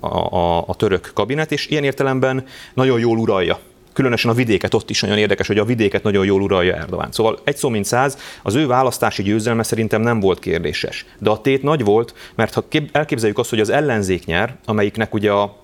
a, 0.00 0.36
a, 0.36 0.64
a 0.66 0.74
török 0.74 1.10
kabinet, 1.14 1.52
és 1.52 1.66
ilyen 1.66 1.84
értelemben 1.84 2.44
nagyon 2.74 2.98
jól 2.98 3.18
uralja 3.18 3.58
különösen 3.94 4.30
a 4.30 4.34
vidéket, 4.34 4.74
ott 4.74 4.90
is 4.90 5.00
nagyon 5.00 5.18
érdekes, 5.18 5.46
hogy 5.46 5.58
a 5.58 5.64
vidéket 5.64 6.02
nagyon 6.02 6.24
jól 6.24 6.42
uralja 6.42 6.74
Erdogán. 6.74 7.12
Szóval 7.12 7.38
egy 7.44 7.56
szó 7.56 7.68
mint 7.68 7.84
száz, 7.84 8.18
az 8.42 8.54
ő 8.54 8.66
választási 8.66 9.22
győzelme 9.22 9.62
szerintem 9.62 10.00
nem 10.00 10.20
volt 10.20 10.38
kérdéses. 10.38 11.06
De 11.18 11.30
a 11.30 11.40
tét 11.40 11.62
nagy 11.62 11.84
volt, 11.84 12.14
mert 12.34 12.54
ha 12.54 12.64
elképzeljük 12.92 13.38
azt, 13.38 13.50
hogy 13.50 13.60
az 13.60 13.70
ellenzék 13.70 14.26
nyer, 14.26 14.56
amelyiknek 14.64 15.14
ugye 15.14 15.30
a 15.30 15.63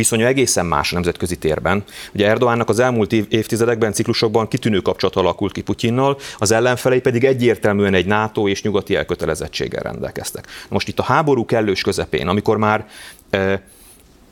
viszonya 0.00 0.26
egészen 0.26 0.66
más 0.66 0.90
a 0.90 0.94
nemzetközi 0.94 1.36
térben. 1.36 1.84
Ugye 2.14 2.26
Erdoánnak 2.28 2.68
az 2.68 2.78
elmúlt 2.78 3.12
év, 3.12 3.26
évtizedekben, 3.28 3.92
ciklusokban 3.92 4.48
kitűnő 4.48 4.78
kapcsolat 4.78 5.16
alakult 5.16 5.52
ki 5.52 5.60
Putyinnal, 5.60 6.18
az 6.38 6.50
ellenfelei 6.50 7.00
pedig 7.00 7.24
egyértelműen 7.24 7.94
egy 7.94 8.06
NATO 8.06 8.48
és 8.48 8.62
nyugati 8.62 8.96
elkötelezettséggel 8.96 9.82
rendelkeztek. 9.82 10.46
Most 10.68 10.88
itt 10.88 10.98
a 10.98 11.02
háború 11.02 11.44
kellős 11.44 11.82
közepén, 11.82 12.28
amikor 12.28 12.56
már 12.56 12.86
e, 13.30 13.62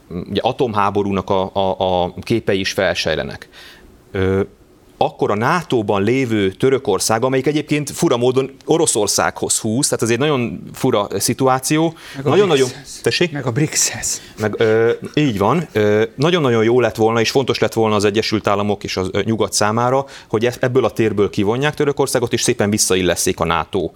ugye 0.09 0.41
atomháborúnak 0.41 1.31
a, 1.31 1.51
a, 1.55 2.05
a 2.05 2.15
képei 2.21 2.61
is 2.61 2.73
felsejlenek, 2.73 3.49
e, 4.13 4.47
akkor 4.99 5.31
a 5.31 5.35
NATO-ban 5.35 6.03
lévő 6.03 6.51
Törökország, 6.51 7.25
amelyik 7.25 7.47
egyébként 7.47 7.91
fura 7.91 8.17
módon 8.17 8.51
Oroszországhoz 8.65 9.59
húz, 9.59 9.89
tehát 9.89 10.05
ez 10.05 10.11
egy 10.11 10.19
nagyon 10.19 10.63
fura 10.73 11.07
szituáció. 11.19 11.95
Nagyon-nagyon... 12.25 12.69
Tessék? 13.03 13.33
Meg 13.33 13.47
a 13.47 13.51
BRICS-hez. 13.51 14.21
Meg, 14.39 14.55
ö, 14.57 14.91
így 15.15 15.39
van. 15.39 15.69
Nagyon-nagyon 16.15 16.65
jó 16.65 16.81
lett 16.81 16.97
volna, 16.97 17.21
és 17.21 17.31
fontos 17.31 17.59
lett 17.59 17.73
volna 17.73 17.95
az 17.95 18.05
Egyesült 18.05 18.47
Államok 18.47 18.85
és 18.85 18.97
a 18.97 19.07
nyugat 19.25 19.53
számára, 19.53 20.07
hogy 20.29 20.47
e- 20.47 20.55
ebből 20.61 20.85
a 20.85 20.91
térből 20.91 21.31
kivonják 21.31 21.75
Törökországot, 21.75 22.33
és 22.33 22.43
szépen 22.43 22.71
visszailleszék 22.71 23.41
a 23.41 23.45
NATO 23.45 23.91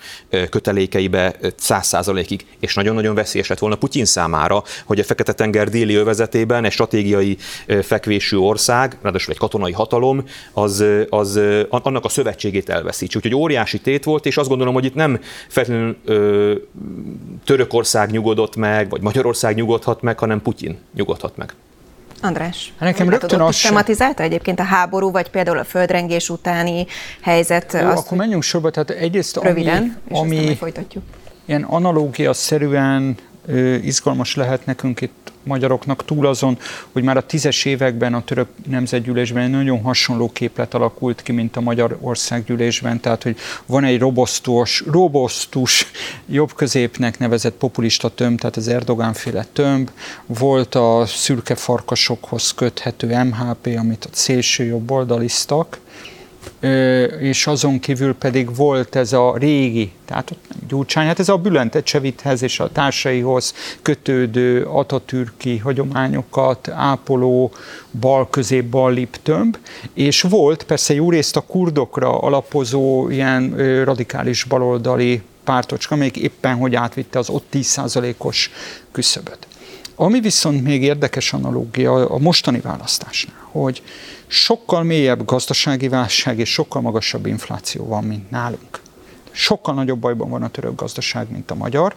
kötelékeibe 0.50 1.36
száz 1.56 1.86
százalékig. 1.86 2.46
És 2.60 2.74
nagyon-nagyon 2.74 3.14
veszélyes 3.14 3.48
lett 3.48 3.58
volna 3.58 3.76
Putyin 3.76 4.04
számára, 4.04 4.62
hogy 4.84 4.98
a 4.98 5.04
Fekete-tenger 5.04 5.68
déli 5.68 5.94
övezetében 5.94 6.64
egy 6.64 6.72
stratégiai 6.72 7.36
fekvésű 7.82 8.36
ország, 8.36 8.98
ráadásul 9.02 9.32
egy 9.32 9.38
katonai 9.38 9.72
hatalom, 9.72 10.24
az 10.52 10.84
az 11.08 11.40
annak 11.68 12.04
a 12.04 12.08
szövetségét 12.08 12.68
elveszíts. 12.68 13.16
Úgyhogy 13.16 13.34
óriási 13.34 13.80
tét 13.80 14.04
volt, 14.04 14.26
és 14.26 14.36
azt 14.36 14.48
gondolom, 14.48 14.74
hogy 14.74 14.84
itt 14.84 14.94
nem 14.94 15.20
feltétlenül 15.48 15.96
ö, 16.04 16.54
Törökország 17.44 18.10
nyugodott 18.10 18.56
meg, 18.56 18.90
vagy 18.90 19.00
Magyarország 19.00 19.54
nyugodhat 19.54 20.02
meg, 20.02 20.18
hanem 20.18 20.42
Putyin 20.42 20.78
nyugodhat 20.94 21.36
meg. 21.36 21.54
András, 22.22 22.72
hát 22.78 22.88
nekem 22.88 23.08
rögtön 23.08 23.40
az 23.40 23.60
tematizálta 23.60 24.22
egyébként 24.22 24.60
a 24.60 24.62
háború, 24.62 25.10
vagy 25.10 25.30
például 25.30 25.58
a 25.58 25.64
földrengés 25.64 26.28
utáni 26.28 26.86
helyzet? 27.20 27.72
Jó, 27.80 27.88
azt, 27.88 28.06
akkor 28.06 28.18
menjünk 28.18 28.42
sorba, 28.42 28.70
tehát 28.70 28.90
egyrészt 28.90 29.36
röviden, 29.42 29.96
ami, 30.10 30.38
ami 30.38 30.54
folytatjuk. 30.54 31.04
ilyen 31.44 31.62
analógia 31.62 32.32
szerűen 32.32 33.16
izgalmas 33.82 34.34
lehet 34.34 34.66
nekünk 34.66 35.00
itt 35.00 35.32
magyaroknak 35.42 36.04
túl 36.04 36.26
azon, 36.26 36.58
hogy 36.92 37.02
már 37.02 37.16
a 37.16 37.26
tízes 37.26 37.64
években 37.64 38.14
a 38.14 38.24
török 38.24 38.48
nemzetgyűlésben 38.68 39.42
egy 39.42 39.50
nagyon 39.50 39.82
hasonló 39.82 40.30
képlet 40.32 40.74
alakult 40.74 41.22
ki, 41.22 41.32
mint 41.32 41.56
a 41.56 41.60
magyar 41.60 41.98
országgyűlésben, 42.00 43.00
tehát 43.00 43.22
hogy 43.22 43.36
van 43.66 43.84
egy 43.84 43.98
robosztus, 43.98 44.84
robosztus 44.90 45.86
jobb-középnek 46.26 47.18
nevezett 47.18 47.54
populista 47.54 48.08
tömb, 48.08 48.38
tehát 48.38 48.56
az 48.56 48.68
Erdogán 48.68 49.12
féle 49.12 49.46
tömb, 49.52 49.90
volt 50.26 50.74
a 50.74 51.04
szürke 51.06 51.54
farkasokhoz 51.54 52.52
köthető 52.54 53.22
MHP, 53.24 53.66
amit 53.78 54.04
a 54.04 54.08
szélső 54.12 54.64
jobboldalisztak, 54.64 55.78
és 57.20 57.46
azon 57.46 57.80
kívül 57.80 58.14
pedig 58.14 58.56
volt 58.56 58.96
ez 58.96 59.12
a 59.12 59.36
régi, 59.36 59.92
tehát 60.04 60.30
ott 60.30 60.44
nem 60.48 60.58
Gyurcsány, 60.68 61.06
hát 61.06 61.18
ez 61.18 61.28
a 61.28 61.36
Bülent 61.36 61.74
Ecsevithez 61.74 62.42
és 62.42 62.60
a 62.60 62.72
társaihoz 62.72 63.54
kötődő 63.82 64.62
atatürki 64.64 65.58
hagyományokat 65.58 66.68
ápoló 66.68 67.52
bal 68.00 68.30
közép 68.30 68.64
bal 68.64 68.98
tömb, 69.22 69.58
és 69.94 70.22
volt 70.22 70.62
persze 70.62 70.94
jó 70.94 71.10
részt 71.10 71.36
a 71.36 71.40
kurdokra 71.40 72.18
alapozó 72.18 73.08
ilyen 73.10 73.56
radikális 73.84 74.44
baloldali 74.44 75.22
pártocska, 75.44 75.94
amelyik 75.94 76.16
éppen 76.16 76.56
hogy 76.56 76.74
átvitte 76.74 77.18
az 77.18 77.30
ott 77.30 77.46
10%-os 77.52 78.50
küszöböt. 78.92 79.46
Ami 79.94 80.20
viszont 80.20 80.62
még 80.62 80.82
érdekes 80.82 81.32
analógia 81.32 82.08
a 82.08 82.18
mostani 82.18 82.60
választásnál, 82.60 83.48
hogy 83.50 83.82
sokkal 84.32 84.82
mélyebb 84.82 85.24
gazdasági 85.24 85.88
válság 85.88 86.38
és 86.38 86.52
sokkal 86.52 86.82
magasabb 86.82 87.26
infláció 87.26 87.86
van, 87.86 88.04
mint 88.04 88.30
nálunk. 88.30 88.80
Sokkal 89.30 89.74
nagyobb 89.74 89.98
bajban 89.98 90.30
van 90.30 90.42
a 90.42 90.48
török 90.48 90.74
gazdaság, 90.74 91.30
mint 91.30 91.50
a 91.50 91.54
magyar. 91.54 91.96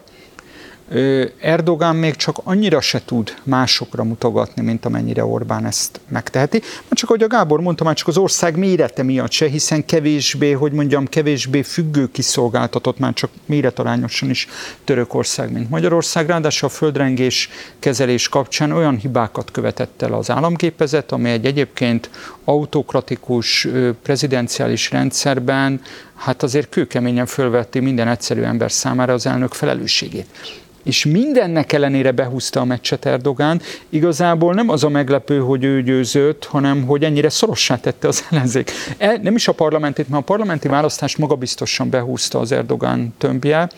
Erdogán 1.40 1.96
még 1.96 2.16
csak 2.16 2.38
annyira 2.44 2.80
se 2.80 3.02
tud 3.04 3.34
másokra 3.42 4.04
mutogatni, 4.04 4.62
mint 4.62 4.84
amennyire 4.84 5.24
Orbán 5.24 5.66
ezt 5.66 6.00
megteheti. 6.08 6.60
Mert 6.60 6.94
csak 6.94 7.08
ahogy 7.08 7.22
a 7.22 7.26
Gábor 7.26 7.60
mondta, 7.60 7.84
már 7.84 7.94
csak 7.94 8.08
az 8.08 8.16
ország 8.16 8.56
mérete 8.56 9.02
miatt 9.02 9.30
se, 9.30 9.48
hiszen 9.48 9.84
kevésbé, 9.84 10.52
hogy 10.52 10.72
mondjam, 10.72 11.06
kevésbé 11.06 11.62
függő 11.62 12.10
kiszolgáltatott 12.10 12.98
már 12.98 13.12
csak 13.12 13.30
méretarányosan 13.46 14.30
is 14.30 14.48
Törökország, 14.84 15.52
mint 15.52 15.70
Magyarország. 15.70 16.26
Ráadásul 16.26 16.68
a 16.68 16.72
földrengés 16.72 17.50
kezelés 17.78 18.28
kapcsán 18.28 18.72
olyan 18.72 18.96
hibákat 18.96 19.50
követett 19.50 20.02
el 20.02 20.12
az 20.12 20.30
államképezet, 20.30 21.12
ami 21.12 21.30
egy 21.30 21.46
egyébként 21.46 22.10
autokratikus 22.48 23.68
prezidenciális 24.02 24.90
rendszerben 24.90 25.80
hát 26.14 26.42
azért 26.42 26.68
kőkeményen 26.68 27.26
fölvetti 27.26 27.80
minden 27.80 28.08
egyszerű 28.08 28.42
ember 28.42 28.72
számára 28.72 29.12
az 29.12 29.26
elnök 29.26 29.52
felelősségét 29.52 30.26
és 30.86 31.04
mindennek 31.04 31.72
ellenére 31.72 32.10
behúzta 32.10 32.60
a 32.60 32.64
meccset 32.64 33.06
Erdogán. 33.06 33.60
Igazából 33.88 34.54
nem 34.54 34.68
az 34.68 34.84
a 34.84 34.88
meglepő, 34.88 35.38
hogy 35.38 35.64
ő 35.64 35.82
győzött, 35.82 36.44
hanem 36.44 36.84
hogy 36.84 37.04
ennyire 37.04 37.28
szorossá 37.28 37.76
tette 37.76 38.08
az 38.08 38.24
ellenzék. 38.30 38.70
E, 38.98 39.18
nem 39.22 39.34
is 39.34 39.48
a 39.48 39.52
parlamentit, 39.52 40.08
mert 40.08 40.22
a 40.22 40.24
parlamenti 40.24 40.68
választást 40.68 41.18
magabiztosan 41.18 41.90
behúzta 41.90 42.38
az 42.38 42.52
Erdogán 42.52 43.14
tömbje, 43.18 43.68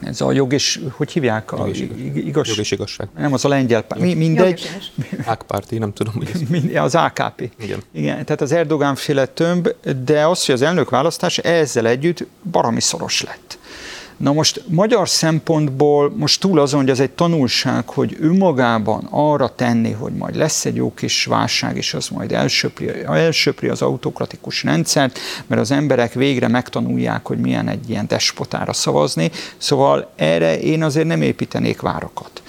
ez 0.00 0.20
a 0.20 0.32
jog 0.32 0.52
és, 0.52 0.80
hogy 0.90 1.12
hívják? 1.12 1.52
A, 1.52 1.56
jog 1.56 1.68
és, 1.68 1.80
igaz, 2.14 2.48
jog 2.48 2.58
és 2.58 2.70
igazság. 2.70 3.08
Nem, 3.16 3.32
az 3.32 3.44
a 3.44 3.48
lengyel 3.48 3.84
Mi, 3.96 4.14
mindegy. 4.14 4.70
Ákpárti, 5.24 5.78
nem 5.78 5.92
tudom, 5.92 6.14
hogy 6.14 6.30
ez. 6.34 6.40
Mind, 6.48 6.76
az 6.76 6.94
AKP. 6.94 7.50
Igen. 7.58 7.82
Igen. 7.92 8.24
Tehát 8.24 8.40
az 8.40 8.52
Erdogán 8.52 8.94
féle 8.94 9.26
tömb, 9.26 9.68
de 10.04 10.26
az, 10.26 10.44
hogy 10.44 10.54
az 10.54 10.62
elnök 10.62 10.90
választás 10.90 11.38
ezzel 11.38 11.86
együtt 11.86 12.26
barami 12.50 12.80
szoros 12.80 13.22
lett. 13.22 13.58
Na 14.16 14.32
most 14.32 14.62
magyar 14.66 15.08
szempontból 15.08 16.12
most 16.16 16.40
túl 16.40 16.60
azon, 16.60 16.80
hogy 16.80 16.90
ez 16.90 17.00
egy 17.00 17.10
tanulság, 17.10 17.88
hogy 17.88 18.16
önmagában 18.20 19.06
arra 19.10 19.54
tenni, 19.54 19.90
hogy 19.90 20.12
majd 20.12 20.36
lesz 20.36 20.64
egy 20.64 20.74
jó 20.74 20.94
kis 20.94 21.24
válság, 21.24 21.76
és 21.76 21.94
az 21.94 22.08
majd 22.08 22.32
elsöpri, 22.32 22.90
elsöpri 23.04 23.68
az 23.68 23.82
autokratikus 23.82 24.62
rendszert, 24.62 25.18
mert 25.46 25.60
az 25.60 25.70
emberek 25.70 26.12
végre 26.12 26.48
megtanulják, 26.48 27.26
hogy 27.26 27.38
milyen 27.38 27.68
egy 27.68 27.90
ilyen 27.90 28.06
despotára 28.06 28.72
szavazni. 28.72 29.30
Szóval 29.56 30.10
erre 30.16 30.60
én 30.60 30.82
azért 30.82 31.06
nem 31.06 31.22
építenék 31.22 31.80
várakat. 31.80 32.42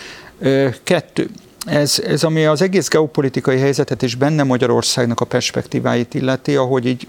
Kettő. 0.84 1.30
Ez, 1.66 2.00
ez, 2.08 2.24
ami 2.24 2.46
az 2.46 2.62
egész 2.62 2.88
geopolitikai 2.88 3.58
helyzetet 3.58 4.04
és 4.04 4.16
benne 4.16 4.44
Magyarországnak 4.44 5.22
a 5.22 5.26
perspektíváit 5.26 6.14
illeti, 6.14 6.56
ahogy 6.56 6.86
így 6.86 7.08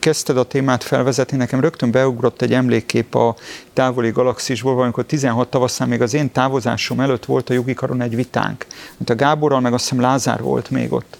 kezdted 0.00 0.36
a 0.36 0.44
témát 0.44 0.84
felvezetni, 0.84 1.36
nekem 1.36 1.60
rögtön 1.60 1.90
beugrott 1.90 2.42
egy 2.42 2.52
emlékkép 2.52 3.14
a 3.14 3.36
távoli 3.72 4.10
galaxisból, 4.10 4.82
amikor 4.82 5.04
16 5.04 5.50
tavaszán 5.50 5.88
még 5.88 6.02
az 6.02 6.14
én 6.14 6.32
távozásom 6.32 7.00
előtt 7.00 7.24
volt 7.24 7.50
a 7.50 7.52
jogi 7.52 7.74
karon 7.74 8.00
egy 8.00 8.16
vitánk. 8.16 8.66
Mint 8.96 9.10
a 9.10 9.14
Gáborral, 9.14 9.60
meg 9.60 9.72
azt 9.72 9.82
hiszem 9.88 10.00
Lázár 10.00 10.42
volt 10.42 10.70
még 10.70 10.92
ott. 10.92 11.18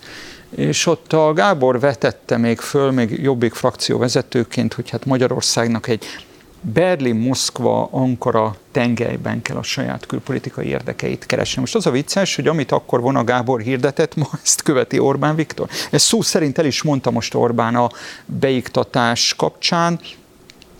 És 0.51 0.87
ott 0.87 1.12
a 1.12 1.33
Gábor 1.33 1.81
vetette 1.81 2.37
még 2.37 2.59
föl, 2.59 2.90
még 2.90 3.23
Jobbik 3.23 3.55
frakció 3.55 3.99
vezetőként, 3.99 4.75
hogy 4.75 4.90
hát 4.90 5.05
Magyarországnak 5.05 5.88
egy 5.88 6.05
Berlin, 6.61 7.16
Moszkva, 7.16 7.88
Ankara 7.90 8.57
tengelyben 8.73 9.42
kell 9.42 9.57
a 9.57 9.62
saját 9.62 10.07
külpolitikai 10.07 10.66
érdekeit 10.66 11.27
keresni. 11.27 11.61
Most 11.61 11.75
az 11.75 11.87
a 11.87 11.90
vicces, 11.90 12.37
hogy 12.37 12.49
amit 12.49 12.73
akkor 12.73 13.01
von 13.01 13.16
a 13.16 13.25
Gábor 13.25 13.61
hirdetett, 13.61 14.16
ma 14.16 14.29
ezt 14.42 14.62
követi 14.62 14.99
Orbán 14.99 15.35
Viktor. 15.35 15.68
Ez 15.90 16.03
szó 16.03 16.23
szerint 16.23 16.59
el 16.59 16.64
is 16.64 16.83
mondta 16.83 17.11
most 17.11 17.35
Orbán 17.35 17.75
a 17.75 17.88
beiktatás 18.27 19.35
kapcsán, 19.37 20.01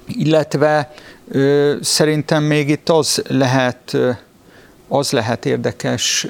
illetve 0.07 0.93
ö, 1.29 1.77
szerintem 1.81 2.43
még 2.43 2.69
itt 2.69 2.89
az 2.89 3.23
lehet 3.29 3.95
ö, 3.95 4.11
az 4.93 5.11
lehet 5.11 5.47
érdekes 5.47 6.27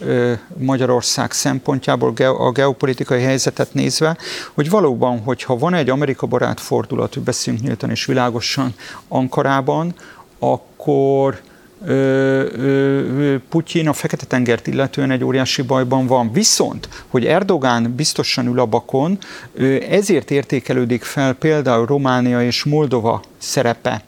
Magyarország 0.57 1.33
szempontjából 1.33 2.13
a 2.39 2.53
geopolitikai 2.53 3.23
helyzetet 3.23 3.75
nézve, 3.75 4.17
hogy 4.55 4.71
valóban, 4.71 5.21
hogyha 5.21 5.59
van 5.59 5.75
egy 5.75 5.91
Amerika 5.91 6.27
barát 6.27 6.61
fordulat, 6.61 7.15
hogy 7.15 7.23
beszéljünk 7.23 7.67
nyíltan 7.67 7.91
és 7.91 8.05
világosan 8.05 8.75
Ankarában, 9.09 9.95
akkor 10.39 11.41
Putyin 13.49 13.89
a 13.89 13.93
Fekete-tengert 13.93 14.67
illetően 14.67 15.11
egy 15.11 15.25
óriási 15.25 15.63
bajban 15.63 16.07
van. 16.07 16.33
Viszont, 16.33 16.89
hogy 17.09 17.25
Erdogán 17.25 17.95
biztosan 17.97 18.47
ül 18.47 18.59
a 18.61 18.67
bakon, 18.67 19.19
ezért 19.89 20.31
értékelődik 20.31 21.03
fel 21.03 21.35
például 21.35 21.87
Románia 21.87 22.43
és 22.43 22.65
Moldova 22.65 23.23
szerepe 23.39 24.05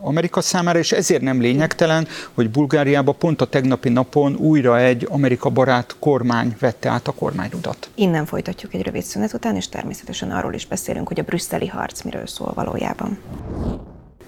Amerika 0.00 0.40
számára, 0.40 0.78
és 0.78 0.92
ezért 0.92 1.22
nem 1.22 1.40
lényegtelen, 1.40 2.08
hogy 2.34 2.50
Bulgáriában 2.50 3.16
pont 3.18 3.40
a 3.40 3.46
tegnapi 3.46 3.88
napon 3.88 4.36
újra 4.36 4.78
egy 4.78 5.06
Amerika 5.10 5.50
barát 5.50 5.96
kormány 5.98 6.56
vette 6.60 6.88
át 6.88 7.08
a 7.08 7.12
kormányudat. 7.12 7.90
Innen 7.94 8.26
folytatjuk 8.26 8.74
egy 8.74 8.82
rövid 8.82 9.02
szünet 9.02 9.32
után, 9.32 9.56
és 9.56 9.68
természetesen 9.68 10.30
arról 10.30 10.54
is 10.54 10.66
beszélünk, 10.66 11.08
hogy 11.08 11.20
a 11.20 11.22
brüsszeli 11.22 11.66
harc 11.66 12.02
miről 12.02 12.26
szól 12.26 12.52
valójában. 12.54 13.18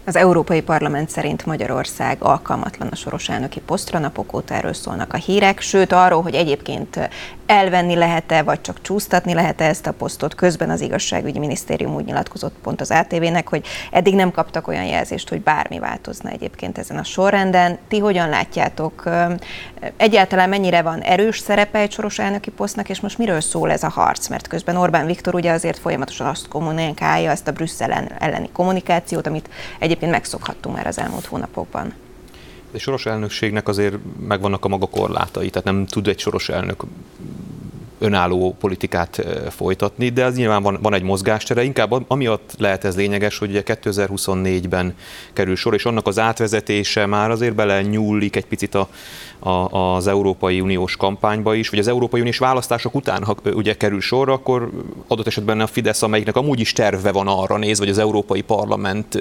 Az 0.04 0.16
Európai 0.16 0.62
Parlament 0.62 1.10
szerint 1.10 1.46
Magyarország 1.46 2.16
alkalmatlan 2.20 2.88
a 2.88 2.94
soros 2.94 3.28
elnöki 3.28 3.60
posztra, 3.60 3.98
napok 3.98 4.32
óta 4.32 4.54
erről 4.54 4.72
szólnak 4.72 5.12
a 5.12 5.16
hírek, 5.16 5.60
sőt 5.60 5.92
arról, 5.92 6.22
hogy 6.22 6.34
egyébként 6.34 7.08
elvenni 7.50 7.94
lehet-e, 7.94 8.42
vagy 8.42 8.60
csak 8.60 8.80
csúsztatni 8.80 9.34
lehet-e 9.34 9.64
ezt 9.64 9.86
a 9.86 9.92
posztot. 9.92 10.34
Közben 10.34 10.70
az 10.70 10.80
igazságügyi 10.80 11.38
minisztérium 11.38 11.94
úgy 11.94 12.04
nyilatkozott 12.04 12.54
pont 12.62 12.80
az 12.80 12.90
ATV-nek, 12.90 13.48
hogy 13.48 13.66
eddig 13.90 14.14
nem 14.14 14.30
kaptak 14.30 14.68
olyan 14.68 14.84
jelzést, 14.84 15.28
hogy 15.28 15.42
bármi 15.42 15.78
változna 15.78 16.30
egyébként 16.30 16.78
ezen 16.78 16.98
a 16.98 17.04
sorrenden. 17.04 17.78
Ti 17.88 17.98
hogyan 17.98 18.28
látjátok? 18.28 19.08
Egyáltalán 19.96 20.48
mennyire 20.48 20.82
van 20.82 21.00
erős 21.00 21.38
szerepe 21.38 21.78
egy 21.78 21.92
soros 21.92 22.18
elnöki 22.18 22.50
posztnak, 22.50 22.88
és 22.88 23.00
most 23.00 23.18
miről 23.18 23.40
szól 23.40 23.70
ez 23.70 23.82
a 23.82 23.88
harc? 23.88 24.28
Mert 24.28 24.46
közben 24.46 24.76
Orbán 24.76 25.06
Viktor 25.06 25.34
ugye 25.34 25.52
azért 25.52 25.78
folyamatosan 25.78 26.26
azt 26.26 26.48
kommunikálja, 26.48 27.30
ezt 27.30 27.48
a 27.48 27.52
Brüsszel 27.52 28.08
elleni 28.18 28.48
kommunikációt, 28.52 29.26
amit 29.26 29.48
egyébként 29.78 30.10
megszokhattunk 30.10 30.76
már 30.76 30.86
az 30.86 30.98
elmúlt 30.98 31.26
hónapokban. 31.26 31.94
Egy 32.72 32.80
soros 32.80 33.06
elnökségnek 33.06 33.68
azért 33.68 33.96
megvannak 34.26 34.64
a 34.64 34.68
maga 34.68 34.86
korlátai, 34.86 35.50
tehát 35.50 35.66
nem 35.66 35.86
tud 35.86 36.06
egy 36.06 36.18
soros 36.18 36.48
elnök 36.48 36.82
önálló 38.00 38.56
politikát 38.60 39.26
folytatni, 39.50 40.08
de 40.08 40.24
az 40.24 40.36
nyilván 40.36 40.62
van, 40.62 40.78
van 40.82 40.94
egy 40.94 41.02
mozgástere, 41.02 41.62
inkább 41.62 42.10
amiatt 42.10 42.54
lehet 42.58 42.84
ez 42.84 42.96
lényeges, 42.96 43.38
hogy 43.38 43.50
ugye 43.50 43.62
2024-ben 43.66 44.94
kerül 45.32 45.56
sor, 45.56 45.74
és 45.74 45.84
annak 45.84 46.06
az 46.06 46.18
átvezetése 46.18 47.06
már 47.06 47.30
azért 47.30 47.54
bele 47.54 47.82
nyúlik 47.82 48.36
egy 48.36 48.46
picit 48.46 48.74
a, 48.74 48.88
a, 49.38 49.94
az 49.94 50.06
Európai 50.06 50.60
Uniós 50.60 50.96
kampányba 50.96 51.54
is, 51.54 51.68
vagy 51.68 51.78
az 51.78 51.88
Európai 51.88 52.20
Uniós 52.20 52.38
választások 52.38 52.94
után, 52.94 53.24
ha 53.24 53.36
ugye 53.44 53.74
kerül 53.74 54.00
sor, 54.00 54.28
akkor 54.28 54.70
adott 55.06 55.26
esetben 55.26 55.60
a 55.60 55.66
Fidesz, 55.66 56.02
amelyiknek 56.02 56.36
amúgy 56.36 56.60
is 56.60 56.72
terve 56.72 57.12
van 57.12 57.28
arra 57.28 57.56
néz, 57.56 57.78
hogy 57.78 57.88
az 57.88 57.98
Európai 57.98 58.40
Parlament 58.40 59.18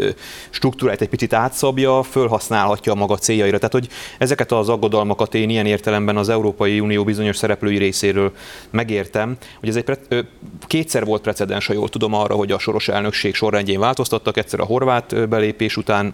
struktúráját 0.50 1.02
egy 1.02 1.10
picit 1.10 1.34
átszabja, 1.34 2.04
fölhasználhatja 2.04 2.92
a 2.92 2.96
maga 2.96 3.18
céljaira. 3.18 3.58
Tehát, 3.58 3.74
hogy 3.74 3.88
ezeket 4.18 4.52
az 4.52 4.70
aggodalmakat 4.70 5.36
én 5.36 5.50
ilyen 5.50 5.66
értelemben 5.66 6.18
az 6.18 6.30
Európai 6.30 6.80
Unió 6.80 7.04
bizonyos 7.04 7.38
szereplői 7.38 7.78
részéről 7.78 8.32
megértem, 8.72 9.38
hogy 9.60 9.70
ez 9.70 9.76
egy 9.76 9.84
pre- 9.84 10.26
kétszer 10.68 11.06
volt 11.06 11.22
precedens, 11.22 11.68
ha 11.68 11.74
jól 11.74 11.90
tudom 11.90 12.14
arra, 12.14 12.36
hogy 12.36 12.52
a 12.52 12.60
soros 12.60 12.88
elnökség 12.88 13.36
sorrendjén 13.36 13.80
változtattak, 13.80 14.38
egyszer 14.38 14.60
a 14.60 14.66
horvát 14.66 15.30
belépés 15.30 15.78
után, 15.78 16.14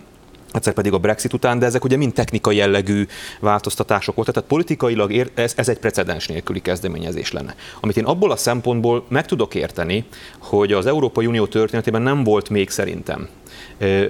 egyszer 0.51 0.73
pedig 0.73 0.93
a 0.93 0.97
Brexit 0.97 1.33
után, 1.33 1.59
de 1.59 1.65
ezek 1.65 1.83
ugye 1.83 1.97
mind 1.97 2.13
technikai 2.13 2.55
jellegű 2.55 3.07
változtatások 3.39 4.15
voltak, 4.15 4.33
tehát 4.33 4.49
politikailag 4.49 5.31
ez, 5.33 5.53
ez 5.55 5.69
egy 5.69 5.79
precedens 5.79 6.27
nélküli 6.27 6.61
kezdeményezés 6.61 7.31
lenne. 7.31 7.55
Amit 7.79 7.97
én 7.97 8.05
abból 8.05 8.31
a 8.31 8.35
szempontból 8.35 9.05
meg 9.07 9.25
tudok 9.25 9.55
érteni, 9.55 10.05
hogy 10.39 10.73
az 10.73 10.85
Európai 10.85 11.25
Unió 11.25 11.47
történetében 11.47 12.01
nem 12.01 12.23
volt 12.23 12.49
még 12.49 12.69
szerintem 12.69 13.27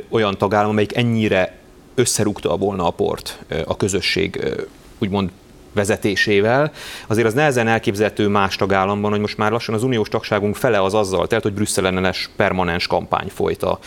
olyan 0.10 0.38
tagállam, 0.38 0.70
amelyik 0.70 0.96
ennyire 0.96 1.58
összerúgta 1.96 2.58
volna 2.58 2.88
a 2.88 2.92
port 2.92 3.40
a 3.66 3.78
közösség 3.78 4.56
úgymond 4.98 5.30
vezetésével, 5.76 6.72
azért 7.08 7.28
az 7.28 7.34
nehezen 7.34 7.68
elképzelhető 7.68 8.28
más 8.28 8.56
tagállamban, 8.56 9.12
hogy 9.12 9.20
most 9.20 9.38
már 9.38 9.52
lassan 9.52 9.76
az 9.76 9.84
uniós 9.84 10.10
tagságunk 10.10 10.56
fele 10.56 10.84
az 10.84 10.94
azzal 10.94 11.28
telt, 11.28 11.44
hogy 11.44 11.54
Brüsszel 11.54 11.86
ellenes 11.86 12.30
permanens 12.36 12.88
kampány 12.88 13.28
folyt 13.28 13.64
a, 13.64 13.80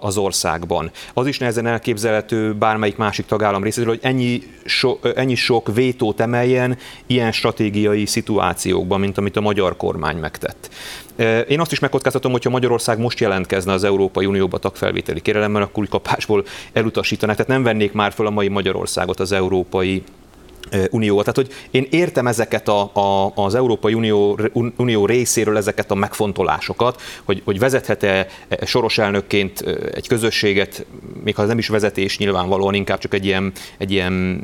az 0.00 0.16
országban. 0.16 0.90
Az 1.14 1.26
is 1.26 1.38
nehezen 1.38 1.66
elképzelhető 1.66 2.54
bármelyik 2.54 2.96
másik 2.96 3.26
tagállam 3.26 3.62
részéről, 3.62 3.90
hogy 3.90 4.02
ennyi, 4.02 4.42
so, 4.64 4.98
ennyi 5.14 5.34
sok 5.34 5.74
vétót 5.74 6.20
emeljen 6.20 6.78
ilyen 7.06 7.32
stratégiai 7.32 8.06
szituációkban, 8.06 9.00
mint 9.00 9.18
amit 9.18 9.36
a 9.36 9.40
magyar 9.40 9.76
kormány 9.76 10.16
megtett. 10.16 10.70
Én 11.48 11.60
azt 11.60 11.72
is 11.72 11.78
megkockáztatom, 11.78 12.32
hogyha 12.32 12.50
Magyarország 12.50 12.98
most 12.98 13.20
jelentkezne 13.20 13.72
az 13.72 13.84
Európai 13.84 14.26
Unióba 14.26 14.58
tagfelvételi 14.58 15.20
kérelemmel, 15.20 15.62
akkor 15.62 15.82
úgy 15.82 15.88
kapásból 15.88 16.44
elutasítanák. 16.72 17.36
Tehát 17.36 17.50
nem 17.50 17.62
vennék 17.62 17.92
már 17.92 18.12
föl 18.12 18.26
a 18.26 18.30
mai 18.30 18.48
Magyarországot 18.48 19.20
az 19.20 19.32
Európai 19.32 20.02
Unió. 20.90 21.18
Tehát, 21.20 21.36
hogy 21.36 21.52
én 21.70 21.86
értem 21.90 22.26
ezeket 22.26 22.68
a, 22.68 22.90
a, 22.94 23.32
az 23.34 23.54
Európai 23.54 23.94
Unió, 23.94 24.38
Unió 24.76 25.06
részéről 25.06 25.56
ezeket 25.56 25.90
a 25.90 25.94
megfontolásokat, 25.94 27.02
hogy, 27.24 27.42
hogy 27.44 27.58
vezethet-e 27.58 28.26
soros 28.64 28.98
elnökként 28.98 29.60
egy 29.94 30.08
közösséget, 30.08 30.86
még 31.24 31.34
ha 31.34 31.42
ez 31.42 31.48
nem 31.48 31.58
is 31.58 31.68
vezetés 31.68 32.18
nyilvánvalóan, 32.18 32.74
inkább 32.74 32.98
csak 32.98 33.14
egy 33.14 33.24
ilyen, 33.24 33.52
egy 33.78 33.92
ilyen 33.92 34.42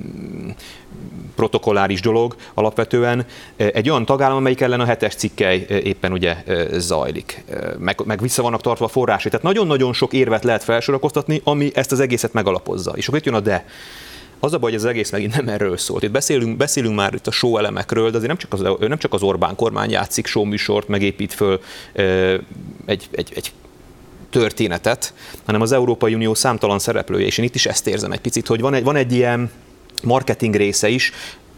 protokolláris 1.36 2.00
dolog 2.00 2.36
alapvetően, 2.54 3.26
egy 3.56 3.90
olyan 3.90 4.04
tagállam, 4.04 4.36
amelyik 4.36 4.60
ellen 4.60 4.80
a 4.80 4.84
hetes 4.84 5.14
cikkely 5.14 5.66
éppen 5.68 6.12
ugye 6.12 6.36
zajlik, 6.72 7.44
meg, 7.78 8.00
meg 8.04 8.20
vissza 8.20 8.42
vannak 8.42 8.60
tartva 8.60 8.84
a 8.84 8.88
forrásai. 8.88 9.30
Tehát 9.30 9.46
nagyon-nagyon 9.46 9.92
sok 9.92 10.12
érvet 10.12 10.44
lehet 10.44 10.64
felsorakoztatni, 10.64 11.40
ami 11.44 11.70
ezt 11.74 11.92
az 11.92 12.00
egészet 12.00 12.32
megalapozza. 12.32 12.92
És 12.96 13.06
akkor 13.06 13.18
itt 13.18 13.24
jön 13.24 13.34
a 13.34 13.40
de 13.40 13.64
az 14.40 14.52
a 14.52 14.58
baj, 14.58 14.70
hogy 14.70 14.80
az 14.80 14.84
egész 14.86 15.10
megint 15.10 15.36
nem 15.36 15.48
erről 15.48 15.76
szólt. 15.76 16.02
Itt 16.02 16.10
beszélünk, 16.10 16.56
beszélünk 16.56 16.94
már 16.94 17.14
itt 17.14 17.26
a 17.26 17.30
show 17.30 17.56
elemekről, 17.58 18.10
de 18.10 18.16
azért 18.16 18.28
nem 18.28 18.36
csak 18.36 18.52
az, 18.52 18.88
nem 18.88 18.98
csak 18.98 19.12
az 19.12 19.22
Orbán 19.22 19.56
kormány 19.56 19.90
játszik 19.90 20.26
show 20.26 20.44
műsort, 20.44 20.88
megépít 20.88 21.32
föl 21.32 21.60
egy, 22.86 23.08
egy, 23.10 23.32
egy 23.34 23.52
történetet, 24.30 25.14
hanem 25.44 25.60
az 25.60 25.72
Európai 25.72 26.14
Unió 26.14 26.34
számtalan 26.34 26.78
szereplője, 26.78 27.26
és 27.26 27.38
én 27.38 27.44
itt 27.44 27.54
is 27.54 27.66
ezt 27.66 27.86
érzem 27.86 28.12
egy 28.12 28.20
picit, 28.20 28.46
hogy 28.46 28.60
van 28.60 28.74
egy, 28.74 28.84
van 28.84 28.96
egy 28.96 29.12
ilyen 29.12 29.50
marketing 30.02 30.54
része 30.54 30.88
is. 30.88 31.12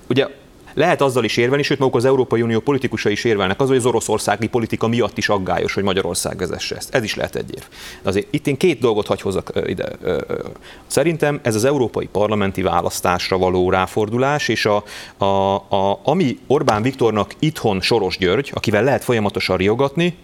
Ugye 0.08 0.26
lehet 0.74 1.00
azzal 1.00 1.24
is 1.24 1.37
érvelni, 1.37 1.62
sőt 1.62 1.78
maguk 1.78 1.96
az 1.96 2.04
Európai 2.04 2.42
Unió 2.42 2.61
politikusai 2.61 3.12
is 3.12 3.24
érvelnek 3.24 3.61
az, 3.61 3.68
hogy 3.68 3.76
az 3.76 3.87
oroszországi 3.87 4.46
politika 4.46 4.88
miatt 4.88 5.18
is 5.18 5.28
aggályos, 5.28 5.74
hogy 5.74 5.83
Magyarország 5.83 6.38
vezesse 6.38 6.76
ezt. 6.76 6.94
Ez 6.94 7.02
is 7.02 7.14
lehet 7.14 7.37
egy 7.37 7.54
érv. 7.54 7.64
De 8.02 8.09
azért 8.09 8.26
itt 8.31 8.46
én 8.46 8.57
két 8.57 8.81
dolgot 8.81 9.07
hagy 9.07 9.20
hozzak 9.20 9.52
ide. 9.66 9.88
Szerintem 10.87 11.40
ez 11.42 11.54
az 11.54 11.64
európai 11.64 12.07
parlamenti 12.07 12.62
választásra 12.62 13.38
való 13.38 13.70
ráfordulás, 13.70 14.48
és 14.48 14.66
a, 14.66 14.85
a, 15.16 15.54
a, 15.54 16.00
ami 16.04 16.38
Orbán 16.46 16.83
Viktornak 16.83 17.35
itthon 17.38 17.81
Soros 17.81 18.18
György, 18.18 18.50
akivel 18.54 18.85
lehet 18.85 19.04
folyamatosan 19.04 19.57
riogatni, 19.57 20.16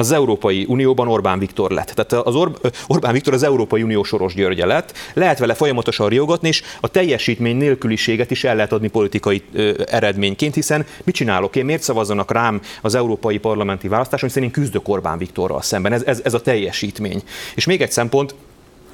az 0.00 0.12
Európai 0.12 0.64
Unióban 0.68 1.08
Orbán 1.08 1.38
Viktor 1.38 1.70
lett. 1.70 1.86
Tehát 1.86 2.26
az 2.26 2.34
Or- 2.34 2.72
Orbán 2.86 3.12
Viktor 3.12 3.34
az 3.34 3.42
Európai 3.42 3.82
Unió 3.82 4.02
soros 4.02 4.34
györgye 4.34 4.66
lett. 4.66 4.92
Lehet 5.14 5.38
vele 5.38 5.54
folyamatosan 5.54 6.08
riogatni, 6.08 6.48
és 6.48 6.62
a 6.80 6.88
teljesítmény 6.88 7.56
nélküliséget 7.56 8.30
is 8.30 8.44
el 8.44 8.54
lehet 8.54 8.72
adni 8.72 8.88
politikai 8.88 9.42
ö, 9.52 9.72
eredményként, 9.86 10.54
hiszen 10.54 10.86
mit 11.04 11.14
csinálok 11.14 11.56
én, 11.56 11.64
miért 11.64 11.82
szavazzanak 11.82 12.32
rám 12.32 12.60
az 12.82 12.94
európai 12.94 13.38
parlamenti 13.38 13.88
választáson, 13.88 14.28
hiszen 14.28 14.42
én 14.42 14.50
küzdök 14.50 14.88
Orbán 14.88 15.18
Viktorral 15.18 15.62
szemben. 15.62 15.92
Ez, 15.92 16.02
ez, 16.02 16.20
ez 16.24 16.34
a 16.34 16.40
teljesítmény. 16.40 17.22
És 17.54 17.64
még 17.64 17.82
egy 17.82 17.92
szempont, 17.92 18.34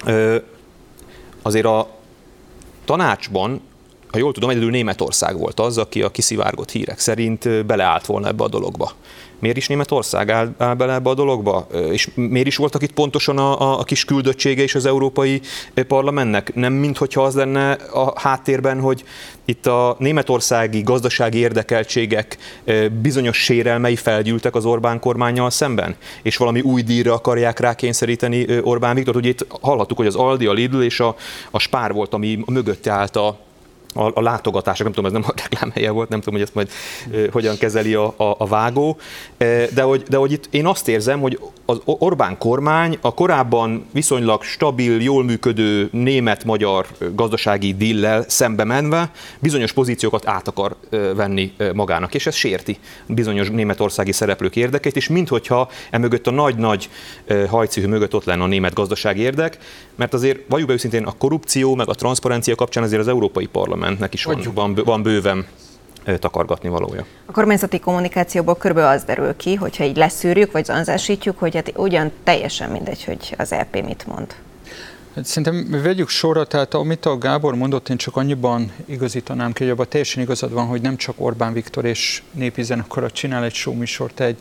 ö, 0.05 0.35
azért 1.41 1.65
a 1.65 1.89
tanácsban 2.85 3.61
ha 4.11 4.17
jól 4.17 4.33
tudom, 4.33 4.49
egyedül 4.49 4.69
Németország 4.69 5.37
volt 5.37 5.59
az, 5.59 5.77
aki 5.77 6.01
a 6.01 6.09
kiszivárgott 6.09 6.71
hírek 6.71 6.99
szerint 6.99 7.65
beleállt 7.65 8.05
volna 8.05 8.27
ebbe 8.27 8.43
a 8.43 8.47
dologba. 8.47 8.91
Miért 9.39 9.57
is 9.57 9.67
Németország 9.67 10.29
áll, 10.29 10.53
áll 10.57 10.73
bele 10.73 10.93
ebbe 10.93 11.09
a 11.09 11.13
dologba? 11.13 11.67
És 11.91 12.09
miért 12.15 12.47
is 12.47 12.55
voltak 12.55 12.81
itt 12.81 12.93
pontosan 12.93 13.37
a, 13.37 13.79
a, 13.79 13.83
kis 13.83 14.05
küldöttsége 14.05 14.63
és 14.63 14.75
az 14.75 14.85
Európai 14.85 15.41
Parlamentnek? 15.87 16.53
Nem 16.55 16.73
minthogyha 16.73 17.23
az 17.23 17.35
lenne 17.35 17.71
a 17.71 18.19
háttérben, 18.19 18.79
hogy 18.79 19.03
itt 19.45 19.65
a 19.65 19.95
németországi 19.99 20.81
gazdasági 20.81 21.37
érdekeltségek 21.37 22.37
bizonyos 23.01 23.37
sérelmei 23.37 23.95
felgyűltek 23.95 24.55
az 24.55 24.65
Orbán 24.65 24.99
kormányjal 24.99 25.49
szemben, 25.49 25.95
és 26.21 26.37
valami 26.37 26.61
új 26.61 26.81
díjra 26.81 27.13
akarják 27.13 27.59
rákényszeríteni 27.59 28.59
Orbán 28.61 28.95
Viktor. 28.95 29.15
Ugye 29.15 29.29
itt 29.29 29.45
hallhattuk, 29.61 29.97
hogy 29.97 30.07
az 30.07 30.15
Aldi, 30.15 30.45
a 30.45 30.53
Lidl 30.53 30.81
és 30.81 30.99
a, 30.99 31.15
a 31.51 31.59
Spár 31.59 31.93
volt, 31.93 32.13
ami 32.13 32.43
mögötte 32.45 32.91
állt 32.91 33.15
a, 33.15 33.46
a, 33.93 34.11
a 34.13 34.21
látogatások, 34.21 34.83
nem 34.83 34.93
tudom, 34.93 35.05
ez 35.05 35.21
nem 35.21 35.31
a 35.35 35.41
reklámhelye 35.41 35.91
volt, 35.91 36.09
nem 36.09 36.19
tudom, 36.19 36.33
hogy 36.33 36.43
ezt 36.43 36.55
majd 36.55 36.69
e, 37.13 37.31
hogyan 37.31 37.57
kezeli 37.57 37.93
a, 37.93 38.13
a, 38.17 38.35
a 38.37 38.47
vágó, 38.47 38.97
de, 39.73 39.81
hogy, 39.81 40.03
de 40.09 40.17
hogy 40.17 40.31
itt 40.31 40.47
én 40.49 40.65
azt 40.65 40.87
érzem, 40.87 41.19
hogy 41.19 41.39
az 41.65 41.81
Orbán 41.85 42.37
kormány 42.37 42.97
a 43.01 43.13
korábban 43.13 43.85
viszonylag 43.91 44.43
stabil, 44.43 45.01
jól 45.01 45.23
működő 45.23 45.89
német-magyar 45.91 46.87
gazdasági 47.15 47.73
dillel 47.73 48.25
szembe 48.27 48.63
menve 48.63 49.11
bizonyos 49.39 49.71
pozíciókat 49.71 50.27
át 50.27 50.47
akar 50.47 50.75
venni 51.15 51.53
magának, 51.73 52.13
és 52.13 52.27
ez 52.27 52.35
sérti 52.35 52.77
bizonyos 53.07 53.49
németországi 53.49 54.11
szereplők 54.11 54.55
érdekeit, 54.55 54.95
és 54.95 55.07
minthogyha 55.07 55.69
emögött 55.89 56.27
a 56.27 56.31
nagy-nagy 56.31 56.89
hajcihő 57.47 57.87
mögött 57.87 58.15
ott 58.15 58.25
lenne 58.25 58.43
a 58.43 58.47
német 58.47 58.73
gazdasági 58.73 59.21
érdek, 59.21 59.57
mert 59.97 60.13
azért 60.13 60.39
valljuk 60.49 60.67
be 60.67 60.73
őszintén 60.73 61.03
a 61.03 61.11
korrupció 61.17 61.75
meg 61.75 61.89
a 61.89 61.93
transzparencia 61.93 62.55
kapcsán 62.55 62.83
azért 62.83 63.01
az 63.01 63.07
Európai 63.07 63.45
Parlamentnek 63.45 64.13
is 64.13 64.23
van, 64.23 64.41
van, 64.53 64.75
van 64.85 65.03
bőven 65.03 65.45
takargatni 66.19 66.69
valója. 66.69 67.05
A 67.25 67.31
kormányzati 67.31 67.79
kommunikációból 67.79 68.55
körülbelül 68.55 68.89
az 68.89 69.03
derül 69.03 69.35
ki, 69.35 69.55
hogyha 69.55 69.83
így 69.83 69.97
leszűrjük, 69.97 70.51
vagy 70.51 70.65
zanzásítjuk, 70.65 71.39
hogy 71.39 71.55
hát 71.55 71.71
ugyan 71.75 72.11
teljesen 72.23 72.69
mindegy, 72.69 73.03
hogy 73.03 73.35
az 73.37 73.51
LP 73.51 73.85
mit 73.85 74.07
mond. 74.07 74.35
Szerintem 75.23 75.81
vegyük 75.81 76.09
sorra, 76.09 76.45
tehát 76.45 76.73
amit 76.73 77.05
a 77.05 77.17
Gábor 77.17 77.55
mondott, 77.55 77.89
én 77.89 77.97
csak 77.97 78.15
annyiban 78.15 78.71
igazítanám 78.85 79.53
ki, 79.53 79.63
hogy 79.63 79.71
abban 79.71 79.85
teljesen 79.89 80.23
igazad 80.23 80.51
van, 80.51 80.65
hogy 80.65 80.81
nem 80.81 80.97
csak 80.97 81.15
Orbán 81.17 81.53
Viktor 81.53 81.85
és 81.85 82.23
népi 82.31 82.63
zenekara 82.63 83.11
csinál 83.11 83.43
egy 83.43 83.53
showműsort 83.53 84.19
egy 84.19 84.37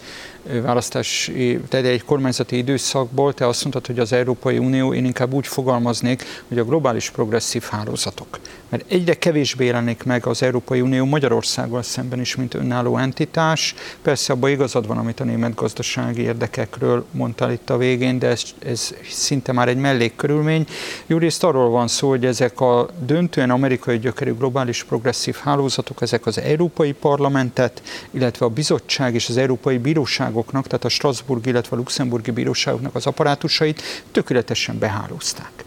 választás, 0.63 1.31
tehát 1.69 1.87
egy 1.87 2.05
kormányzati 2.05 2.57
időszakból, 2.57 3.35
te 3.35 3.47
azt 3.47 3.63
mondtad, 3.63 3.87
hogy 3.87 3.99
az 3.99 4.13
Európai 4.13 4.59
Unió, 4.59 4.95
én 4.95 5.05
inkább 5.05 5.33
úgy 5.33 5.47
fogalmaznék, 5.47 6.25
hogy 6.49 6.59
a 6.59 6.65
globális 6.65 7.11
progresszív 7.11 7.63
hálózatok. 7.63 8.39
Mert 8.69 8.91
egyre 8.93 9.15
kevésbé 9.15 9.65
jelenik 9.65 10.03
meg 10.03 10.27
az 10.27 10.43
Európai 10.43 10.81
Unió 10.81 11.05
Magyarországgal 11.05 11.83
szemben 11.83 12.21
is, 12.21 12.37
mint 12.37 12.55
önálló 12.55 12.97
entitás. 12.97 13.75
Persze 14.03 14.33
abban 14.33 14.51
igazad 14.51 14.87
van, 14.87 14.99
amit 14.99 15.21
a 15.21 15.25
német 15.25 15.55
gazdasági 15.55 16.23
érdekekről 16.23 17.05
mondtál 17.11 17.53
itt 17.53 17.71
a 17.71 17.77
végén, 17.77 18.19
de 18.19 18.27
ez, 18.27 18.43
ez 18.59 18.95
szinte 19.11 19.53
már 19.53 19.69
egy 19.69 19.77
mellékkörülmény. 19.77 20.67
Jó 21.07 21.19
részt 21.19 21.45
arról 21.45 21.71
van 21.71 21.89
szó, 21.89 22.09
hogy 22.09 22.25
ezek 22.25 22.61
a 22.61 22.89
döntően 23.07 23.51
amerikai 23.51 23.99
gyökerű 23.99 24.35
globális 24.35 24.85
progresszív 24.85 25.35
hálózatok, 25.35 26.03
ezek 26.03 26.27
az 26.27 26.39
Európai 26.39 26.93
Parlamentet, 26.93 27.83
illetve 28.11 28.47
a 28.47 28.49
bizottság 28.49 29.15
és 29.15 29.29
az 29.29 29.37
Európai 29.37 29.79
Bíróság 29.79 29.95
bíróságoknak, 29.97 30.67
tehát 30.67 30.85
a 30.85 30.89
Strasbourg, 30.89 31.47
illetve 31.47 31.77
a 31.77 31.79
luxemburgi 31.79 32.31
bíróságoknak 32.31 32.95
az 32.95 33.07
apparátusait 33.07 33.83
tökéletesen 34.13 34.79
behálózták. 34.79 35.65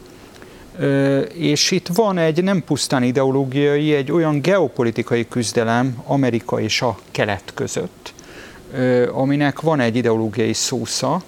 És 1.34 1.72
itt 1.72 1.88
van 1.88 2.18
egy 2.18 2.44
nem 2.44 2.63
pusztán 2.63 3.04
ideológiai, 3.04 3.94
egy 3.94 4.12
olyan 4.12 4.42
geopolitikai 4.42 5.28
küzdelem 5.28 6.04
Amerika 6.06 6.60
és 6.60 6.82
a 6.82 6.98
kelet 7.12 7.52
között, 7.54 8.13
aminek 9.12 9.62
van 9.62 9.80
egy 9.80 9.96
ideológiai 9.96 10.54
szósza, 10.54 11.22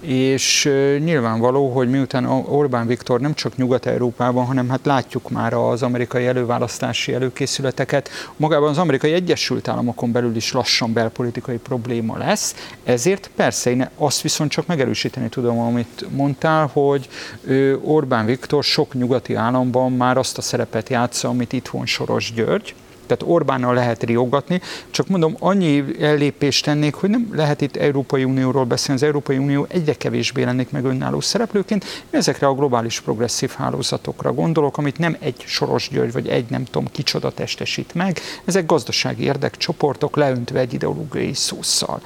és 0.00 0.64
nyilvánvaló, 0.98 1.70
hogy 1.70 1.90
miután 1.90 2.24
Orbán 2.26 2.86
Viktor 2.86 3.20
nem 3.20 3.34
csak 3.34 3.56
Nyugat-Európában, 3.56 4.46
hanem 4.46 4.68
hát 4.68 4.86
látjuk 4.86 5.30
már 5.30 5.52
az 5.54 5.82
amerikai 5.82 6.26
előválasztási 6.26 7.14
előkészületeket, 7.14 8.10
magában 8.36 8.68
az 8.68 8.78
amerikai 8.78 9.12
Egyesült 9.12 9.68
Államokon 9.68 10.12
belül 10.12 10.36
is 10.36 10.52
lassan 10.52 10.92
belpolitikai 10.92 11.56
probléma 11.56 12.18
lesz, 12.18 12.54
ezért 12.84 13.30
persze 13.36 13.70
én 13.70 13.90
azt 13.96 14.20
viszont 14.20 14.50
csak 14.50 14.66
megerősíteni 14.66 15.28
tudom, 15.28 15.58
amit 15.58 16.04
mondtál, 16.10 16.70
hogy 16.72 17.08
Orbán 17.82 18.26
Viktor 18.26 18.64
sok 18.64 18.94
nyugati 18.94 19.34
államban 19.34 19.92
már 19.92 20.16
azt 20.16 20.38
a 20.38 20.42
szerepet 20.42 20.88
játsza, 20.88 21.28
amit 21.28 21.52
itthon 21.52 21.86
Soros 21.86 22.32
György, 22.32 22.74
tehát 23.08 23.34
Orbánnal 23.34 23.74
lehet 23.74 24.02
riogatni, 24.02 24.60
csak 24.90 25.08
mondom, 25.08 25.36
annyi 25.38 25.84
ellépést 26.00 26.64
tennék, 26.64 26.94
hogy 26.94 27.10
nem 27.10 27.28
lehet 27.32 27.60
itt 27.60 27.76
Európai 27.76 28.24
Unióról 28.24 28.64
beszélni, 28.64 29.00
az 29.00 29.06
Európai 29.06 29.36
Unió 29.36 29.66
egyre 29.68 29.94
kevésbé 29.94 30.42
lennék 30.42 30.70
meg 30.70 30.84
önálló 30.84 31.20
szereplőként. 31.20 31.84
Én 31.84 32.18
ezekre 32.20 32.46
a 32.46 32.54
globális 32.54 33.00
progresszív 33.00 33.50
hálózatokra 33.50 34.32
gondolok, 34.32 34.78
amit 34.78 34.98
nem 34.98 35.16
egy 35.18 35.44
Soros 35.46 35.88
György, 35.88 36.12
vagy 36.12 36.28
egy 36.28 36.50
nem 36.50 36.64
tudom 36.64 36.88
kicsoda 36.90 37.30
testesít 37.30 37.94
meg, 37.94 38.20
ezek 38.44 38.66
gazdasági 38.66 39.22
érdekcsoportok 39.22 40.16
leöntve 40.16 40.60
egy 40.60 40.74
ideológiai 40.74 41.34
szószal 41.34 42.00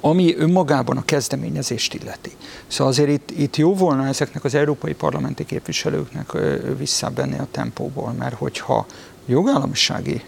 ami 0.00 0.36
önmagában 0.36 0.96
a 0.96 1.04
kezdeményezést 1.04 1.94
illeti. 1.94 2.30
Szóval 2.66 2.92
azért 2.92 3.08
itt, 3.08 3.30
itt 3.30 3.56
jó 3.56 3.74
volna 3.74 4.06
ezeknek 4.06 4.44
az 4.44 4.54
európai 4.54 4.94
parlamenti 4.94 5.44
képviselőknek 5.44 6.32
visszabenni 6.78 7.38
a 7.38 7.46
tempóból, 7.50 8.12
mert 8.12 8.34
hogyha 8.34 8.86
jogállamisági 9.28 10.22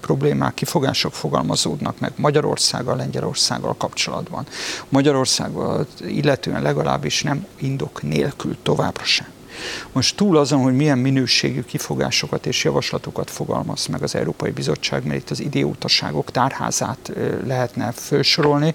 problémák, 0.00 0.54
kifogások 0.54 1.14
fogalmazódnak 1.14 1.98
meg 1.98 2.12
Magyarországgal, 2.16 2.96
Lengyelországgal 2.96 3.74
kapcsolatban. 3.76 4.46
Magyarországgal 4.88 5.86
illetően 6.06 6.62
legalábbis 6.62 7.22
nem 7.22 7.46
indok 7.56 8.02
nélkül 8.02 8.56
továbbra 8.62 9.04
sem. 9.04 9.26
Most 9.92 10.16
túl 10.16 10.36
azon, 10.36 10.60
hogy 10.60 10.76
milyen 10.76 10.98
minőségű 10.98 11.62
kifogásokat 11.62 12.46
és 12.46 12.64
javaslatokat 12.64 13.30
fogalmaz 13.30 13.86
meg 13.86 14.02
az 14.02 14.14
Európai 14.14 14.50
Bizottság, 14.50 15.06
mert 15.06 15.20
itt 15.20 15.30
az 15.30 15.40
idiótaságok 15.40 16.30
tárházát 16.30 17.12
lehetne 17.46 17.92
felsorolni, 17.92 18.74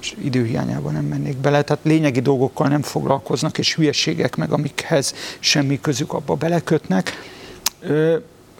és 0.00 0.14
időhiányában 0.22 0.92
nem 0.92 1.04
mennék 1.04 1.36
bele, 1.36 1.62
tehát 1.62 1.84
lényegi 1.84 2.20
dolgokkal 2.20 2.68
nem 2.68 2.82
foglalkoznak, 2.82 3.58
és 3.58 3.74
hülyeségek 3.74 4.36
meg, 4.36 4.52
amikhez 4.52 5.14
semmi 5.38 5.80
közük 5.80 6.12
abba 6.12 6.34
belekötnek 6.34 7.12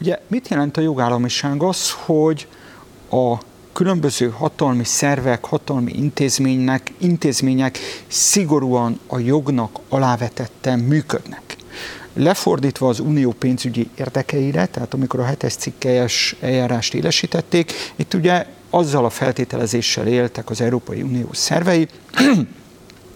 Ugye 0.00 0.18
mit 0.26 0.48
jelent 0.48 0.76
a 0.76 0.80
jogállamiság? 0.80 1.62
Az, 1.62 1.90
hogy 1.90 2.48
a 3.11 3.38
különböző 3.72 4.30
hatalmi 4.30 4.85
szervek, 4.85 5.44
hatalmi 5.44 5.92
intézménynek, 5.92 6.92
intézmények 6.98 7.78
szigorúan 8.07 9.00
a 9.07 9.18
jognak 9.18 9.78
alávetetten 9.88 10.78
működnek. 10.78 11.57
Lefordítva 12.12 12.88
az 12.88 13.00
unió 13.00 13.30
pénzügyi 13.30 13.88
érdekeire, 13.94 14.66
tehát 14.66 14.94
amikor 14.94 15.20
a 15.20 15.24
hetes 15.24 15.54
cikkelyes 15.54 16.37
eljárást 16.40 16.94
élesítették, 16.94 17.72
itt 17.96 18.14
ugye 18.14 18.46
azzal 18.70 19.04
a 19.04 19.11
feltételezéssel 19.11 20.07
éltek 20.07 20.50
az 20.50 20.61
Európai 20.61 21.02
Unió 21.02 21.28
szervei, 21.33 21.88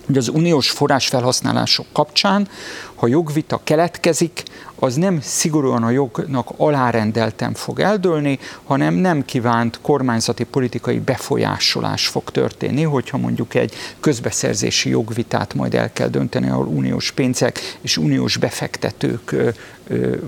hogy 0.08 0.16
az 0.16 0.28
uniós 0.28 0.70
forrásfelhasználások 0.70 1.86
kapcsán, 1.92 2.48
ha 2.94 3.06
jogvita 3.06 3.60
keletkezik, 3.64 4.42
az 4.74 4.94
nem 4.94 5.20
szigorúan 5.20 5.82
a 5.82 5.90
jognak 5.90 6.48
alárendelten 6.56 7.54
fog 7.54 7.80
eldőlni, 7.80 8.38
hanem 8.64 8.94
nem 8.94 9.24
kívánt 9.24 9.78
kormányzati 9.82 10.44
politikai 10.44 10.98
befolyásolás 10.98 12.06
fog 12.06 12.30
történni, 12.30 12.82
hogyha 12.82 13.18
mondjuk 13.18 13.54
egy 13.54 13.74
közbeszerzési 14.00 14.88
jogvitát 14.88 15.54
majd 15.54 15.74
el 15.74 15.92
kell 15.92 16.08
dönteni, 16.08 16.48
ahol 16.48 16.66
uniós 16.66 17.12
pénzek 17.12 17.78
és 17.80 17.96
uniós 17.96 18.36
befektetők 18.36 19.34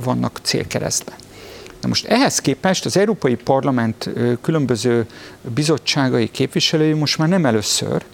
vannak 0.05 0.41
célkeresztben. 0.43 1.15
Na 1.81 1.89
most 1.89 2.07
ehhez 2.07 2.39
képest 2.39 2.85
az 2.85 2.97
Európai 2.97 3.35
Parlament 3.35 4.11
különböző 4.41 5.07
bizottságai 5.55 6.31
képviselői 6.31 6.93
most 6.93 7.19
már 7.19 7.29
nem 7.29 7.47
először, 7.47 8.05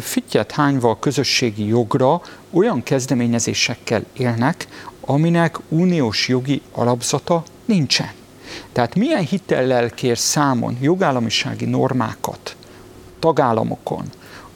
fittyet 0.00 0.52
hányva 0.52 0.98
közösségi 0.98 1.66
jogra 1.66 2.20
olyan 2.50 2.82
kezdeményezésekkel 2.82 4.04
élnek, 4.12 4.68
aminek 5.00 5.58
uniós 5.68 6.28
jogi 6.28 6.62
alapzata 6.72 7.42
nincsen. 7.64 8.10
Tehát 8.72 8.94
milyen 8.94 9.24
hitellel 9.24 9.90
kér 9.90 10.18
számon 10.18 10.76
jogállamisági 10.80 11.64
normákat 11.64 12.56
tagállamokon 13.18 14.04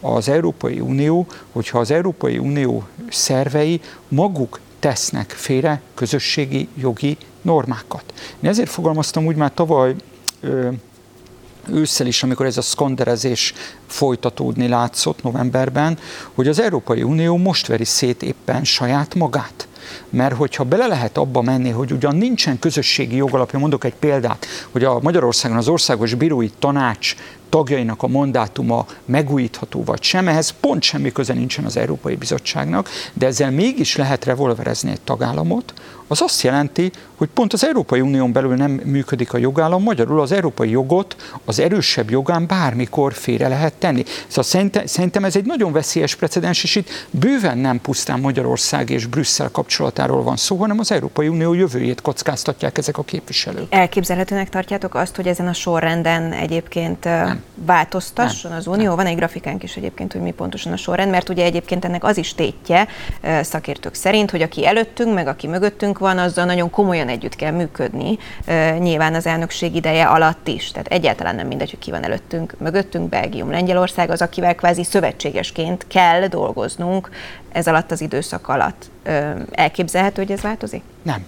az 0.00 0.28
Európai 0.28 0.80
Unió, 0.80 1.26
hogyha 1.52 1.78
az 1.78 1.90
Európai 1.90 2.38
Unió 2.38 2.86
szervei 3.10 3.80
maguk 4.08 4.60
tesznek 4.78 5.30
félre 5.30 5.80
közösségi 5.94 6.68
jogi 6.74 7.16
normákat. 7.42 8.04
Én 8.40 8.50
ezért 8.50 8.70
fogalmaztam 8.70 9.26
úgy 9.26 9.36
már 9.36 9.54
tavaly 9.54 9.94
ősszel 11.72 12.06
is, 12.06 12.22
amikor 12.22 12.46
ez 12.46 12.56
a 12.56 12.62
skanderezés 12.62 13.54
folytatódni 13.86 14.68
látszott 14.68 15.22
novemberben, 15.22 15.98
hogy 16.34 16.48
az 16.48 16.60
Európai 16.60 17.02
Unió 17.02 17.36
most 17.36 17.66
veri 17.66 17.84
szét 17.84 18.22
éppen 18.22 18.64
saját 18.64 19.14
magát. 19.14 19.68
Mert 20.10 20.34
hogyha 20.34 20.64
bele 20.64 20.86
lehet 20.86 21.18
abba 21.18 21.42
menni, 21.42 21.70
hogy 21.70 21.92
ugyan 21.92 22.16
nincsen 22.16 22.58
közösségi 22.58 23.16
jogalapja, 23.16 23.58
mondok 23.58 23.84
egy 23.84 23.94
példát, 23.94 24.46
hogy 24.70 24.84
a 24.84 24.98
Magyarországon 25.02 25.56
az 25.56 25.68
Országos 25.68 26.14
Bírói 26.14 26.50
Tanács 26.58 27.14
tagjainak 27.48 28.02
a 28.02 28.06
mandátuma 28.06 28.86
megújítható 29.04 29.84
vagy 29.84 30.02
sem, 30.02 30.28
ehhez 30.28 30.54
pont 30.60 30.82
semmi 30.82 31.12
köze 31.12 31.32
nincsen 31.32 31.64
az 31.64 31.76
Európai 31.76 32.14
Bizottságnak, 32.14 32.88
de 33.12 33.26
ezzel 33.26 33.50
mégis 33.50 33.96
lehet 33.96 34.24
revolverezni 34.24 34.90
egy 34.90 35.00
tagállamot, 35.00 35.72
az 36.10 36.22
azt 36.22 36.42
jelenti, 36.42 36.90
hogy 37.16 37.28
pont 37.34 37.52
az 37.52 37.64
Európai 37.64 38.00
Unión 38.00 38.32
belül 38.32 38.54
nem 38.54 38.70
működik 38.70 39.32
a 39.32 39.38
jogállam, 39.38 39.82
magyarul 39.82 40.20
az 40.20 40.32
európai 40.32 40.70
jogot 40.70 41.16
az 41.44 41.58
erősebb 41.58 42.10
jogán 42.10 42.46
bármikor 42.46 43.12
félre 43.12 43.48
lehet 43.48 43.72
tenni. 43.74 44.04
Szóval 44.26 44.84
szerintem 44.86 45.24
ez 45.24 45.36
egy 45.36 45.44
nagyon 45.44 45.72
veszélyes 45.72 46.14
precedens, 46.14 46.62
és 46.62 46.74
itt 46.74 46.88
bőven 47.10 47.58
nem 47.58 47.80
pusztán 47.80 48.20
Magyarország 48.20 48.90
és 48.90 49.06
Brüsszel 49.06 49.50
kapcsolatáról 49.50 50.22
van 50.22 50.36
szó, 50.36 50.56
hanem 50.56 50.78
az 50.78 50.92
Európai 50.92 51.28
Unió 51.28 51.52
jövőjét 51.52 52.00
kockáztatják 52.00 52.78
ezek 52.78 52.98
a 52.98 53.02
képviselők. 53.02 53.66
Elképzelhetőnek 53.74 54.48
tartjátok 54.48 54.94
azt, 54.94 55.16
hogy 55.16 55.26
ezen 55.26 55.46
a 55.46 55.52
sorrenden 55.52 56.32
egyébként 56.32 57.04
nem. 57.04 57.37
Változtasson 57.54 58.50
nem. 58.50 58.60
az 58.60 58.66
Unió? 58.66 58.86
Nem. 58.86 58.96
Van 58.96 59.06
egy 59.06 59.16
grafikánk 59.16 59.62
is 59.62 59.76
egyébként, 59.76 60.12
hogy 60.12 60.20
mi 60.20 60.30
pontosan 60.30 60.72
a 60.72 60.76
sorrend, 60.76 61.10
mert 61.10 61.28
ugye 61.28 61.44
egyébként 61.44 61.84
ennek 61.84 62.04
az 62.04 62.16
is 62.16 62.34
tétje 62.34 62.88
szakértők 63.42 63.94
szerint, 63.94 64.30
hogy 64.30 64.42
aki 64.42 64.66
előttünk, 64.66 65.14
meg 65.14 65.26
aki 65.26 65.46
mögöttünk 65.46 65.98
van, 65.98 66.18
azzal 66.18 66.44
nagyon 66.44 66.70
komolyan 66.70 67.08
együtt 67.08 67.36
kell 67.36 67.52
működni, 67.52 68.18
nyilván 68.78 69.14
az 69.14 69.26
elnökség 69.26 69.74
ideje 69.74 70.06
alatt 70.06 70.48
is. 70.48 70.70
Tehát 70.70 70.88
egyáltalán 70.88 71.34
nem 71.34 71.46
mindegy, 71.46 71.70
hogy 71.70 71.78
ki 71.78 71.90
van 71.90 72.04
előttünk, 72.04 72.54
mögöttünk, 72.58 73.08
Belgium, 73.08 73.50
Lengyelország, 73.50 74.10
az, 74.10 74.22
akivel 74.22 74.54
kvázi 74.54 74.84
szövetségesként 74.84 75.86
kell 75.86 76.26
dolgoznunk 76.26 77.10
ez 77.52 77.66
alatt 77.66 77.90
az 77.90 78.00
időszak 78.00 78.48
alatt. 78.48 78.90
Elképzelhető, 79.50 80.22
hogy 80.22 80.32
ez 80.32 80.40
változik? 80.40 80.82
Nem. 81.02 81.26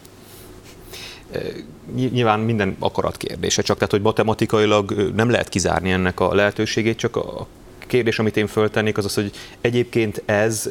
Nyilván 1.94 2.40
minden 2.40 2.76
akarat 2.78 3.16
kérdése, 3.16 3.62
csak 3.62 3.76
tehát, 3.76 3.90
hogy 3.90 4.02
matematikailag 4.02 5.12
nem 5.14 5.30
lehet 5.30 5.48
kizárni 5.48 5.90
ennek 5.90 6.20
a 6.20 6.34
lehetőségét, 6.34 6.98
csak 6.98 7.16
a 7.16 7.46
kérdés, 7.86 8.18
amit 8.18 8.36
én 8.36 8.46
föltennék, 8.46 8.98
az 8.98 9.04
az, 9.04 9.14
hogy 9.14 9.30
egyébként 9.60 10.22
ez 10.26 10.70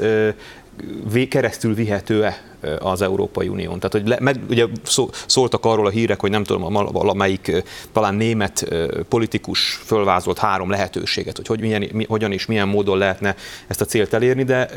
keresztül 1.30 1.74
vihető-e 1.74 2.42
az 2.80 3.02
Európai 3.02 3.48
Unión. 3.48 3.80
Tehát, 3.80 3.92
hogy 3.92 4.08
le, 4.08 4.18
meg, 4.20 4.40
ugye 4.50 4.66
szó, 4.84 5.10
szóltak 5.26 5.66
arról 5.66 5.86
a 5.86 5.90
hírek, 5.90 6.20
hogy 6.20 6.30
nem 6.30 6.44
tudom, 6.44 6.74
valamelyik 6.92 7.64
talán 7.92 8.16
német 8.16 8.68
politikus 9.10 9.82
fölvázolt 9.86 10.38
három 10.38 10.70
lehetőséget, 10.70 11.36
hogy, 11.36 11.48
hogy 11.48 11.60
milyen, 11.60 11.90
mi, 11.92 12.06
hogyan 12.08 12.32
és 12.32 12.46
milyen 12.46 12.68
módon 12.68 12.98
lehetne 12.98 13.36
ezt 13.68 13.82
a 13.82 13.86
célt 13.86 14.14
elérni, 14.14 14.44
de 14.44 14.70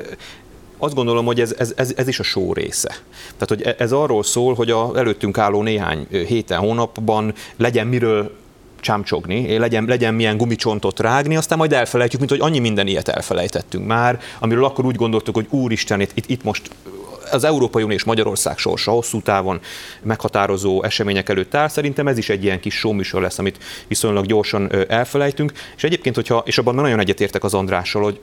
azt 0.83 0.95
gondolom, 0.95 1.25
hogy 1.25 1.41
ez, 1.41 1.55
ez, 1.59 1.73
ez, 1.77 1.93
ez 1.97 2.09
is 2.09 2.19
a 2.19 2.23
show 2.23 2.53
része. 2.53 2.89
Tehát, 3.39 3.49
hogy 3.49 3.63
e, 3.63 3.75
ez 3.79 3.93
arról 3.93 4.23
szól, 4.23 4.55
hogy 4.55 4.71
a 4.71 4.91
előttünk 4.97 5.39
álló 5.39 5.63
néhány 5.63 6.07
héten, 6.11 6.59
hónapban 6.59 7.35
legyen 7.57 7.87
miről 7.87 8.31
csámcsogni, 8.81 9.59
legyen, 9.59 9.85
legyen 9.85 10.15
milyen 10.15 10.37
gumicsontot 10.37 11.01
rágni, 11.01 11.37
aztán 11.37 11.59
majd 11.59 11.73
elfelejtjük, 11.73 12.21
mint 12.21 12.33
hogy 12.33 12.41
annyi 12.51 12.59
minden 12.59 12.87
ilyet 12.87 13.09
elfelejtettünk 13.09 13.87
már, 13.87 14.21
amiről 14.39 14.65
akkor 14.65 14.85
úgy 14.85 14.97
gondoltuk, 14.97 15.35
hogy 15.35 15.47
úristen, 15.51 16.01
itt, 16.01 16.13
itt 16.27 16.43
most 16.43 16.71
az 17.31 17.45
Európai 17.45 17.83
Unió 17.83 17.97
és 17.97 18.05
Magyarország 18.05 18.59
sorsa 18.59 18.91
hosszú 18.91 19.21
távon 19.21 19.61
meghatározó 20.03 20.83
események 20.83 21.29
előtt 21.29 21.55
áll. 21.55 21.69
Szerintem 21.69 22.09
ez 22.09 22.19
is 22.19 22.29
egy 22.29 22.45
ilyen 22.45 22.61
kis 22.61 22.75
showműsor 22.75 23.23
lesz, 23.23 23.39
amit 23.39 23.65
viszonylag 23.89 24.27
gyorsan 24.27 24.71
elfelejtünk. 24.89 25.53
És 25.77 25.85
egyébként, 25.85 26.15
hogyha, 26.15 26.43
és 26.47 26.59
abban 26.59 26.75
nagyon 26.75 27.01
egyetértek 27.01 27.45
az 27.45 27.55
Andrással, 27.55 28.03
hogy 28.03 28.21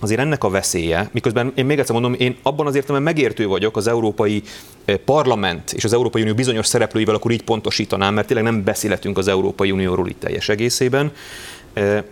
azért 0.00 0.20
ennek 0.20 0.44
a 0.44 0.50
veszélye, 0.50 1.08
miközben 1.12 1.52
én 1.54 1.64
még 1.64 1.78
egyszer 1.78 1.94
mondom, 1.94 2.14
én 2.18 2.36
abban 2.42 2.66
az 2.66 2.74
értelemben 2.74 3.14
megértő 3.14 3.46
vagyok 3.46 3.76
az 3.76 3.86
Európai 3.86 4.42
eh, 4.84 4.96
Parlament 4.96 5.72
és 5.72 5.84
az 5.84 5.92
Európai 5.92 6.22
Unió 6.22 6.34
bizonyos 6.34 6.66
szereplőivel, 6.66 7.14
akkor 7.14 7.30
így 7.30 7.42
pontosítanám, 7.42 8.14
mert 8.14 8.26
tényleg 8.26 8.44
nem 8.44 8.64
beszélhetünk 8.64 9.18
az 9.18 9.28
Európai 9.28 9.70
Unióról 9.70 10.08
itt 10.08 10.20
teljes 10.20 10.48
egészében. 10.48 11.12
Eh, 11.72 12.02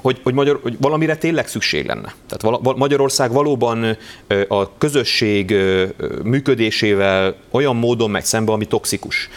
hogy, 0.00 0.20
hogy, 0.22 0.34
magyar, 0.34 0.58
hogy 0.62 0.76
valamire 0.80 1.16
tényleg 1.16 1.48
szükség 1.48 1.86
lenne. 1.86 2.14
Tehát 2.28 2.76
Magyarország 2.76 3.32
valóban 3.32 3.96
a 4.48 4.78
közösség 4.78 5.54
működésével 6.22 7.36
olyan 7.50 7.76
módon 7.76 8.10
megy 8.10 8.24
szembe, 8.24 8.52
ami 8.52 8.64
toxikus. 8.64 9.28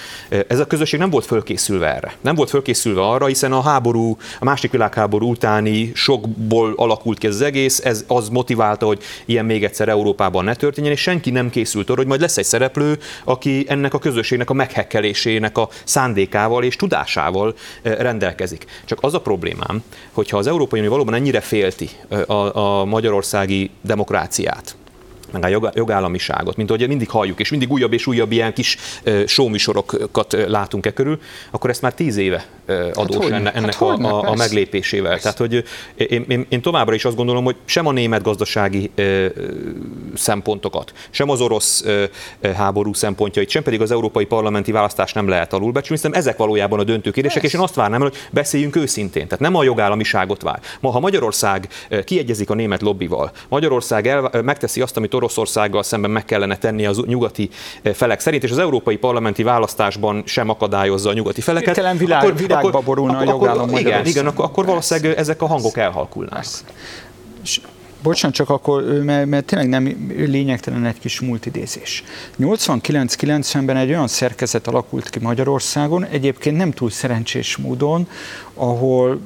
Ez 0.47 0.59
a 0.59 0.67
közösség 0.67 0.99
nem 0.99 1.09
volt 1.09 1.25
fölkészülve 1.25 1.95
erre. 1.95 2.13
Nem 2.21 2.35
volt 2.35 2.49
fölkészülve 2.49 3.01
arra, 3.01 3.25
hiszen 3.25 3.51
a 3.51 3.61
háború, 3.61 4.17
a 4.39 4.45
másik 4.45 4.71
világháború 4.71 5.29
utáni 5.29 5.91
sokból 5.93 6.73
alakult 6.75 7.17
ki 7.17 7.27
ez 7.27 7.33
az 7.33 7.41
egész, 7.41 7.85
ez 7.85 8.03
az 8.07 8.29
motiválta, 8.29 8.85
hogy 8.85 9.03
ilyen 9.25 9.45
még 9.45 9.63
egyszer 9.63 9.89
Európában 9.89 10.43
ne 10.43 10.55
történjen, 10.55 10.93
és 10.93 11.01
senki 11.01 11.29
nem 11.29 11.49
készült 11.49 11.89
arra, 11.89 11.99
hogy 11.99 12.07
majd 12.07 12.21
lesz 12.21 12.37
egy 12.37 12.45
szereplő, 12.45 12.99
aki 13.23 13.65
ennek 13.67 13.93
a 13.93 13.99
közösségnek 13.99 14.49
a 14.49 14.53
meghekkelésének 14.53 15.57
a 15.57 15.69
szándékával 15.83 16.63
és 16.63 16.75
tudásával 16.75 17.55
rendelkezik. 17.81 18.65
Csak 18.85 18.97
az 19.01 19.13
a 19.13 19.21
problémám, 19.21 19.83
hogyha 20.11 20.37
az 20.37 20.47
Európai 20.51 20.79
Unió 20.79 20.91
valóban 20.91 21.13
ennyire 21.13 21.39
félti 21.39 21.89
a, 22.25 22.57
a 22.59 22.85
magyarországi 22.85 23.69
demokráciát, 23.81 24.75
meg 25.31 25.43
a 25.43 25.71
jogállamiságot, 25.73 26.55
mint 26.55 26.69
ahogy 26.69 26.87
mindig 26.87 27.09
halljuk, 27.09 27.39
és 27.39 27.49
mindig 27.49 27.71
újabb 27.71 27.93
és 27.93 28.07
újabb 28.07 28.31
ilyen 28.31 28.53
kis 28.53 28.77
showműsorokat 29.25 30.35
látunk 30.47 30.85
e 30.85 30.93
körül, 30.93 31.19
akkor 31.51 31.69
ezt 31.69 31.81
már 31.81 31.93
tíz 31.93 32.17
éve 32.17 32.45
adós 32.93 33.25
hát 33.25 33.31
ennek, 33.31 33.55
ennek 33.55 33.73
hát 33.73 33.81
a, 33.81 34.23
a, 34.23 34.29
a 34.29 34.35
meglépésével. 34.35 35.11
Persze. 35.11 35.33
Tehát, 35.33 35.37
hogy 35.37 35.63
én, 36.11 36.25
én, 36.27 36.45
én 36.49 36.61
továbbra 36.61 36.93
is 36.93 37.05
azt 37.05 37.15
gondolom, 37.15 37.43
hogy 37.43 37.55
sem 37.65 37.87
a 37.87 37.91
német 37.91 38.23
gazdasági 38.23 38.91
ö, 38.95 39.25
szempontokat, 40.15 40.93
sem 41.09 41.29
az 41.29 41.41
orosz 41.41 41.83
ö, 41.85 42.03
háború 42.55 42.93
szempontjait, 42.93 43.49
sem 43.49 43.63
pedig 43.63 43.81
az 43.81 43.91
európai 43.91 44.25
parlamenti 44.25 44.71
választás 44.71 45.13
nem 45.13 45.27
lehet 45.27 45.53
alulbecsülni, 45.53 46.01
hiszen 46.01 46.19
ezek 46.19 46.37
valójában 46.37 46.79
a 46.79 46.83
döntő 46.83 47.11
kérdések, 47.11 47.43
és 47.43 47.53
én 47.53 47.61
azt 47.61 47.75
várnám, 47.75 48.01
hogy 48.01 48.15
beszéljünk 48.31 48.75
őszintén. 48.75 49.23
Tehát 49.23 49.39
nem 49.39 49.55
a 49.55 49.63
jogállamiságot 49.63 50.41
vár. 50.41 50.59
Ma, 50.79 50.89
ha 50.89 50.99
Magyarország 50.99 51.67
kiegyezik 52.03 52.49
a 52.49 52.53
német 52.53 52.81
lobbival, 52.81 53.31
Magyarország 53.49 54.07
el, 54.07 54.31
megteszi 54.43 54.81
azt, 54.81 54.97
amit 54.97 55.13
Oroszországgal 55.13 55.83
szemben 55.83 56.11
meg 56.11 56.25
kellene 56.25 56.57
tenni 56.57 56.85
az 56.85 57.01
nyugati 57.05 57.49
felek 57.93 58.19
szerint, 58.19 58.43
és 58.43 58.51
az 58.51 58.59
európai 58.59 58.97
parlamenti 58.97 59.43
választásban 59.43 60.23
sem 60.25 60.49
akadályozza 60.49 61.09
a 61.09 61.13
nyugati 61.13 61.41
feleket. 61.41 61.97
Világ, 61.97 62.23
akkor, 62.23 62.35
akkor, 62.67 62.83
borulna 62.83 63.13
akkor, 63.13 63.27
a 63.27 63.31
jogállam 63.31 63.69
akkor, 63.69 63.79
Igen, 63.79 64.05
igen 64.05 64.27
akkor, 64.27 64.45
akkor 64.45 64.65
valószínűleg 64.65 65.17
ezek 65.17 65.41
a 65.41 65.45
hangok 65.45 65.77
elhalkulnának. 65.77 66.45
Bocsánat, 68.03 68.35
csak 68.35 68.49
akkor, 68.49 68.83
mert, 68.83 69.25
mert 69.25 69.45
tényleg 69.45 69.69
nem 69.69 70.09
lényegtelen 70.09 70.85
egy 70.85 70.99
kis 70.99 71.19
multidézés. 71.19 72.03
89-90-ben 72.39 73.77
egy 73.77 73.89
olyan 73.89 74.07
szerkezet 74.07 74.67
alakult 74.67 75.09
ki 75.09 75.19
Magyarországon, 75.19 76.05
egyébként 76.05 76.57
nem 76.57 76.71
túl 76.71 76.89
szerencsés 76.89 77.57
módon, 77.57 78.07
ahol 78.53 79.19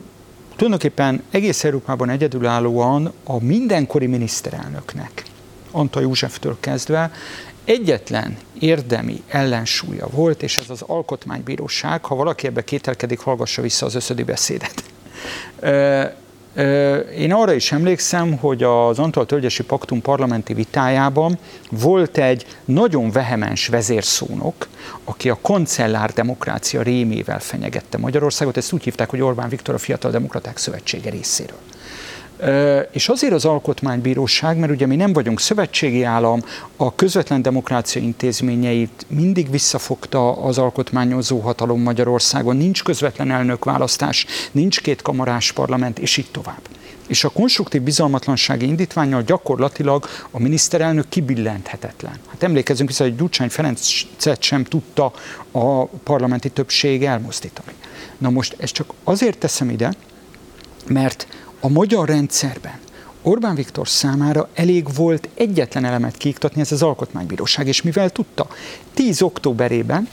tulajdonképpen 0.55 1.23
egész 1.31 1.63
Európában 1.63 2.09
egyedülállóan 2.09 3.11
a 3.23 3.43
mindenkori 3.43 4.05
miniszterelnöknek 4.05 5.23
Antal 5.75 6.01
Józseftől 6.01 6.57
kezdve 6.59 7.11
egyetlen 7.65 8.37
érdemi 8.59 9.23
ellensúlya 9.27 10.07
volt, 10.11 10.43
és 10.43 10.57
ez 10.57 10.69
az 10.69 10.81
alkotmánybíróság, 10.81 12.05
ha 12.05 12.15
valaki 12.15 12.47
ebbe 12.47 12.63
kételkedik, 12.63 13.19
hallgassa 13.19 13.61
vissza 13.61 13.85
az 13.85 13.95
összödi 13.95 14.23
beszédet. 14.23 14.83
Én 17.17 17.33
arra 17.33 17.53
is 17.53 17.71
emlékszem, 17.71 18.37
hogy 18.37 18.63
az 18.63 18.99
Antal 18.99 19.25
Tölgyesi 19.25 19.63
Paktum 19.63 20.01
parlamenti 20.01 20.53
vitájában 20.53 21.37
volt 21.71 22.17
egy 22.17 22.45
nagyon 22.65 23.11
vehemens 23.11 23.67
vezérszónok, 23.67 24.67
aki 25.03 25.29
a 25.29 25.37
kancellár 25.41 26.13
demokrácia 26.13 26.81
rémével 26.81 27.39
fenyegette 27.39 27.97
Magyarországot. 27.97 28.57
Ezt 28.57 28.73
úgy 28.73 28.83
hívták, 28.83 29.09
hogy 29.09 29.21
Orbán 29.21 29.49
Viktor 29.49 29.75
a 29.75 29.77
Fiatal 29.77 30.11
Demokraták 30.11 30.57
Szövetsége 30.57 31.09
részéről. 31.09 31.59
És 32.91 33.09
azért 33.09 33.33
az 33.33 33.45
alkotmánybíróság, 33.45 34.57
mert 34.57 34.71
ugye 34.71 34.85
mi 34.85 34.95
nem 34.95 35.13
vagyunk 35.13 35.39
szövetségi 35.39 36.03
állam, 36.03 36.41
a 36.75 36.95
közvetlen 36.95 37.41
demokrácia 37.41 38.01
intézményeit 38.01 39.05
mindig 39.07 39.51
visszafogta 39.51 40.43
az 40.43 40.57
alkotmányozó 40.57 41.39
hatalom 41.39 41.81
Magyarországon, 41.81 42.57
nincs 42.57 42.83
közvetlen 42.83 43.31
elnökválasztás, 43.31 44.25
nincs 44.51 44.81
két 44.81 45.01
kamarás 45.01 45.51
parlament, 45.51 45.99
és 45.99 46.17
így 46.17 46.31
tovább. 46.31 46.61
És 47.07 47.23
a 47.23 47.29
konstruktív 47.29 47.81
bizalmatlansági 47.81 48.65
indítványal 48.65 49.21
gyakorlatilag 49.21 50.05
a 50.31 50.39
miniszterelnök 50.39 51.09
kibillenthetetlen. 51.09 52.19
Hát 52.27 52.43
emlékezzünk 52.43 52.89
vissza, 52.89 53.03
hogy 53.03 53.15
Gyurcsány 53.15 53.49
Ferencet 53.49 54.41
sem 54.41 54.63
tudta 54.63 55.11
a 55.51 55.85
parlamenti 55.85 56.49
többség 56.49 57.03
elmozdítani. 57.03 57.71
Na 58.17 58.29
most 58.29 58.55
ezt 58.57 58.73
csak 58.73 58.93
azért 59.03 59.37
teszem 59.37 59.69
ide, 59.69 59.93
mert 60.87 61.27
a 61.59 61.69
magyar 61.69 62.07
rendszerben 62.07 62.79
Orbán 63.27 63.55
Viktor 63.55 63.87
számára 63.87 64.49
elég 64.53 64.93
volt 64.95 65.29
egyetlen 65.33 65.85
elemet 65.85 66.17
kiiktatni, 66.17 66.61
ez 66.61 66.71
az 66.71 66.81
alkotmánybíróság, 66.81 67.67
és 67.67 67.81
mivel 67.81 68.09
tudta, 68.09 68.47
10 68.93 69.21
októberében 69.21 70.07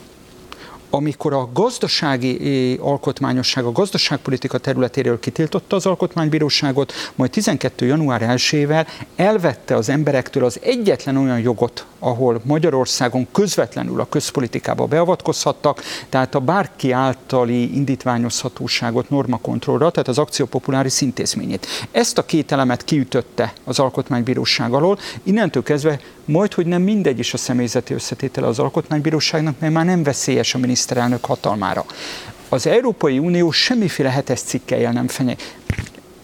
amikor 0.95 1.33
a 1.33 1.49
gazdasági 1.53 2.75
alkotmányosság, 2.81 3.65
a 3.65 3.71
gazdaságpolitika 3.71 4.57
területéről 4.57 5.19
kitiltotta 5.19 5.75
az 5.75 5.85
alkotmánybíróságot, 5.85 6.93
majd 7.15 7.31
12. 7.31 7.85
január 7.85 8.21
1-ével 8.27 8.87
elvette 9.15 9.75
az 9.75 9.89
emberektől 9.89 10.45
az 10.45 10.59
egyetlen 10.63 11.17
olyan 11.17 11.39
jogot, 11.39 11.85
ahol 11.99 12.41
Magyarországon 12.43 13.27
közvetlenül 13.31 13.99
a 13.99 14.07
közpolitikába 14.09 14.85
beavatkozhattak, 14.85 15.81
tehát 16.09 16.35
a 16.35 16.39
bárki 16.39 16.91
általi 16.91 17.75
indítványozhatóságot 17.75 19.09
normakontrollra, 19.09 19.89
tehát 19.89 20.07
az 20.07 20.17
akció 20.17 20.45
populáris 20.45 21.01
intézményét. 21.01 21.67
Ezt 21.91 22.17
a 22.17 22.25
két 22.25 22.51
elemet 22.51 22.83
kiütötte 22.83 23.53
az 23.63 23.79
alkotmánybíróság 23.79 24.73
alól, 24.73 24.99
innentől 25.23 25.63
kezdve 25.63 25.99
majd, 26.25 26.53
hogy 26.53 26.65
nem 26.65 26.81
mindegy 26.81 27.19
is 27.19 27.33
a 27.33 27.37
személyzeti 27.37 27.93
összetétele 27.93 28.47
az 28.47 28.59
alkotmánybíróságnak, 28.59 29.59
mert 29.59 29.73
már 29.73 29.85
nem 29.85 30.03
veszélyes 30.03 30.53
a 30.53 30.57
miniszterelnök 30.57 31.25
hatalmára. 31.25 31.85
Az 32.49 32.67
Európai 32.67 33.19
Unió 33.19 33.51
semmiféle 33.51 34.09
hetes 34.09 34.39
cikkeljel 34.39 34.91
nem 34.91 35.07
fenyeg. 35.07 35.39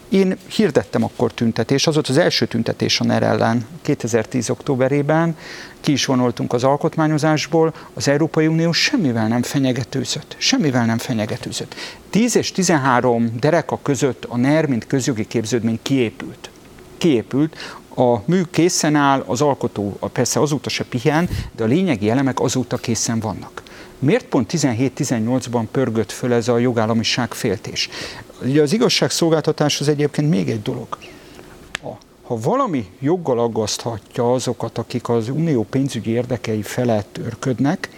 Én 0.09 0.37
hirdettem 0.55 1.03
akkor 1.03 1.33
tüntetés, 1.33 1.87
az 1.87 1.93
volt 1.93 2.07
az 2.07 2.17
első 2.17 2.45
tüntetés 2.45 2.99
a 2.99 3.03
NER 3.03 3.23
ellen 3.23 3.65
2010. 3.81 4.49
októberében, 4.49 5.37
ki 5.81 5.91
is 5.91 6.05
vonultunk 6.05 6.53
az 6.53 6.63
alkotmányozásból, 6.63 7.73
az 7.93 8.07
Európai 8.07 8.47
Unió 8.47 8.71
semmivel 8.71 9.27
nem 9.27 9.41
fenyegetőzött. 9.41 10.35
Semmivel 10.37 10.85
nem 10.85 10.97
fenyegetőzött. 10.97 11.75
10 12.09 12.35
és 12.35 12.51
13 12.51 13.31
dereka 13.39 13.79
között 13.81 14.25
a 14.25 14.37
NER, 14.37 14.65
mint 14.65 14.87
közjogi 14.87 15.27
képződmény 15.27 15.79
kiépült. 15.81 16.49
Kiépült, 16.97 17.78
a 17.99 18.23
mű 18.25 18.41
készen 18.51 18.95
áll, 18.95 19.23
az 19.25 19.41
alkotó 19.41 19.97
persze 20.11 20.39
azóta 20.39 20.69
se 20.69 20.83
pihen, 20.83 21.29
de 21.55 21.63
a 21.63 21.67
lényegi 21.67 22.09
elemek 22.09 22.39
azóta 22.39 22.77
készen 22.77 23.19
vannak. 23.19 23.63
Miért 23.99 24.25
pont 24.25 24.51
17-18-ban 24.53 25.63
pörgött 25.71 26.11
föl 26.11 26.33
ez 26.33 26.47
a 26.47 26.57
jogállamiság 26.57 27.33
féltés? 27.33 27.89
Ugye 28.43 28.61
az 28.61 28.73
igazságszolgáltatás 28.73 29.79
az 29.79 29.87
egyébként 29.87 30.29
még 30.29 30.49
egy 30.49 30.61
dolog. 30.61 30.97
Ha 32.23 32.39
valami 32.39 32.85
joggal 32.99 33.39
aggaszthatja 33.39 34.33
azokat, 34.33 34.77
akik 34.77 35.09
az 35.09 35.29
unió 35.29 35.65
pénzügyi 35.69 36.11
érdekei 36.11 36.61
felett 36.61 37.19
örködnek, 37.25 37.89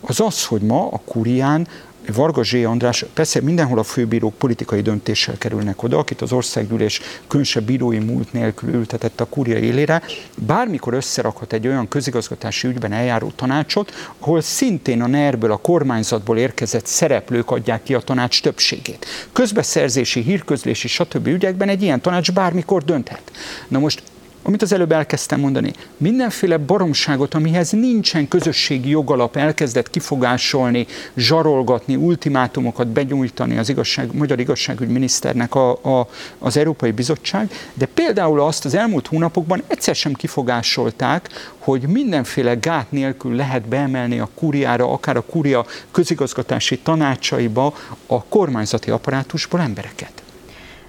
az 0.00 0.20
az, 0.20 0.44
hogy 0.44 0.60
ma 0.60 0.88
a 0.88 1.00
kurián 1.04 1.68
Varga 2.14 2.44
Zsé 2.44 2.64
András, 2.64 3.04
persze 3.14 3.40
mindenhol 3.40 3.78
a 3.78 3.82
főbírók 3.82 4.34
politikai 4.34 4.80
döntéssel 4.80 5.38
kerülnek 5.38 5.82
oda, 5.82 5.98
akit 5.98 6.20
az 6.20 6.32
országgyűlés 6.32 7.00
különösebb 7.26 7.64
bírói 7.64 7.98
múlt 7.98 8.32
nélkül 8.32 8.74
ültetett 8.74 9.20
a 9.20 9.24
kúria 9.24 9.58
élére, 9.58 10.02
bármikor 10.36 10.94
összerakhat 10.94 11.52
egy 11.52 11.66
olyan 11.66 11.88
közigazgatási 11.88 12.68
ügyben 12.68 12.92
eljáró 12.92 13.32
tanácsot, 13.36 13.92
ahol 14.18 14.40
szintén 14.40 15.02
a 15.02 15.06
NER-ből, 15.06 15.52
a 15.52 15.56
kormányzatból 15.56 16.38
érkezett 16.38 16.86
szereplők 16.86 17.50
adják 17.50 17.82
ki 17.82 17.94
a 17.94 18.00
tanács 18.00 18.42
többségét. 18.42 19.06
Közbeszerzési, 19.32 20.20
hírközlési, 20.20 20.88
stb. 20.88 21.26
ügyekben 21.26 21.68
egy 21.68 21.82
ilyen 21.82 22.00
tanács 22.00 22.32
bármikor 22.32 22.84
dönthet. 22.84 23.30
Na 23.68 23.78
most 23.78 24.02
amit 24.46 24.62
az 24.62 24.72
előbb 24.72 24.92
elkezdtem 24.92 25.40
mondani, 25.40 25.72
mindenféle 25.96 26.56
baromságot, 26.56 27.34
amihez 27.34 27.70
nincsen 27.70 28.28
közösségi 28.28 28.88
jogalap, 28.88 29.36
elkezdett 29.36 29.90
kifogásolni, 29.90 30.86
zsarolgatni, 31.16 31.96
ultimátumokat 31.96 32.86
begyújtani 32.86 33.58
az 33.58 33.68
igazság, 33.68 34.14
magyar 34.14 34.40
igazságügyminiszternek 34.40 35.54
a, 35.54 35.70
a, 35.70 36.08
az 36.38 36.56
Európai 36.56 36.90
Bizottság, 36.90 37.50
de 37.74 37.86
például 37.86 38.40
azt 38.40 38.64
az 38.64 38.74
elmúlt 38.74 39.06
hónapokban 39.06 39.62
egyszer 39.66 39.94
sem 39.94 40.12
kifogásolták, 40.12 41.28
hogy 41.58 41.82
mindenféle 41.82 42.54
gát 42.54 42.90
nélkül 42.90 43.34
lehet 43.34 43.68
beemelni 43.68 44.18
a 44.18 44.28
kúriára, 44.34 44.92
akár 44.92 45.16
a 45.16 45.24
kúria 45.26 45.66
közigazgatási 45.90 46.78
tanácsaiba 46.78 47.74
a 48.06 48.24
kormányzati 48.24 48.90
apparátusból 48.90 49.60
embereket. 49.60 50.25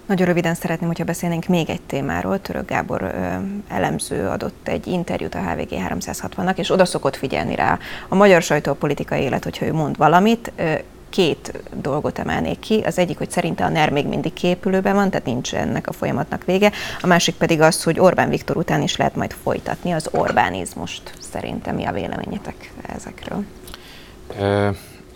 Nagyon 0.07 0.25
röviden 0.25 0.55
szeretném, 0.55 0.87
hogyha 0.87 1.03
beszélnénk 1.03 1.47
még 1.47 1.69
egy 1.69 1.81
témáról. 1.81 2.41
Török 2.41 2.69
Gábor 2.69 3.01
ö, 3.01 3.07
elemző 3.67 4.27
adott 4.27 4.67
egy 4.67 4.87
interjút 4.87 5.35
a 5.35 5.39
HVG 5.39 5.69
360-nak, 5.69 6.57
és 6.57 6.71
oda 6.71 6.85
szokott 6.85 7.15
figyelni 7.15 7.55
rá 7.55 7.79
a 8.07 8.15
magyar 8.15 8.41
sajtó 8.41 8.71
a 8.71 8.75
politikai 8.75 9.21
élet, 9.21 9.43
hogyha 9.43 9.65
ő 9.65 9.73
mond 9.73 9.97
valamit. 9.97 10.51
Ö, 10.55 10.73
két 11.09 11.61
dolgot 11.81 12.19
emelnék 12.19 12.59
ki. 12.59 12.81
Az 12.85 12.97
egyik, 12.97 13.17
hogy 13.17 13.31
szerinte 13.31 13.65
a 13.65 13.69
NER 13.69 13.89
még 13.89 14.05
mindig 14.05 14.33
képülőben 14.33 14.95
van, 14.95 15.09
tehát 15.09 15.25
nincs 15.25 15.55
ennek 15.55 15.87
a 15.87 15.93
folyamatnak 15.93 16.45
vége. 16.45 16.71
A 17.01 17.07
másik 17.07 17.35
pedig 17.35 17.61
az, 17.61 17.83
hogy 17.83 17.99
Orbán 17.99 18.29
Viktor 18.29 18.57
után 18.57 18.81
is 18.81 18.97
lehet 18.97 19.15
majd 19.15 19.35
folytatni 19.43 19.91
az 19.91 20.09
Orbánizmust. 20.11 21.13
Szerintem 21.31 21.75
mi 21.75 21.85
a 21.85 21.91
véleményetek 21.91 22.73
ezekről? 22.95 23.45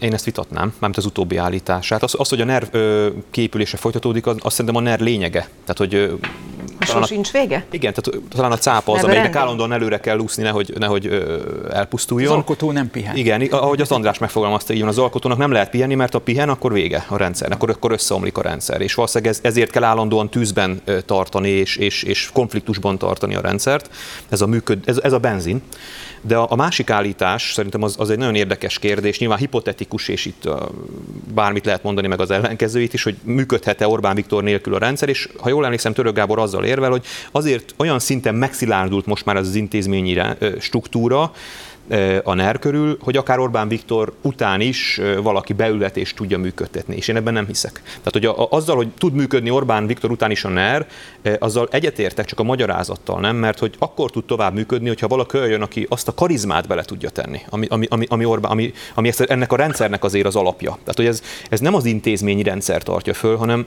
Én 0.02 0.14
ezt 0.14 0.26
vitatnám, 0.26 0.74
mármint 0.80 0.98
az 0.98 1.06
utóbbi 1.06 1.38
állítását. 1.38 2.04
Az, 2.04 2.16
az 2.18 2.30
hogy 2.30 2.42
a 2.42 2.46
NER 2.46 2.68
ö, 2.72 3.08
képülése 3.32 3.78
folytatódik, 3.78 4.26
az, 4.26 4.36
azt 4.40 4.56
szerintem 4.56 4.82
a 4.82 4.86
NER 4.86 5.00
lényege. 5.00 5.40
Tehát, 5.40 5.78
hogy 5.78 5.94
ö, 5.94 6.14
talán 6.80 7.04
a, 7.04 7.06
sincs 7.06 7.32
vége? 7.32 7.66
Igen, 7.72 7.94
tehát 7.94 8.24
talán 8.30 8.52
a 8.52 8.58
cápa 8.58 8.94
az, 8.94 9.04
amelynek 9.04 9.36
állandóan 9.36 9.72
előre 9.72 10.00
kell 10.00 10.18
úszni, 10.18 10.44
nehogy, 10.44 10.74
nehogy 10.78 11.06
ö, 11.06 11.40
elpusztuljon. 11.72 12.32
Az 12.32 12.38
alkotó 12.38 12.72
nem 12.72 12.90
pihen. 12.90 13.16
Igen, 13.16 13.42
ahogy 13.42 13.82
az 13.82 13.92
András 13.92 14.18
megfogalmazta, 14.18 14.74
így 14.74 14.80
van, 14.80 14.90
az 14.90 14.98
alkotónak 14.98 15.38
nem 15.38 15.52
lehet 15.52 15.70
pihenni, 15.70 15.96
mert 15.96 16.14
ha 16.14 16.20
pihen, 16.20 16.50
akkor 16.50 16.74
vége 16.74 17.06
a 17.10 17.18
rendszer, 17.18 17.52
akkor, 17.52 17.70
akkor 17.70 17.92
összeomlik 17.92 18.38
a 18.38 18.42
rendszer. 18.42 18.82
És 18.82 18.94
valószínűleg 18.94 19.34
ez, 19.34 19.40
ezért 19.44 19.72
kell 19.72 19.84
állandóan 19.84 20.30
tűzben 20.30 20.82
tartani 21.06 21.50
és, 21.50 21.76
és, 21.76 22.04
és 22.04 22.30
konfliktusban 22.34 22.98
tartani 22.98 23.36
a 23.36 23.42
rendszert. 23.42 23.90
Ez 24.30 24.42
a, 24.42 24.48
működ, 24.48 24.80
ez, 24.86 24.98
ez 24.98 25.14
a 25.14 25.20
benzin. 25.20 25.62
De 26.22 26.38
a, 26.38 26.56
másik 26.56 26.90
állítás 26.90 27.54
szerintem 27.54 27.84
az, 27.84 27.96
az 27.98 28.10
egy 28.10 28.18
nagyon 28.18 28.36
érdekes 28.36 28.80
kérdés, 28.80 29.20
nyilván 29.20 29.38
hipotetikus, 29.38 30.08
és 30.08 30.26
itt 30.26 30.50
bármit 31.34 31.66
lehet 31.66 31.84
mondani 31.84 32.08
meg 32.08 32.20
az 32.20 32.32
ellenkezőit 32.32 32.94
is, 32.94 33.04
hogy 33.04 33.16
működhet-e 33.24 33.88
Orbán 33.88 34.16
Viktor 34.16 34.44
nélkül 34.44 34.76
a 34.76 34.78
rendszer, 34.78 35.10
és 35.10 35.30
ha 35.40 35.50
jól 35.50 35.64
emlékszem, 35.66 35.94
Török 35.94 36.16
Gábor 36.16 36.40
azzal 36.40 36.64
érvel, 36.64 36.90
hogy 36.90 37.06
azért 37.32 37.74
olyan 37.78 38.00
szinten 38.00 38.36
megszilárdult 38.36 39.06
most 39.06 39.26
már 39.26 39.36
az, 39.36 39.48
az 39.48 39.56
intézményi 39.56 40.22
struktúra, 40.60 41.32
a 42.24 42.34
NER 42.34 42.60
körül, 42.60 42.98
hogy 43.02 43.18
akár 43.18 43.40
Orbán 43.40 43.68
Viktor 43.68 44.14
után 44.22 44.62
is 44.62 45.02
valaki 45.24 45.54
beülhet 45.54 46.14
tudja 46.16 46.38
működtetni, 46.38 46.96
és 46.96 47.08
én 47.08 47.16
ebben 47.16 47.34
nem 47.34 47.46
hiszek. 47.46 47.82
Tehát, 47.84 48.12
hogy 48.12 48.26
a, 48.26 48.48
azzal, 48.50 48.76
hogy 48.76 48.88
tud 48.98 49.14
működni 49.14 49.50
Orbán 49.50 49.88
Viktor 49.88 50.12
után 50.12 50.32
is 50.32 50.44
a 50.44 50.50
NER, 50.50 50.88
azzal 51.40 51.68
egyetértek, 51.72 52.26
csak 52.26 52.40
a 52.40 52.44
magyarázattal 52.44 53.20
nem, 53.20 53.36
mert 53.36 53.60
hogy 53.60 53.76
akkor 53.80 54.12
tud 54.12 54.26
tovább 54.26 54.54
működni, 54.54 54.88
hogyha 54.88 55.08
valaki 55.08 55.38
olyan, 55.38 55.62
aki 55.62 55.86
azt 55.90 56.08
a 56.08 56.14
karizmát 56.14 56.68
bele 56.68 56.84
tudja 56.84 57.10
tenni, 57.10 57.40
ami, 57.50 57.66
ami, 57.70 57.86
ami, 57.90 58.06
ami, 58.10 58.26
Orbán, 58.26 58.52
ami, 58.52 58.74
ami 58.94 59.08
ezt, 59.08 59.22
ennek 59.22 59.52
a 59.52 59.56
rendszernek 59.56 60.04
azért 60.04 60.26
az 60.26 60.36
alapja. 60.36 60.70
Tehát, 60.72 60.96
hogy 60.96 61.06
ez, 61.06 61.22
ez 61.50 61.60
nem 61.60 61.76
az 61.76 61.86
intézményi 61.86 62.44
rendszer 62.44 62.84
tartja 62.84 63.14
föl, 63.14 63.36
hanem 63.36 63.66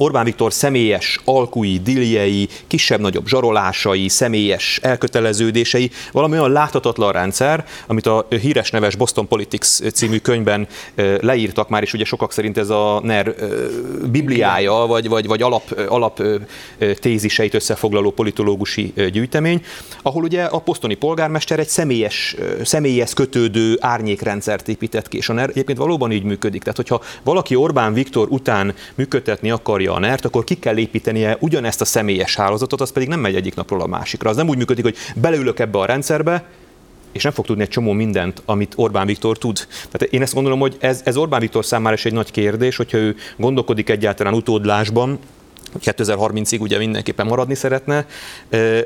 Orbán 0.00 0.24
Viktor 0.24 0.52
személyes 0.52 1.20
alkui, 1.24 1.80
diljei, 1.80 2.48
kisebb-nagyobb 2.66 3.26
zsarolásai, 3.26 4.08
személyes 4.08 4.78
elköteleződései, 4.82 5.90
valami 6.12 6.38
olyan 6.38 6.52
láthatatlan 6.52 7.12
rendszer, 7.12 7.64
amit 7.86 8.06
a 8.06 8.26
híres 8.40 8.70
neves 8.70 8.96
Boston 8.96 9.28
Politics 9.28 9.66
című 9.66 10.18
könyvben 10.18 10.66
leírtak 11.20 11.68
már, 11.68 11.82
és 11.82 11.92
ugye 11.92 12.04
sokak 12.04 12.32
szerint 12.32 12.58
ez 12.58 12.70
a 12.70 13.00
NER 13.02 13.34
bibliája, 14.10 14.72
vagy, 14.72 15.08
vagy, 15.08 15.26
vagy 15.26 15.42
alap, 15.42 15.78
alap 15.88 16.22
téziseit 17.00 17.54
összefoglaló 17.54 18.10
politológusi 18.10 18.92
gyűjtemény, 19.12 19.62
ahol 20.02 20.22
ugye 20.22 20.44
a 20.44 20.58
posztoni 20.58 20.94
polgármester 20.94 21.58
egy 21.58 21.68
személyes, 21.68 22.36
személyes 22.62 23.14
kötődő 23.14 23.76
árnyékrendszert 23.80 24.68
épített 24.68 25.08
ki, 25.08 25.16
és 25.16 25.28
a 25.28 25.32
NER 25.32 25.48
egyébként 25.48 25.78
valóban 25.78 26.12
így 26.12 26.24
működik. 26.24 26.62
Tehát, 26.62 26.76
hogyha 26.76 27.02
valaki 27.22 27.54
Orbán 27.54 27.92
Viktor 27.92 28.28
után 28.30 28.74
működtetni 28.94 29.50
akarja 29.50 29.87
akarja 29.88 30.06
a 30.06 30.08
NERT, 30.08 30.24
akkor 30.24 30.44
ki 30.44 30.54
kell 30.54 30.76
építenie 30.76 31.36
ugyanezt 31.40 31.80
a 31.80 31.84
személyes 31.84 32.36
hálózatot, 32.36 32.80
az 32.80 32.92
pedig 32.92 33.08
nem 33.08 33.20
megy 33.20 33.34
egyik 33.34 33.54
napról 33.54 33.80
a 33.80 33.86
másikra. 33.86 34.30
Az 34.30 34.36
nem 34.36 34.48
úgy 34.48 34.56
működik, 34.56 34.84
hogy 34.84 34.96
beleülök 35.14 35.58
ebbe 35.58 35.78
a 35.78 35.84
rendszerbe, 35.84 36.44
és 37.12 37.22
nem 37.22 37.32
fog 37.32 37.46
tudni 37.46 37.62
egy 37.62 37.68
csomó 37.68 37.92
mindent, 37.92 38.42
amit 38.44 38.72
Orbán 38.76 39.06
Viktor 39.06 39.38
tud. 39.38 39.66
Tehát 39.90 40.14
én 40.14 40.22
ezt 40.22 40.34
gondolom, 40.34 40.58
hogy 40.58 40.76
ez, 40.80 41.00
ez 41.04 41.16
Orbán 41.16 41.40
Viktor 41.40 41.64
számára 41.64 41.94
is 41.94 42.04
egy 42.04 42.12
nagy 42.12 42.30
kérdés, 42.30 42.76
hogyha 42.76 42.98
ő 42.98 43.16
gondolkodik 43.36 43.88
egyáltalán 43.88 44.34
utódlásban, 44.34 45.18
2030-ig 45.84 46.60
ugye 46.60 46.78
mindenképpen 46.78 47.26
maradni 47.26 47.54
szeretne, 47.54 48.06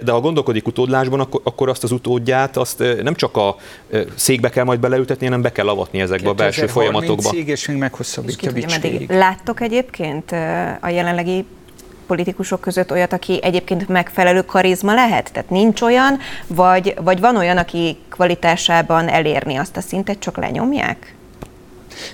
de 0.03 0.13
ha 0.13 0.21
gondolkodik 0.21 0.67
utódlásban, 0.67 1.21
akkor, 1.21 1.41
akkor 1.45 1.69
azt 1.69 1.85
az 1.85 1.93
utódját 1.93 2.57
azt 2.57 2.83
nem 3.03 3.15
csak 3.15 3.37
a 3.37 3.57
székbe 4.15 4.49
kell 4.49 4.65
majd 4.65 4.81
beleültetni, 4.81 5.27
hanem 5.27 5.43
be 5.43 5.53
kell 5.53 5.69
avatni 5.69 6.01
ezekbe 6.01 6.29
a 6.29 6.35
belső 6.35 6.67
folyamatokba. 6.67 7.31
és 7.31 7.67
még 7.67 7.77
meghosszabbítja 7.77 8.53
Láttok 9.09 9.61
egyébként 9.61 10.33
a 10.81 10.89
jelenlegi 10.89 11.45
politikusok 12.07 12.61
között 12.61 12.91
olyat, 12.91 13.13
aki 13.13 13.39
egyébként 13.43 13.89
megfelelő 13.89 14.43
karizma 14.43 14.95
lehet? 14.95 15.33
Tehát 15.33 15.51
nincs 15.51 15.81
olyan, 15.81 16.19
vagy, 16.47 16.95
vagy 17.03 17.21
van 17.21 17.37
olyan, 17.37 17.57
aki 17.57 17.97
kvalitásában 18.11 19.09
elérni 19.09 19.57
azt 19.57 19.77
a 19.77 19.81
szintet, 19.81 20.19
csak 20.19 20.37
lenyomják? 20.37 21.15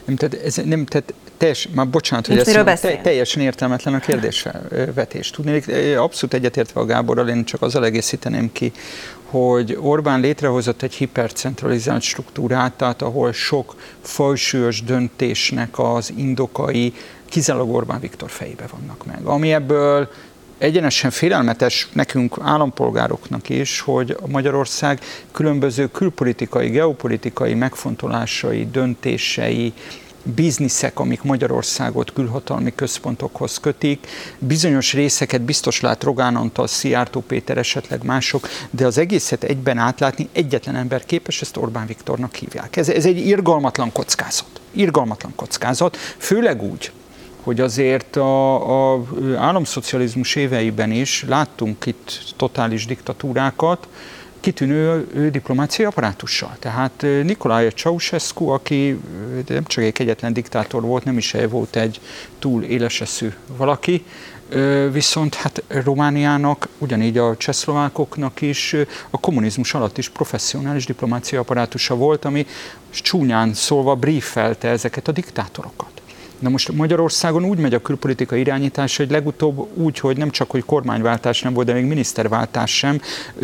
Nem, 0.04 0.16
tehát, 0.16 0.34
ez, 0.44 0.54
nem, 0.64 0.84
tehát 0.84 1.14
teljes, 1.38 1.68
már 1.74 1.88
bocsánat, 1.88 2.26
hogy 2.26 2.38
ezt 2.38 2.80
te, 2.80 2.96
teljesen 2.96 3.42
értelmetlen 3.42 3.94
a 3.94 3.98
kérdésvetés. 3.98 5.30
Tudni, 5.30 5.62
abszolút 5.92 6.34
egyetértve 6.34 6.80
a 6.80 6.84
Gáborral, 6.84 7.28
én 7.28 7.44
csak 7.44 7.62
azzal 7.62 7.84
egészíteném 7.84 8.52
ki, 8.52 8.72
hogy 9.24 9.78
Orbán 9.80 10.20
létrehozott 10.20 10.82
egy 10.82 10.94
hipercentralizált 10.94 12.02
struktúrát, 12.02 12.72
tehát 12.72 13.02
ahol 13.02 13.32
sok 13.32 13.74
fajsúlyos 14.00 14.82
döntésnek 14.82 15.78
az 15.78 16.12
indokai 16.16 16.92
kizárólag 17.28 17.74
Orbán 17.74 18.00
Viktor 18.00 18.30
fejébe 18.30 18.64
vannak 18.72 19.06
meg. 19.06 19.24
Ami 19.24 19.52
ebből 19.52 20.08
egyenesen 20.58 21.10
félelmetes 21.10 21.88
nekünk 21.92 22.36
állampolgároknak 22.42 23.48
is, 23.48 23.80
hogy 23.80 24.16
Magyarország 24.26 25.00
különböző 25.32 25.86
külpolitikai, 25.86 26.68
geopolitikai 26.68 27.54
megfontolásai, 27.54 28.68
döntései, 28.70 29.72
bizniszek, 30.34 30.98
amik 30.98 31.22
Magyarországot 31.22 32.12
külhatalmi 32.12 32.72
központokhoz 32.74 33.58
kötik. 33.58 34.06
Bizonyos 34.38 34.92
részeket 34.92 35.42
biztos 35.42 35.80
lát 35.80 36.02
Rogán 36.02 36.36
Antal, 36.36 36.66
Szijjártó 36.66 37.20
Péter, 37.20 37.58
esetleg 37.58 38.04
mások, 38.04 38.48
de 38.70 38.86
az 38.86 38.98
egészet 38.98 39.44
egyben 39.44 39.78
átlátni 39.78 40.28
egyetlen 40.32 40.76
ember 40.76 41.04
képes, 41.04 41.40
ezt 41.40 41.56
Orbán 41.56 41.86
Viktornak 41.86 42.34
hívják. 42.34 42.76
Ez, 42.76 42.88
ez 42.88 43.06
egy 43.06 43.26
irgalmatlan 43.26 43.92
kockázat. 43.92 44.60
Irgalmatlan 44.72 45.32
kockázat, 45.36 45.96
főleg 46.18 46.62
úgy, 46.62 46.92
hogy 47.42 47.60
azért 47.60 48.16
a, 48.16 48.94
a 48.94 49.04
államszocializmus 49.36 50.34
éveiben 50.34 50.90
is 50.90 51.24
láttunk 51.28 51.86
itt 51.86 52.34
totális 52.36 52.86
diktatúrákat, 52.86 53.88
kitűnő 54.40 55.06
diplomáciai 55.30 55.88
apparátussal. 55.88 56.56
Tehát 56.58 57.02
Nikolaj 57.22 57.70
Ceausescu, 57.70 58.48
aki 58.48 59.00
nem 59.46 59.64
csak 59.64 59.84
egy 59.84 60.00
egyetlen 60.00 60.32
diktátor 60.32 60.82
volt, 60.82 61.04
nem 61.04 61.16
is 61.16 61.34
volt 61.48 61.76
egy 61.76 62.00
túl 62.38 62.62
éleseszű 62.62 63.32
valaki, 63.56 64.04
viszont 64.92 65.34
hát 65.34 65.62
Romániának, 65.68 66.68
ugyanígy 66.78 67.18
a 67.18 67.36
csehszlovákoknak 67.36 68.40
is 68.40 68.76
a 69.10 69.20
kommunizmus 69.20 69.74
alatt 69.74 69.98
is 69.98 70.08
professzionális 70.08 70.86
diplomáciai 70.86 71.40
apparátusa 71.40 71.94
volt, 71.94 72.24
ami 72.24 72.46
csúnyán 72.90 73.54
szólva 73.54 73.94
briefelte 73.94 74.68
ezeket 74.68 75.08
a 75.08 75.12
diktátorokat. 75.12 75.97
Na 76.38 76.48
most 76.48 76.72
Magyarországon 76.72 77.44
úgy 77.44 77.58
megy 77.58 77.74
a 77.74 77.82
külpolitika 77.82 78.36
irányítás, 78.36 78.96
hogy 78.96 79.10
legutóbb 79.10 79.68
úgy, 79.74 79.98
hogy 79.98 80.16
nem 80.16 80.30
csak, 80.30 80.50
hogy 80.50 80.64
kormányváltás 80.64 81.42
nem 81.42 81.52
volt, 81.52 81.66
de 81.66 81.72
még 81.72 81.84
miniszterváltás 81.84 82.76
sem, 82.76 83.00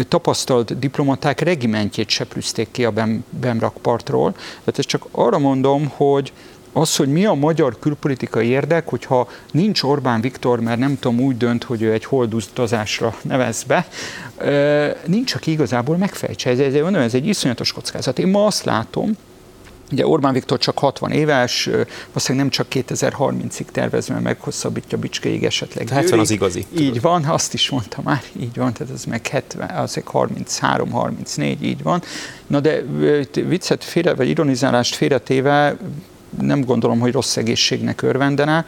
tapasztalt 0.09 0.79
diplomaták 0.79 1.41
regimentjét 1.41 2.09
seprűzték 2.09 2.69
ki 2.71 2.85
a 2.85 2.91
Bem, 2.91 3.25
Bemrakpartról. 3.41 4.33
Tehát 4.33 4.79
ezt 4.79 4.89
csak 4.89 5.07
arra 5.11 5.39
mondom, 5.39 5.93
hogy 5.97 6.33
az, 6.73 6.97
hogy 6.97 7.09
mi 7.09 7.25
a 7.25 7.35
magyar 7.35 7.79
külpolitikai 7.79 8.49
érdek, 8.49 8.89
hogyha 8.89 9.29
nincs 9.51 9.83
Orbán 9.83 10.21
Viktor, 10.21 10.61
mert 10.61 10.79
nem 10.79 10.99
tudom, 10.99 11.21
úgy 11.21 11.37
dönt, 11.37 11.65
hogy 11.65 11.83
ő 11.83 11.93
egy 11.93 12.05
holdutazásra 12.05 13.15
nevez 13.23 13.63
be, 13.63 13.87
nincs, 15.07 15.35
aki 15.35 15.51
igazából 15.51 15.97
megfejtse. 15.97 16.51
Ez, 16.51 16.59
ez, 16.59 16.75
ez 16.95 17.15
egy 17.15 17.27
iszonyatos 17.27 17.73
kockázat. 17.73 18.19
Én 18.19 18.27
ma 18.27 18.47
azt 18.47 18.65
látom, 18.65 19.17
Ugye 19.93 20.07
Orbán 20.07 20.33
Viktor 20.33 20.59
csak 20.59 20.79
60 20.79 21.11
éves, 21.11 21.65
valószínűleg 22.07 22.47
nem 22.47 22.49
csak 22.49 22.67
2030-ig 22.71 23.65
tervezve 23.73 24.19
meghosszabbítja 24.19 24.99
Bicskéig 24.99 25.45
esetleg. 25.45 25.89
70 25.89 26.19
az 26.19 26.31
igazi. 26.31 26.65
Így 26.79 27.01
van, 27.01 27.25
azt 27.25 27.55
is 27.55 27.71
mondta 27.71 28.01
már, 28.05 28.23
így 28.41 28.57
van, 28.57 28.73
tehát 28.73 28.93
ez 28.93 29.05
meg 29.05 29.27
70, 29.27 29.71
az 29.71 30.01
33, 30.05 30.91
34, 30.91 31.63
így 31.63 31.83
van. 31.83 32.03
Na 32.47 32.61
de 32.61 32.83
viccet 33.33 33.85
félre, 33.85 34.15
vagy 34.15 34.29
ironizálást 34.29 34.95
félretéve 34.95 35.77
nem 36.41 36.65
gondolom, 36.65 37.01
hogy 37.01 37.13
rossz 37.13 37.37
egészségnek 37.37 38.03
örvendene. 38.03 38.67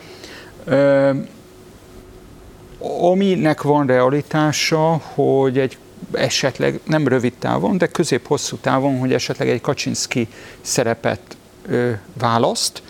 Aminek 3.00 3.62
van 3.62 3.86
realitása, 3.86 5.00
hogy 5.14 5.58
egy 5.58 5.78
esetleg 6.12 6.80
nem 6.84 7.08
rövid 7.08 7.32
távon, 7.38 7.78
de 7.78 7.86
közép-hosszú 7.86 8.56
távon, 8.56 8.98
hogy 8.98 9.12
esetleg 9.12 9.48
egy 9.48 9.60
Kaczynski 9.60 10.28
szerepet 10.60 11.20
ö, 11.68 11.90
választ. 12.18 12.82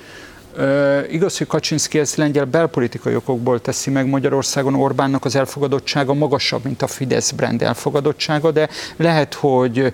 Ö, 0.55 1.01
igaz, 1.11 1.39
hogy 1.39 1.47
Kaczynski 1.47 1.99
ezt 1.99 2.17
lengyel 2.17 2.45
belpolitikai 2.45 3.15
okokból 3.15 3.61
teszi 3.61 3.91
meg 3.91 4.07
Magyarországon, 4.07 4.75
Orbánnak 4.75 5.25
az 5.25 5.37
elfogadottsága 5.37 6.15
magasabb, 6.15 6.65
mint 6.65 6.83
a 6.83 6.87
Fidesz 6.87 7.31
brand 7.31 7.63
elfogadottsága, 7.63 8.51
de 8.51 8.69
lehet, 8.97 9.35
hogy 9.35 9.93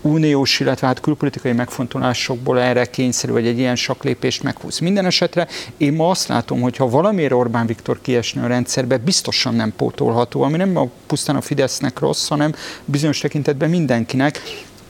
uniós, 0.00 0.60
illetve 0.60 0.86
hát 0.86 1.00
külpolitikai 1.00 1.52
megfontolásokból 1.52 2.60
erre 2.60 2.84
kényszerű, 2.84 3.32
vagy 3.32 3.46
egy 3.46 3.58
ilyen 3.58 3.76
saklépést 3.76 4.42
meghúz. 4.42 4.78
Minden 4.78 5.04
esetre 5.04 5.48
én 5.76 5.92
ma 5.92 6.10
azt 6.10 6.28
látom, 6.28 6.60
hogy 6.60 6.76
ha 6.76 6.88
valamiért 6.88 7.32
Orbán 7.32 7.66
Viktor 7.66 8.00
kiesne 8.00 8.42
a 8.42 8.46
rendszerbe, 8.46 8.96
biztosan 8.96 9.54
nem 9.54 9.72
pótolható, 9.76 10.42
ami 10.42 10.56
nem 10.56 10.76
a, 10.76 10.88
pusztán 11.06 11.36
a 11.36 11.40
Fidesznek 11.40 11.98
rossz, 11.98 12.28
hanem 12.28 12.54
bizonyos 12.84 13.18
tekintetben 13.18 13.70
mindenkinek. 13.70 14.40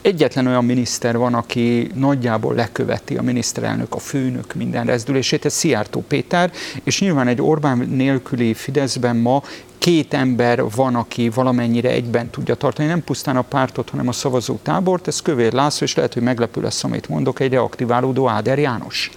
Egyetlen 0.01 0.47
olyan 0.47 0.65
miniszter 0.65 1.17
van, 1.17 1.33
aki 1.33 1.91
nagyjából 1.93 2.55
leköveti 2.55 3.17
a 3.17 3.21
miniszterelnök, 3.21 3.95
a 3.95 3.99
főnök 3.99 4.53
minden 4.53 4.85
rezdülését, 4.85 5.45
ez 5.45 5.53
Szijjártó 5.53 6.03
Péter, 6.07 6.51
és 6.83 6.99
nyilván 6.99 7.27
egy 7.27 7.41
Orbán 7.41 7.77
nélküli 7.77 8.53
Fideszben 8.53 9.15
ma 9.15 9.43
két 9.77 10.13
ember 10.13 10.63
van, 10.75 10.95
aki 10.95 11.29
valamennyire 11.29 11.89
egyben 11.89 12.29
tudja 12.29 12.55
tartani, 12.55 12.87
nem 12.87 13.03
pusztán 13.03 13.37
a 13.37 13.41
pártot, 13.41 13.89
hanem 13.89 14.07
a 14.07 14.11
szavazó 14.11 14.59
tábort, 14.61 15.07
ez 15.07 15.21
Kövér 15.21 15.53
László, 15.53 15.85
és 15.85 15.95
lehet, 15.95 16.13
hogy 16.13 16.23
meglepő 16.23 16.61
lesz, 16.61 16.83
amit 16.83 17.09
mondok, 17.09 17.39
egy 17.39 17.51
reaktiválódó 17.51 18.27
Áder 18.27 18.59
János. 18.59 19.11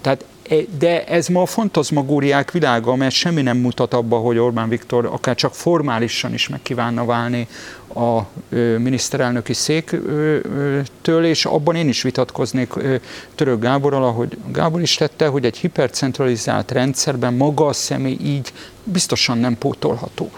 Tehát 0.00 0.24
de 0.78 1.04
ez 1.04 1.28
ma 1.28 1.42
a 1.42 1.46
fantazmagóriák 1.46 2.50
világa, 2.50 2.94
mert 2.94 3.14
semmi 3.14 3.42
nem 3.42 3.56
mutat 3.56 3.94
abba, 3.94 4.16
hogy 4.16 4.38
Orbán 4.38 4.68
Viktor 4.68 5.06
akár 5.06 5.34
csak 5.34 5.54
formálisan 5.54 6.34
is 6.34 6.48
meg 6.48 6.62
kívánna 6.62 7.04
válni 7.04 7.48
a 7.94 8.20
miniszterelnöki 8.78 9.52
széktől, 9.52 11.24
és 11.24 11.44
abban 11.44 11.74
én 11.74 11.88
is 11.88 12.02
vitatkoznék 12.02 12.72
Török 13.34 13.60
Gáborral, 13.60 14.04
ahogy 14.04 14.38
Gábor 14.52 14.80
is 14.80 14.94
tette, 14.94 15.26
hogy 15.26 15.44
egy 15.44 15.56
hipercentralizált 15.56 16.70
rendszerben 16.70 17.34
maga 17.34 17.66
a 17.66 17.72
személy 17.72 18.18
így 18.22 18.52
biztosan 18.84 19.38
nem 19.38 19.58
pótolható. 19.58 20.30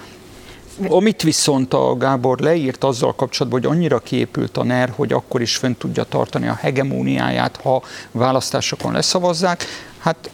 Amit 0.88 1.22
viszont 1.22 1.74
a 1.74 1.96
Gábor 1.96 2.38
leírt 2.38 2.84
azzal 2.84 3.14
kapcsolatban, 3.14 3.60
hogy 3.60 3.70
annyira 3.70 3.98
kiépült 3.98 4.56
a 4.56 4.64
NER, 4.64 4.92
hogy 4.96 5.12
akkor 5.12 5.40
is 5.40 5.56
fent 5.56 5.78
tudja 5.78 6.04
tartani 6.04 6.48
a 6.48 6.58
hegemóniáját, 6.60 7.56
ha 7.56 7.82
választásokon 8.10 8.92
leszavazzák, 8.92 9.64
hát 9.98 10.30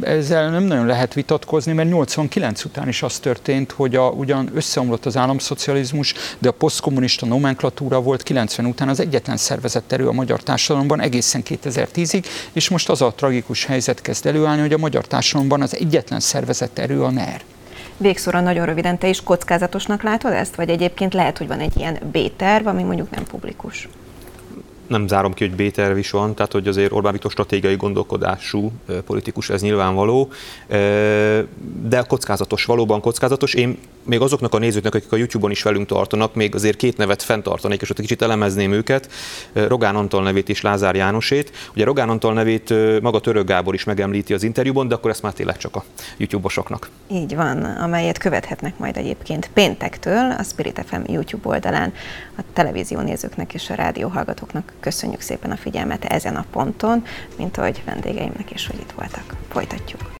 ezzel 0.00 0.50
nem 0.50 0.62
nagyon 0.62 0.86
lehet 0.86 1.14
vitatkozni, 1.14 1.72
mert 1.72 1.88
89 1.88 2.64
után 2.64 2.88
is 2.88 3.02
az 3.02 3.18
történt, 3.18 3.72
hogy 3.72 3.96
a, 3.96 4.08
ugyan 4.08 4.50
összeomlott 4.54 5.06
az 5.06 5.16
államszocializmus, 5.16 6.14
de 6.38 6.48
a 6.48 6.52
posztkommunista 6.52 7.26
nomenklatúra 7.26 8.00
volt 8.00 8.22
90 8.22 8.66
után 8.66 8.88
az 8.88 9.00
egyetlen 9.00 9.36
szervezett 9.36 9.92
erő 9.92 10.08
a 10.08 10.12
magyar 10.12 10.42
társadalomban 10.42 11.00
egészen 11.00 11.42
2010-ig, 11.44 12.24
és 12.52 12.68
most 12.68 12.88
az 12.88 13.02
a 13.02 13.12
tragikus 13.16 13.64
helyzet 13.64 14.02
kezd 14.02 14.26
előállni, 14.26 14.60
hogy 14.60 14.72
a 14.72 14.78
magyar 14.78 15.06
társadalomban 15.06 15.62
az 15.62 15.76
egyetlen 15.76 16.20
szervezett 16.20 16.78
erő 16.78 17.02
a 17.02 17.10
NER. 17.10 17.42
Végszóra 18.00 18.40
nagyon 18.40 18.66
röviden, 18.66 18.98
te 18.98 19.08
is 19.08 19.22
kockázatosnak 19.22 20.02
látod 20.02 20.32
ezt? 20.32 20.54
Vagy 20.54 20.68
egyébként 20.68 21.14
lehet, 21.14 21.38
hogy 21.38 21.46
van 21.46 21.60
egy 21.60 21.76
ilyen 21.76 21.98
B-terv, 22.12 22.66
ami 22.66 22.82
mondjuk 22.82 23.10
nem 23.10 23.24
publikus? 23.24 23.88
Nem 24.88 25.06
zárom 25.06 25.32
ki, 25.32 25.48
hogy 25.48 25.66
B-terv 25.66 25.96
is 25.96 26.10
van, 26.10 26.34
tehát 26.34 26.52
hogy 26.52 26.68
azért 26.68 26.92
Orbán 26.92 27.12
Viktor 27.12 27.30
stratégiai 27.30 27.76
gondolkodású 27.76 28.72
politikus, 29.06 29.50
ez 29.50 29.62
nyilvánvaló, 29.62 30.28
de 31.82 32.02
kockázatos, 32.08 32.64
valóban 32.64 33.00
kockázatos. 33.00 33.54
Én 33.54 33.78
még 34.04 34.20
azoknak 34.20 34.54
a 34.54 34.58
nézőknek, 34.58 34.94
akik 34.94 35.12
a 35.12 35.16
YouTube-on 35.16 35.50
is 35.50 35.62
velünk 35.62 35.86
tartanak, 35.86 36.34
még 36.34 36.54
azért 36.54 36.76
két 36.76 36.96
nevet 36.96 37.22
fenntartanék, 37.22 37.80
és 37.80 37.90
ott 37.90 37.98
egy 37.98 38.04
kicsit 38.04 38.22
elemezném 38.22 38.72
őket, 38.72 39.10
Rogán 39.52 39.96
Antal 39.96 40.22
nevét 40.22 40.48
és 40.48 40.60
Lázár 40.60 40.94
Jánosét. 40.94 41.52
Ugye 41.74 41.84
Rogán 41.84 42.08
Antal 42.08 42.32
nevét 42.32 42.74
maga 43.02 43.20
Török 43.20 43.46
Gábor 43.46 43.74
is 43.74 43.84
megemlíti 43.84 44.34
az 44.34 44.42
interjúban, 44.42 44.88
de 44.88 44.94
akkor 44.94 45.10
ezt 45.10 45.22
már 45.22 45.32
tényleg 45.32 45.56
csak 45.56 45.76
a 45.76 45.84
YouTube-osoknak. 46.16 46.90
Így 47.10 47.34
van, 47.36 47.62
amelyet 47.62 48.18
követhetnek 48.18 48.78
majd 48.78 48.96
egyébként 48.96 49.50
péntektől 49.52 50.30
a 50.38 50.42
Spirit 50.42 50.84
FM 50.86 51.00
YouTube 51.06 51.48
oldalán. 51.48 51.92
A 52.36 52.40
televízió 52.52 53.00
nézőknek 53.00 53.54
és 53.54 53.70
a 53.70 53.74
rádió 53.74 54.08
hallgatóknak 54.08 54.72
köszönjük 54.80 55.20
szépen 55.20 55.50
a 55.50 55.56
figyelmet 55.56 56.04
ezen 56.04 56.36
a 56.36 56.44
ponton, 56.50 57.04
mint 57.36 57.56
ahogy 57.56 57.82
vendégeimnek 57.86 58.50
is, 58.50 58.66
hogy 58.66 58.80
itt 58.80 58.92
voltak. 58.92 59.36
Folytatjuk. 59.48 60.16